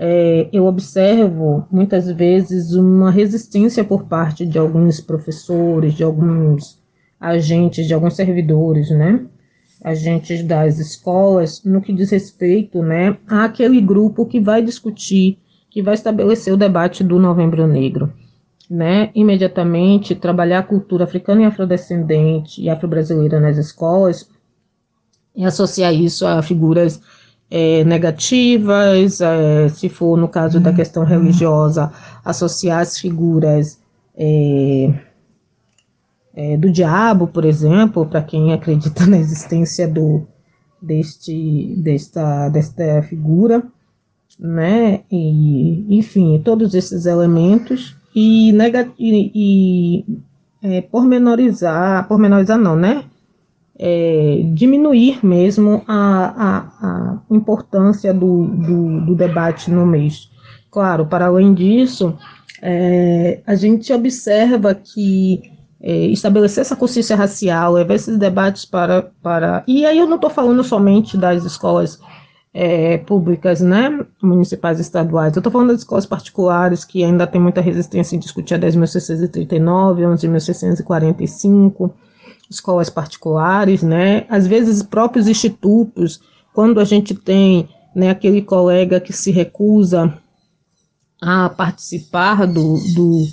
é, 0.00 0.48
eu 0.52 0.64
observo 0.64 1.66
muitas 1.72 2.08
vezes 2.12 2.72
uma 2.72 3.10
resistência 3.10 3.82
por 3.82 4.04
parte 4.04 4.46
de 4.46 4.56
alguns 4.56 5.00
professores, 5.00 5.94
de 5.94 6.04
alguns 6.04 6.78
agentes, 7.20 7.84
de 7.84 7.92
alguns 7.92 8.14
servidores, 8.14 8.90
né? 8.90 9.26
Agentes 9.82 10.44
das 10.44 10.78
escolas, 10.78 11.64
no 11.64 11.80
que 11.80 11.92
diz 11.92 12.10
respeito, 12.10 12.80
né, 12.80 13.16
àquele 13.28 13.80
grupo 13.80 14.26
que 14.26 14.40
vai 14.40 14.62
discutir, 14.62 15.38
que 15.70 15.82
vai 15.82 15.94
estabelecer 15.94 16.52
o 16.52 16.56
debate 16.56 17.02
do 17.02 17.18
Novembro 17.18 17.66
Negro, 17.66 18.12
né? 18.68 19.10
Imediatamente 19.14 20.14
trabalhar 20.14 20.58
a 20.58 20.62
cultura 20.62 21.04
africana 21.04 21.42
e 21.42 21.44
afrodescendente 21.46 22.60
e 22.60 22.68
afro-brasileira 22.68 23.40
nas 23.40 23.56
escolas 23.56 24.28
e 25.34 25.44
associar 25.44 25.94
isso 25.94 26.26
a 26.26 26.42
figuras 26.42 27.00
é, 27.50 27.82
negativas, 27.84 29.20
é, 29.20 29.68
se 29.68 29.88
for 29.88 30.18
no 30.18 30.28
caso 30.28 30.60
da 30.60 30.72
questão 30.72 31.04
religiosa, 31.04 31.90
associar 32.24 32.80
as 32.80 32.98
figuras 32.98 33.80
é, 34.16 34.92
é 36.34 36.56
do 36.56 36.70
diabo, 36.70 37.26
por 37.26 37.44
exemplo, 37.44 38.04
para 38.04 38.22
quem 38.22 38.52
acredita 38.52 39.06
na 39.06 39.16
existência 39.16 39.88
do, 39.88 40.26
deste, 40.82 41.74
desta, 41.76 42.48
desta 42.50 43.02
figura, 43.02 43.62
né? 44.38 45.00
E, 45.10 45.98
enfim, 45.98 46.40
todos 46.44 46.74
esses 46.74 47.06
elementos 47.06 47.96
e, 48.18 48.52
e, 48.98 49.32
e 49.34 50.04
é, 50.62 50.80
pormenorizar, 50.80 52.06
pormenorizar 52.08 52.58
não, 52.58 52.76
né? 52.76 53.04
é, 53.78 54.40
diminuir 54.54 55.24
mesmo 55.24 55.84
a, 55.86 56.34
a, 56.36 56.86
a 56.86 57.18
importância 57.30 58.12
do, 58.12 58.46
do, 58.46 59.00
do, 59.06 59.14
debate 59.14 59.70
no 59.70 59.86
mês. 59.86 60.28
Claro, 60.70 61.06
para 61.06 61.26
além 61.26 61.54
disso, 61.54 62.18
é, 62.60 63.40
a 63.46 63.54
gente 63.54 63.92
observa 63.92 64.74
que 64.74 65.40
é, 65.80 66.06
estabelecer 66.06 66.62
essa 66.62 66.74
consciência 66.74 67.14
racial, 67.14 67.74
levar 67.74 67.94
esses 67.94 68.18
debates 68.18 68.64
para. 68.64 69.10
para 69.22 69.62
e 69.66 69.86
aí 69.86 69.96
eu 69.96 70.08
não 70.08 70.16
estou 70.16 70.30
falando 70.30 70.64
somente 70.64 71.16
das 71.16 71.44
escolas 71.44 72.00
é, 72.52 72.98
públicas, 72.98 73.60
né, 73.60 74.04
municipais 74.22 74.78
e 74.78 74.82
estaduais. 74.82 75.34
Eu 75.34 75.40
estou 75.40 75.52
falando 75.52 75.68
das 75.68 75.80
escolas 75.80 76.06
particulares, 76.06 76.84
que 76.84 77.04
ainda 77.04 77.26
tem 77.26 77.40
muita 77.40 77.60
resistência 77.60 78.16
em 78.16 78.18
discutir 78.18 78.54
a 78.54 78.58
10.639, 78.58 79.60
11.645, 79.60 81.90
escolas 82.50 82.88
particulares, 82.88 83.82
né? 83.82 84.24
Às 84.28 84.46
vezes 84.46 84.82
próprios 84.82 85.28
institutos, 85.28 86.20
quando 86.54 86.80
a 86.80 86.84
gente 86.84 87.14
tem 87.14 87.68
né, 87.94 88.10
aquele 88.10 88.42
colega 88.42 89.00
que 89.00 89.12
se 89.12 89.30
recusa 89.30 90.14
a 91.20 91.48
participar 91.48 92.46
do, 92.46 92.78
do, 92.94 93.26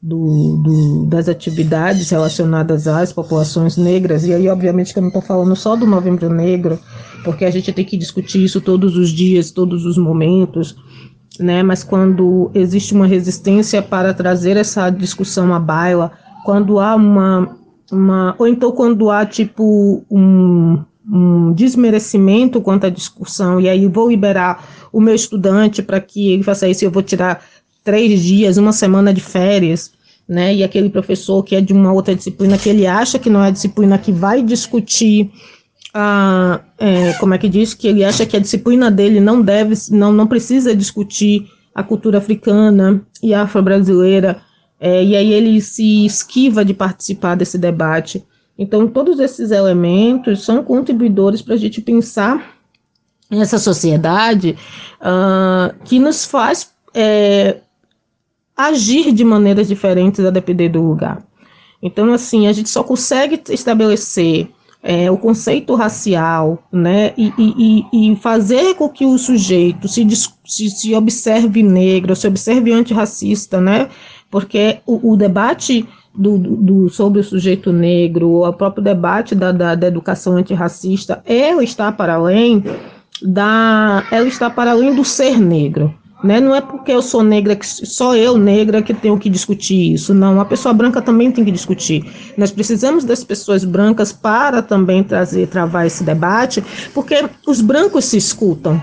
do, 0.00 0.56
do, 0.62 1.06
das 1.06 1.28
atividades 1.28 2.08
relacionadas 2.08 2.86
às 2.86 3.12
populações 3.12 3.76
negras, 3.76 4.24
e 4.24 4.32
aí 4.32 4.48
obviamente 4.48 4.92
que 4.92 4.98
eu 4.98 5.02
não 5.02 5.08
estou 5.08 5.22
falando 5.22 5.54
só 5.56 5.76
do 5.76 5.86
Novembro 5.86 6.30
Negro, 6.30 6.78
porque 7.24 7.44
a 7.44 7.50
gente 7.50 7.72
tem 7.72 7.84
que 7.84 7.96
discutir 7.96 8.42
isso 8.42 8.60
todos 8.60 8.96
os 8.96 9.10
dias, 9.10 9.50
todos 9.50 9.84
os 9.84 9.96
momentos, 9.96 10.76
né? 11.38 11.62
Mas 11.62 11.82
quando 11.82 12.50
existe 12.54 12.94
uma 12.94 13.06
resistência 13.06 13.82
para 13.82 14.12
trazer 14.12 14.56
essa 14.56 14.90
discussão 14.90 15.54
à 15.54 15.58
baila, 15.58 16.12
quando 16.44 16.78
há 16.78 16.94
uma 16.94 17.56
uma 17.90 18.34
ou 18.38 18.46
então 18.46 18.72
quando 18.72 19.10
há 19.10 19.26
tipo 19.26 20.02
um, 20.10 20.82
um 21.06 21.52
desmerecimento 21.52 22.60
quanto 22.60 22.86
à 22.86 22.90
discussão 22.90 23.60
e 23.60 23.68
aí 23.68 23.86
vou 23.86 24.08
liberar 24.08 24.66
o 24.90 25.00
meu 25.00 25.14
estudante 25.14 25.82
para 25.82 26.00
que 26.00 26.32
ele 26.32 26.42
faça 26.42 26.66
isso, 26.68 26.84
eu 26.84 26.90
vou 26.90 27.02
tirar 27.02 27.44
três 27.84 28.22
dias, 28.22 28.56
uma 28.56 28.72
semana 28.72 29.12
de 29.12 29.20
férias, 29.20 29.92
né? 30.28 30.54
E 30.54 30.64
aquele 30.64 30.88
professor 30.88 31.42
que 31.42 31.56
é 31.56 31.60
de 31.60 31.72
uma 31.72 31.92
outra 31.92 32.14
disciplina 32.14 32.56
que 32.56 32.68
ele 32.68 32.86
acha 32.86 33.18
que 33.18 33.28
não 33.28 33.42
é 33.42 33.50
disciplina 33.50 33.98
que 33.98 34.12
vai 34.12 34.42
discutir 34.42 35.30
a, 35.94 36.60
é, 36.78 37.12
como 37.14 37.34
é 37.34 37.38
que 37.38 37.48
diz 37.48 37.74
que 37.74 37.88
ele 37.88 38.04
acha 38.04 38.24
que 38.24 38.36
a 38.36 38.40
disciplina 38.40 38.90
dele 38.90 39.20
não 39.20 39.42
deve, 39.42 39.74
não 39.90 40.12
não 40.12 40.26
precisa 40.26 40.74
discutir 40.74 41.50
a 41.74 41.82
cultura 41.82 42.18
africana 42.18 43.02
e 43.22 43.34
afro-brasileira 43.34 44.40
é, 44.80 45.04
e 45.04 45.16
aí 45.16 45.32
ele 45.32 45.60
se 45.60 46.04
esquiva 46.04 46.64
de 46.64 46.74
participar 46.74 47.36
desse 47.36 47.56
debate. 47.56 48.24
Então, 48.58 48.88
todos 48.88 49.20
esses 49.20 49.52
elementos 49.52 50.44
são 50.44 50.64
contribuidores 50.64 51.40
para 51.40 51.54
a 51.54 51.56
gente 51.56 51.80
pensar 51.80 52.56
essa 53.30 53.58
sociedade 53.58 54.56
uh, 55.00 55.72
que 55.84 55.98
nos 55.98 56.24
faz 56.24 56.70
é, 56.92 57.58
agir 58.56 59.12
de 59.12 59.24
maneiras 59.24 59.68
diferentes 59.68 60.24
a 60.24 60.30
depender 60.30 60.68
do 60.68 60.82
lugar. 60.82 61.24
Então, 61.80 62.12
assim, 62.12 62.46
a 62.46 62.52
gente 62.52 62.68
só 62.68 62.82
consegue 62.82 63.40
estabelecer 63.50 64.50
é, 64.82 65.10
o 65.10 65.16
conceito 65.16 65.74
racial, 65.74 66.58
né, 66.72 67.12
e, 67.16 67.32
e, 67.38 68.12
e, 68.12 68.16
fazer 68.16 68.74
com 68.74 68.88
que 68.88 69.06
o 69.06 69.16
sujeito 69.16 69.86
se, 69.86 70.04
se, 70.44 70.70
se 70.70 70.94
observe 70.94 71.62
negro, 71.62 72.16
se 72.16 72.26
observe 72.26 72.72
antirracista, 72.72 73.60
né, 73.60 73.88
porque 74.28 74.80
o, 74.84 75.12
o 75.12 75.16
debate 75.16 75.86
do, 76.14 76.36
do, 76.36 76.88
sobre 76.88 77.20
o 77.20 77.24
sujeito 77.24 77.72
negro, 77.72 78.44
o 78.44 78.52
próprio 78.52 78.82
debate 78.82 79.34
da, 79.34 79.52
da, 79.52 79.74
da, 79.74 79.86
educação 79.86 80.36
antirracista, 80.36 81.22
ela 81.24 81.62
está 81.62 81.92
para 81.92 82.14
além 82.14 82.64
da, 83.22 84.04
ela 84.10 84.26
está 84.26 84.50
para 84.50 84.72
além 84.72 84.94
do 84.94 85.04
ser 85.04 85.38
negro. 85.38 85.94
Né? 86.22 86.40
Não 86.40 86.54
é 86.54 86.60
porque 86.60 86.92
eu 86.92 87.02
sou 87.02 87.22
negra, 87.22 87.56
que 87.56 87.66
só 87.66 88.14
eu 88.14 88.38
negra 88.38 88.80
que 88.80 88.94
tenho 88.94 89.18
que 89.18 89.28
discutir 89.28 89.92
isso. 89.94 90.14
Não, 90.14 90.40
a 90.40 90.44
pessoa 90.44 90.72
branca 90.72 91.02
também 91.02 91.32
tem 91.32 91.44
que 91.44 91.50
discutir. 91.50 92.04
Nós 92.36 92.52
precisamos 92.52 93.04
das 93.04 93.24
pessoas 93.24 93.64
brancas 93.64 94.12
para 94.12 94.62
também 94.62 95.02
trazer, 95.02 95.48
travar 95.48 95.86
esse 95.86 96.04
debate, 96.04 96.62
porque 96.94 97.24
os 97.46 97.60
brancos 97.60 98.04
se 98.04 98.16
escutam, 98.16 98.80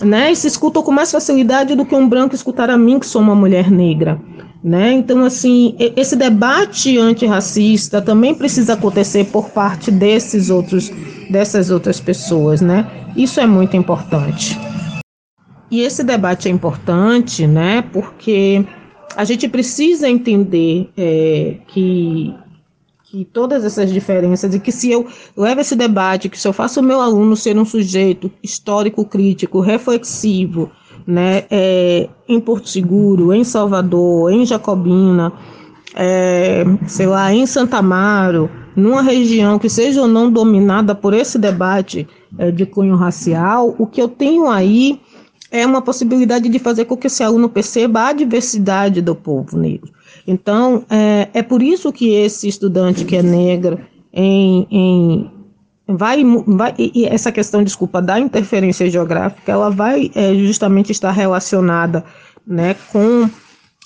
né? 0.00 0.30
E 0.30 0.36
se 0.36 0.46
escutam 0.46 0.82
com 0.82 0.92
mais 0.92 1.10
facilidade 1.10 1.74
do 1.74 1.84
que 1.84 1.94
um 1.94 2.08
branco 2.08 2.34
escutar 2.34 2.70
a 2.70 2.78
mim, 2.78 3.00
que 3.00 3.06
sou 3.06 3.20
uma 3.20 3.34
mulher 3.34 3.68
negra. 3.70 4.20
Né? 4.62 4.92
Então, 4.94 5.24
assim, 5.24 5.76
esse 5.78 6.16
debate 6.16 6.98
antirracista 6.98 8.02
também 8.02 8.34
precisa 8.34 8.72
acontecer 8.72 9.26
por 9.26 9.50
parte 9.50 9.92
desses 9.92 10.50
outros, 10.50 10.90
dessas 11.30 11.70
outras 11.70 12.00
pessoas, 12.00 12.60
né? 12.60 12.84
Isso 13.16 13.38
é 13.38 13.46
muito 13.46 13.76
importante. 13.76 14.58
E 15.70 15.80
esse 15.80 16.04
debate 16.04 16.48
é 16.48 16.50
importante, 16.50 17.46
né? 17.46 17.82
Porque 17.82 18.64
a 19.16 19.24
gente 19.24 19.48
precisa 19.48 20.08
entender 20.08 20.90
é, 20.96 21.56
que, 21.68 22.34
que 23.04 23.24
todas 23.24 23.64
essas 23.64 23.92
diferenças 23.92 24.54
e 24.54 24.60
que 24.60 24.70
se 24.70 24.90
eu 24.90 25.06
levo 25.36 25.60
esse 25.60 25.74
debate, 25.74 26.28
que 26.28 26.38
se 26.38 26.46
eu 26.46 26.52
faço 26.52 26.80
o 26.80 26.82
meu 26.82 27.00
aluno 27.00 27.34
ser 27.34 27.58
um 27.58 27.64
sujeito 27.64 28.30
histórico, 28.42 29.04
crítico, 29.04 29.60
reflexivo, 29.60 30.70
né, 31.06 31.44
é, 31.50 32.08
em 32.28 32.38
Porto 32.38 32.68
Seguro, 32.68 33.32
em 33.32 33.42
Salvador, 33.42 34.32
em 34.32 34.44
Jacobina, 34.44 35.32
é, 35.94 36.64
sei 36.86 37.06
lá, 37.06 37.32
em 37.32 37.46
Santa 37.46 37.78
Amaro, 37.78 38.50
numa 38.76 39.00
região 39.00 39.58
que 39.58 39.70
seja 39.70 40.02
ou 40.02 40.08
não 40.08 40.30
dominada 40.30 40.94
por 40.94 41.14
esse 41.14 41.38
debate 41.38 42.06
é, 42.38 42.50
de 42.50 42.66
cunho 42.66 42.96
racial, 42.96 43.74
o 43.78 43.86
que 43.86 44.02
eu 44.02 44.08
tenho 44.08 44.48
aí 44.48 45.00
é 45.50 45.64
uma 45.64 45.80
possibilidade 45.80 46.48
de 46.48 46.58
fazer 46.58 46.84
com 46.86 46.96
que 46.96 47.06
esse 47.06 47.22
aluno 47.22 47.48
perceba 47.48 48.08
a 48.08 48.12
diversidade 48.12 49.00
do 49.00 49.14
povo 49.14 49.56
negro. 49.56 49.92
Então, 50.26 50.84
é, 50.90 51.28
é 51.32 51.42
por 51.42 51.62
isso 51.62 51.92
que 51.92 52.10
esse 52.10 52.48
estudante 52.48 53.04
que 53.04 53.16
é 53.16 53.22
negro 53.22 53.78
em, 54.12 54.66
em 54.70 55.30
vai, 55.86 56.24
vai 56.46 56.74
e 56.78 57.04
essa 57.04 57.30
questão, 57.30 57.62
desculpa, 57.62 58.02
da 58.02 58.18
interferência 58.18 58.90
geográfica, 58.90 59.52
ela 59.52 59.70
vai 59.70 60.10
é, 60.14 60.34
justamente 60.34 60.90
estar 60.90 61.12
relacionada 61.12 62.04
né, 62.46 62.74
com 62.90 63.28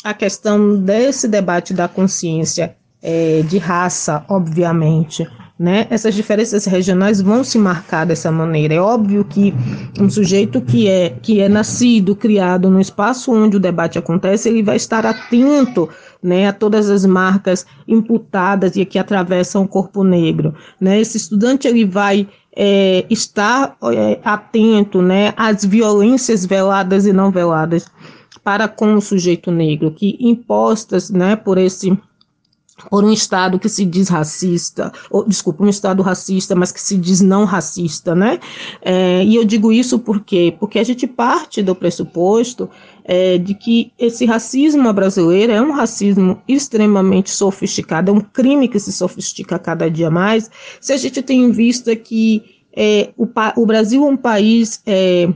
a 0.02 0.14
questão 0.14 0.76
desse 0.76 1.28
debate 1.28 1.74
da 1.74 1.86
consciência 1.88 2.76
é, 3.02 3.42
de 3.42 3.58
raça, 3.58 4.24
obviamente, 4.28 5.26
né? 5.60 5.86
Essas 5.90 6.14
diferenças 6.14 6.64
regionais 6.64 7.20
vão 7.20 7.44
se 7.44 7.58
marcar 7.58 8.06
dessa 8.06 8.32
maneira. 8.32 8.72
É 8.72 8.80
óbvio 8.80 9.22
que 9.22 9.52
um 10.00 10.08
sujeito 10.08 10.58
que 10.62 10.88
é 10.88 11.10
que 11.10 11.38
é 11.38 11.50
nascido, 11.50 12.16
criado 12.16 12.70
no 12.70 12.80
espaço 12.80 13.30
onde 13.30 13.58
o 13.58 13.60
debate 13.60 13.98
acontece, 13.98 14.48
ele 14.48 14.62
vai 14.62 14.76
estar 14.76 15.04
atento 15.04 15.86
né, 16.22 16.48
a 16.48 16.52
todas 16.54 16.88
as 16.88 17.04
marcas 17.04 17.66
imputadas 17.86 18.74
e 18.74 18.86
que 18.86 18.98
atravessam 18.98 19.64
o 19.64 19.68
corpo 19.68 20.02
negro. 20.02 20.54
Né? 20.80 20.98
Esse 20.98 21.18
estudante 21.18 21.68
ele 21.68 21.84
vai 21.84 22.26
é, 22.56 23.04
estar 23.10 23.76
é, 23.92 24.18
atento 24.24 25.02
né, 25.02 25.34
às 25.36 25.62
violências 25.62 26.46
veladas 26.46 27.04
e 27.04 27.12
não 27.12 27.30
veladas 27.30 27.86
para 28.42 28.66
com 28.66 28.94
o 28.94 29.00
sujeito 29.02 29.50
negro, 29.50 29.90
que 29.90 30.16
impostas 30.18 31.10
né, 31.10 31.36
por 31.36 31.58
esse 31.58 31.94
por 32.88 33.04
um 33.04 33.12
Estado 33.12 33.58
que 33.58 33.68
se 33.68 33.84
diz 33.84 34.08
racista, 34.08 34.92
ou, 35.10 35.26
desculpa, 35.26 35.64
um 35.64 35.68
Estado 35.68 36.02
racista, 36.02 36.54
mas 36.54 36.72
que 36.72 36.80
se 36.80 36.96
diz 36.96 37.20
não 37.20 37.44
racista, 37.44 38.14
né? 38.14 38.38
É, 38.82 39.24
e 39.24 39.36
eu 39.36 39.44
digo 39.44 39.72
isso 39.72 39.98
por 39.98 40.20
quê? 40.20 40.54
Porque 40.58 40.78
a 40.78 40.84
gente 40.84 41.06
parte 41.06 41.62
do 41.62 41.74
pressuposto 41.74 42.70
é, 43.04 43.38
de 43.38 43.54
que 43.54 43.92
esse 43.98 44.24
racismo 44.24 44.92
brasileiro 44.92 45.52
é 45.52 45.60
um 45.60 45.72
racismo 45.72 46.40
extremamente 46.46 47.30
sofisticado, 47.30 48.10
é 48.10 48.14
um 48.14 48.20
crime 48.20 48.68
que 48.68 48.78
se 48.78 48.92
sofistica 48.92 49.58
cada 49.58 49.90
dia 49.90 50.10
mais, 50.10 50.50
se 50.80 50.92
a 50.92 50.96
gente 50.96 51.20
tem 51.22 51.42
em 51.42 51.50
vista 51.50 51.94
que 51.96 52.60
é, 52.76 53.10
o, 53.16 53.26
o 53.56 53.66
Brasil 53.66 54.06
é 54.06 54.10
um 54.10 54.16
país 54.16 54.80
é, 54.86 55.28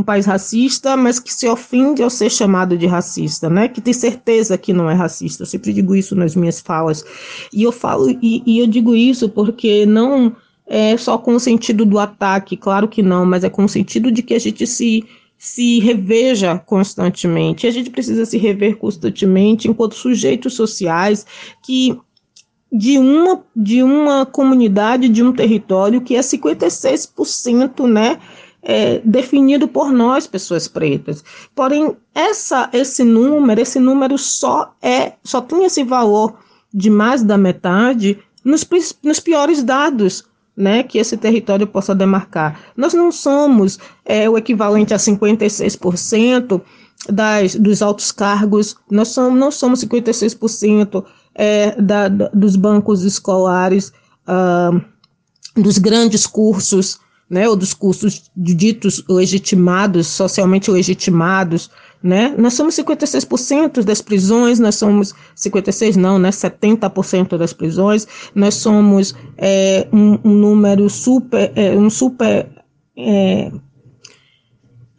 um 0.00 0.02
país 0.02 0.26
racista, 0.26 0.96
mas 0.96 1.18
que 1.18 1.32
se 1.32 1.46
ofende 1.46 2.02
ao 2.02 2.10
ser 2.10 2.30
chamado 2.30 2.76
de 2.76 2.86
racista, 2.86 3.48
né? 3.48 3.68
Que 3.68 3.80
tem 3.80 3.92
certeza 3.92 4.58
que 4.58 4.72
não 4.72 4.90
é 4.90 4.94
racista. 4.94 5.42
Eu 5.42 5.46
sempre 5.46 5.72
digo 5.72 5.94
isso 5.94 6.16
nas 6.16 6.34
minhas 6.34 6.60
falas. 6.60 7.04
E 7.52 7.62
eu 7.62 7.72
falo 7.72 8.10
e, 8.10 8.42
e 8.44 8.58
eu 8.58 8.66
digo 8.66 8.94
isso 8.94 9.28
porque 9.28 9.86
não 9.86 10.34
é 10.66 10.96
só 10.96 11.18
com 11.18 11.34
o 11.34 11.40
sentido 11.40 11.84
do 11.84 11.98
ataque, 11.98 12.56
claro 12.56 12.86
que 12.88 13.02
não, 13.02 13.26
mas 13.26 13.42
é 13.42 13.50
com 13.50 13.64
o 13.64 13.68
sentido 13.68 14.10
de 14.10 14.22
que 14.22 14.34
a 14.34 14.38
gente 14.38 14.66
se 14.66 15.04
se 15.36 15.80
reveja 15.80 16.58
constantemente. 16.58 17.66
A 17.66 17.70
gente 17.70 17.88
precisa 17.88 18.26
se 18.26 18.36
rever 18.36 18.76
constantemente 18.76 19.68
enquanto 19.68 19.94
sujeitos 19.94 20.52
sociais 20.52 21.24
que 21.62 21.98
de 22.70 22.98
uma 22.98 23.42
de 23.56 23.82
uma 23.82 24.26
comunidade, 24.26 25.08
de 25.08 25.22
um 25.22 25.32
território 25.32 26.02
que 26.02 26.14
é 26.14 26.20
56%, 26.20 27.86
né? 27.86 28.18
É, 28.62 29.00
definido 29.04 29.66
por 29.66 29.92
nós, 29.92 30.26
pessoas 30.26 30.68
pretas. 30.68 31.24
Porém, 31.54 31.96
essa, 32.14 32.68
esse 32.72 33.04
número, 33.04 33.60
esse 33.60 33.78
número 33.78 34.18
só 34.18 34.74
é, 34.82 35.14
só 35.24 35.40
tem 35.40 35.64
esse 35.64 35.82
valor 35.82 36.38
de 36.72 36.90
mais 36.90 37.22
da 37.22 37.38
metade 37.38 38.18
nos, 38.44 38.66
nos 39.02 39.20
piores 39.20 39.62
dados. 39.62 40.28
Né, 40.56 40.82
que 40.82 40.98
esse 40.98 41.16
território 41.16 41.66
possa 41.66 41.94
demarcar. 41.94 42.60
Nós 42.76 42.92
não 42.92 43.10
somos 43.10 43.78
é, 44.04 44.28
o 44.28 44.36
equivalente 44.36 44.92
a 44.92 44.98
56% 44.98 46.60
das, 47.08 47.54
dos 47.54 47.80
altos 47.80 48.12
cargos, 48.12 48.76
nós 48.90 49.08
somos, 49.08 49.38
não 49.38 49.50
somos 49.50 49.82
56% 49.82 51.02
é, 51.34 51.80
da, 51.80 52.08
da, 52.08 52.28
dos 52.34 52.56
bancos 52.56 53.04
escolares, 53.04 53.90
uh, 54.28 54.80
dos 55.60 55.78
grandes 55.78 56.26
cursos, 56.26 57.00
né, 57.30 57.48
ou 57.48 57.54
dos 57.54 57.72
cursos 57.72 58.28
ditos 58.36 59.04
legitimados, 59.08 60.08
socialmente 60.08 60.68
legitimados, 60.68 61.70
né? 62.02 62.34
Nós 62.36 62.54
somos 62.54 62.74
56% 62.74 63.84
das 63.84 64.00
prisões, 64.00 64.58
nós 64.58 64.74
somos 64.74 65.14
56 65.36 65.96
não, 65.96 66.18
né? 66.18 66.30
70% 66.30 67.36
das 67.36 67.52
prisões, 67.52 68.08
nós 68.34 68.54
somos 68.54 69.14
é, 69.36 69.86
um, 69.92 70.18
um, 70.24 70.34
número 70.34 70.90
super, 70.90 71.52
é, 71.54 71.76
um 71.76 71.88
super 71.88 72.48
é, 72.96 73.52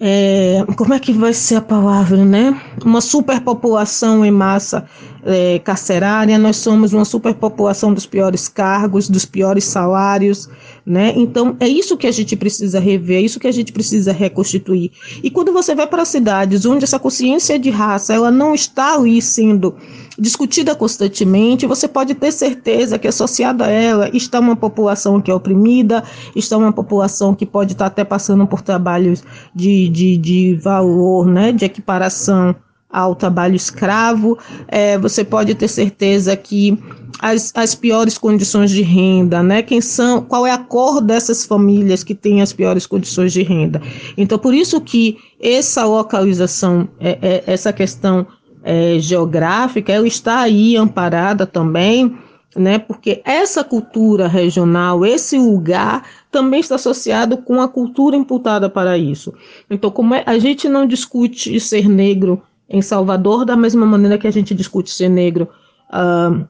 é, 0.03 0.65
como 0.75 0.95
é 0.95 0.99
que 0.99 1.13
vai 1.13 1.31
ser 1.31 1.57
a 1.57 1.61
palavra, 1.61 2.25
né? 2.25 2.59
Uma 2.83 2.99
superpopulação 3.01 4.25
em 4.25 4.31
massa 4.31 4.83
é, 5.23 5.59
carcerária, 5.59 6.39
nós 6.39 6.57
somos 6.57 6.91
uma 6.91 7.05
superpopulação 7.05 7.93
dos 7.93 8.07
piores 8.07 8.47
cargos, 8.47 9.07
dos 9.07 9.25
piores 9.25 9.63
salários, 9.63 10.49
né? 10.83 11.13
Então 11.15 11.55
é 11.59 11.67
isso 11.67 11.95
que 11.95 12.07
a 12.07 12.11
gente 12.11 12.35
precisa 12.35 12.79
rever, 12.79 13.19
é 13.19 13.21
isso 13.21 13.39
que 13.39 13.47
a 13.47 13.51
gente 13.51 13.71
precisa 13.71 14.11
reconstituir. 14.11 14.91
E 15.21 15.29
quando 15.29 15.53
você 15.53 15.75
vai 15.75 15.85
para 15.85 16.03
cidades 16.03 16.65
onde 16.65 16.83
essa 16.83 16.97
consciência 16.97 17.59
de 17.59 17.69
raça 17.69 18.11
ela 18.11 18.31
não 18.31 18.55
está 18.55 18.95
ali 18.95 19.21
sendo 19.21 19.75
discutida 20.21 20.75
constantemente, 20.75 21.65
você 21.65 21.87
pode 21.87 22.13
ter 22.13 22.31
certeza 22.31 22.99
que 22.99 23.07
associada 23.07 23.65
a 23.65 23.69
ela 23.69 24.15
está 24.15 24.39
uma 24.39 24.55
população 24.55 25.19
que 25.19 25.31
é 25.31 25.33
oprimida, 25.33 26.03
está 26.35 26.55
uma 26.57 26.71
população 26.71 27.33
que 27.33 27.43
pode 27.43 27.71
estar 27.71 27.87
até 27.87 28.03
passando 28.03 28.45
por 28.45 28.61
trabalhos 28.61 29.23
de, 29.55 29.89
de, 29.89 30.17
de 30.17 30.55
valor, 30.61 31.25
né, 31.25 31.51
de 31.51 31.65
equiparação 31.65 32.55
ao 32.87 33.15
trabalho 33.15 33.55
escravo, 33.55 34.37
é, 34.67 34.97
você 34.97 35.23
pode 35.23 35.55
ter 35.55 35.67
certeza 35.67 36.35
que 36.35 36.77
as, 37.19 37.51
as 37.55 37.73
piores 37.73 38.17
condições 38.17 38.69
de 38.69 38.81
renda, 38.81 39.41
né? 39.41 39.61
Quem 39.61 39.79
são, 39.79 40.21
qual 40.21 40.45
é 40.45 40.51
a 40.51 40.57
cor 40.57 40.99
dessas 40.99 41.45
famílias 41.45 42.03
que 42.03 42.13
têm 42.13 42.41
as 42.41 42.51
piores 42.51 42.85
condições 42.85 43.31
de 43.31 43.43
renda? 43.43 43.81
Então, 44.17 44.37
por 44.37 44.53
isso 44.53 44.81
que 44.81 45.17
essa 45.39 45.85
localização, 45.85 46.89
é, 46.99 47.17
é, 47.21 47.43
essa 47.47 47.71
questão 47.71 48.27
é, 48.63 48.99
geográfica, 48.99 49.91
ela 49.91 50.07
está 50.07 50.39
aí 50.39 50.75
amparada 50.75 51.45
também, 51.45 52.17
né? 52.55 52.79
Porque 52.79 53.21
essa 53.25 53.63
cultura 53.63 54.27
regional, 54.27 55.05
esse 55.05 55.37
lugar, 55.37 56.05
também 56.31 56.59
está 56.59 56.75
associado 56.75 57.37
com 57.37 57.61
a 57.61 57.67
cultura 57.67 58.15
imputada 58.15 58.69
para 58.69 58.97
isso. 58.97 59.33
Então, 59.69 59.89
como 59.89 60.13
é, 60.13 60.23
a 60.25 60.37
gente 60.37 60.67
não 60.67 60.85
discute 60.85 61.59
ser 61.59 61.87
negro 61.87 62.41
em 62.69 62.81
Salvador 62.81 63.45
da 63.45 63.55
mesma 63.55 63.85
maneira 63.85 64.17
que 64.17 64.27
a 64.27 64.31
gente 64.31 64.53
discute 64.53 64.91
ser 64.91 65.09
negro 65.09 65.49
uh, 65.89 66.45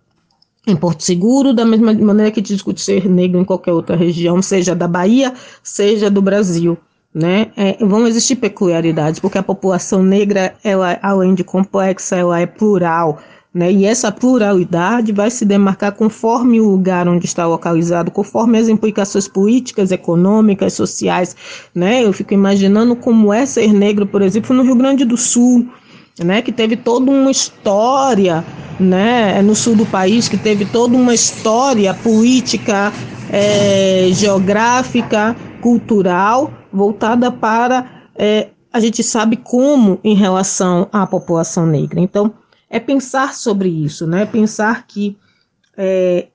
em 0.68 0.76
Porto 0.76 1.02
Seguro, 1.02 1.54
da 1.54 1.66
mesma 1.66 1.94
maneira 1.94 2.32
que 2.32 2.40
a 2.40 2.44
gente 2.44 2.54
discute 2.54 2.82
ser 2.82 3.10
negro 3.10 3.40
em 3.40 3.46
qualquer 3.46 3.74
outra 3.74 3.96
região, 3.96 4.42
seja 4.42 4.76
da 4.76 4.88
Bahia, 4.88 5.34
seja 5.64 6.12
do 6.12 6.22
Brasil 6.22 6.78
né? 7.14 7.48
É, 7.58 7.78
vão 7.86 8.08
existir 8.08 8.38
peculiaridades, 8.38 9.20
porque 9.20 9.38
a 9.38 9.44
população 9.44 10.02
negra, 10.02 10.54
ela, 10.64 10.98
além 11.02 11.34
de 11.34 11.44
complexa, 11.44 12.16
ela 12.16 12.40
é 12.40 12.46
plural, 12.46 13.20
né? 13.54 13.70
E 13.72 13.86
essa 13.86 14.12
pluralidade 14.12 15.12
vai 15.12 15.30
se 15.30 15.44
demarcar 15.44 15.92
conforme 15.92 16.62
o 16.62 16.70
lugar 16.70 17.08
onde 17.08 17.26
está 17.26 17.46
localizado, 17.46 18.10
conforme 18.10 18.58
as 18.58 18.70
implicações 18.70 19.28
políticas, 19.28 19.92
econômicas, 19.92 20.74
sociais, 20.74 21.36
né? 21.76 22.06
Eu 22.06 22.14
fico 22.14 22.34
imaginando 22.34 22.96
como 22.96 23.34
é 23.34 23.46
ser 23.46 23.74
negro, 23.74 24.06
por 24.06 24.22
exemplo, 24.22 24.56
no 24.56 24.64
Rio 24.64 24.76
Grande 24.76 25.04
do 25.04 25.18
Sul, 25.18 25.68
né? 26.18 26.42
Que 26.42 26.52
teve 26.52 26.78
toda 26.78 27.12
uma 27.12 27.30
história, 27.30 28.42
né? 28.80 29.42
No 29.42 29.54
sul 29.54 29.76
do 29.76 29.86
país, 29.86 30.30
que 30.30 30.38
teve 30.38 30.64
toda 30.64 30.96
uma 30.96 31.14
história 31.14 31.94
política, 31.94 32.94
é, 33.30 34.08
geográfica, 34.14 35.36
cultural, 35.62 36.52
voltada 36.74 37.32
para 37.32 38.10
é, 38.16 38.50
a 38.74 38.80
gente 38.80 39.04
sabe 39.04 39.36
como 39.36 40.00
em 40.04 40.16
relação 40.16 40.88
à 40.92 41.06
população 41.06 41.66
negra. 41.66 42.00
Então, 42.00 42.34
é 42.70 42.80
pensar 42.80 43.34
sobre 43.34 43.70
isso, 43.70 44.08
né? 44.08 44.26
Pensar 44.26 44.88
que 44.88 45.18
é, 45.78 46.28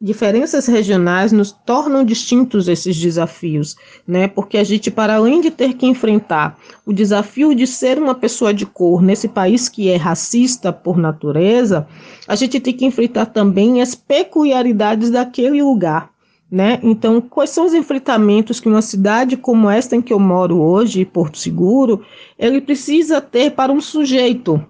diferenças 0.00 0.66
regionais 0.66 1.30
nos 1.30 1.52
tornam 1.52 2.04
distintos 2.04 2.68
esses 2.68 2.96
desafios, 2.96 3.76
né? 4.06 4.26
Porque 4.28 4.56
a 4.56 4.64
gente, 4.64 4.90
para 4.90 5.16
além 5.16 5.40
de 5.40 5.50
ter 5.50 5.74
que 5.74 5.86
enfrentar 5.86 6.58
o 6.86 6.92
desafio 6.92 7.54
de 7.54 7.66
ser 7.66 7.98
uma 7.98 8.14
pessoa 8.14 8.52
de 8.54 8.64
cor 8.64 9.02
nesse 9.02 9.28
país 9.28 9.68
que 9.68 9.90
é 9.90 9.96
racista 9.96 10.72
por 10.72 10.96
natureza, 10.96 11.86
a 12.26 12.34
gente 12.34 12.60
tem 12.60 12.72
que 12.72 12.86
enfrentar 12.86 13.26
também 13.26 13.82
as 13.82 13.94
peculiaridades 13.94 15.10
daquele 15.10 15.62
lugar, 15.62 16.10
né? 16.50 16.78
Então, 16.82 17.20
quais 17.20 17.50
são 17.50 17.66
os 17.66 17.74
enfrentamentos 17.74 18.60
que 18.60 18.68
uma 18.68 18.82
cidade 18.82 19.36
como 19.36 19.68
esta 19.68 19.96
em 19.96 20.02
que 20.02 20.12
eu 20.12 20.20
moro 20.20 20.60
hoje, 20.60 21.04
Porto 21.04 21.38
Seguro, 21.38 22.04
ele 22.38 22.60
precisa 22.60 23.20
ter 23.20 23.50
para 23.52 23.72
um 23.72 23.80
sujeito, 23.80 24.64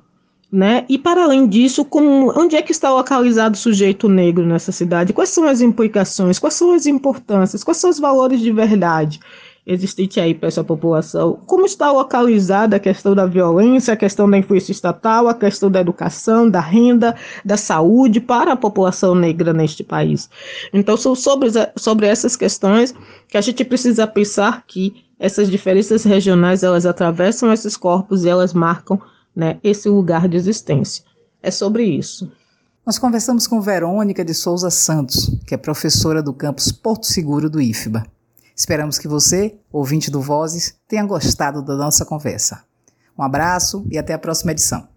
né? 0.51 0.85
E 0.89 0.97
para 0.97 1.25
além 1.25 1.47
disso, 1.47 1.85
como, 1.85 2.33
onde 2.39 2.57
é 2.57 2.63
que 2.63 2.73
está 2.73 2.91
localizado 2.91 3.55
o 3.55 3.59
sujeito 3.59 4.09
negro 4.09 4.47
nessa 4.47 4.73
cidade? 4.73 5.13
Quais 5.13 5.31
são 5.31 5.45
as 5.45 5.61
implicações? 5.61 6.39
Quais 6.39 6.55
são 6.55 6.73
as 6.73 6.87
importâncias? 6.87 7.65
Quais 7.65 7.79
são 7.79 7.91
os 7.91 7.99
valores 7.99 8.41
de 8.41 8.53
verdade? 8.53 9.21
Existente 9.67 10.21
aí 10.21 10.35
para 10.35 10.49
essa 10.49 10.63
população. 10.63 11.41
Como 11.47 11.65
está 11.65 11.91
localizada 11.91 12.77
a 12.77 12.81
questão 12.81 13.15
da 13.15 13.25
violência, 13.27 13.95
a 13.95 13.97
questão 13.97 14.29
da 14.29 14.37
influência 14.37 14.73
estatal, 14.73 15.27
a 15.29 15.35
questão 15.35 15.71
da 15.71 15.81
educação, 15.81 16.49
da 16.49 16.61
renda, 16.61 17.17
da 17.45 17.57
saúde 17.57 18.21
para 18.21 18.53
a 18.53 18.57
população 18.57 19.15
negra 19.15 19.53
neste 19.53 19.83
país. 19.83 20.29
Então, 20.73 20.97
são 20.97 21.15
sobre, 21.15 21.51
sobre 21.77 22.07
essas 22.07 22.37
questões 22.37 22.95
que 23.29 23.39
a 23.39 23.41
gente 23.41 23.65
precisa 23.65 24.07
pensar 24.07 24.65
que 24.67 25.05
essas 25.19 25.51
diferenças 25.51 26.05
regionais 26.05 26.63
elas 26.63 26.85
atravessam 26.85 27.53
esses 27.53 27.77
corpos 27.77 28.25
e 28.25 28.29
elas 28.29 28.53
marcam 28.53 29.01
né, 29.35 29.59
esse 29.65 29.89
lugar 29.89 30.29
de 30.29 30.37
existência. 30.37 31.05
É 31.43 31.51
sobre 31.51 31.85
isso. 31.85 32.31
Nós 32.85 32.99
conversamos 32.99 33.47
com 33.47 33.63
Verônica 33.63 34.23
de 34.23 34.35
Souza 34.35 34.69
Santos, 34.69 35.35
que 35.47 35.55
é 35.55 35.57
professora 35.57 36.23
do 36.23 36.35
campus 36.35 36.71
Porto 36.71 37.07
Seguro 37.07 37.49
do 37.49 37.61
IFBA. 37.61 38.14
Esperamos 38.55 38.99
que 38.99 39.09
você, 39.09 39.59
ouvinte 39.73 40.11
do 40.11 40.21
Vozes, 40.21 40.77
tenha 40.87 41.05
gostado 41.05 41.63
da 41.63 41.77
nossa 41.77 42.05
conversa. 42.05 42.63
Um 43.19 43.23
abraço 43.23 43.87
e 43.91 43.99
até 43.99 44.13
a 44.13 44.19
próxima 44.19 44.53
edição. 44.53 44.94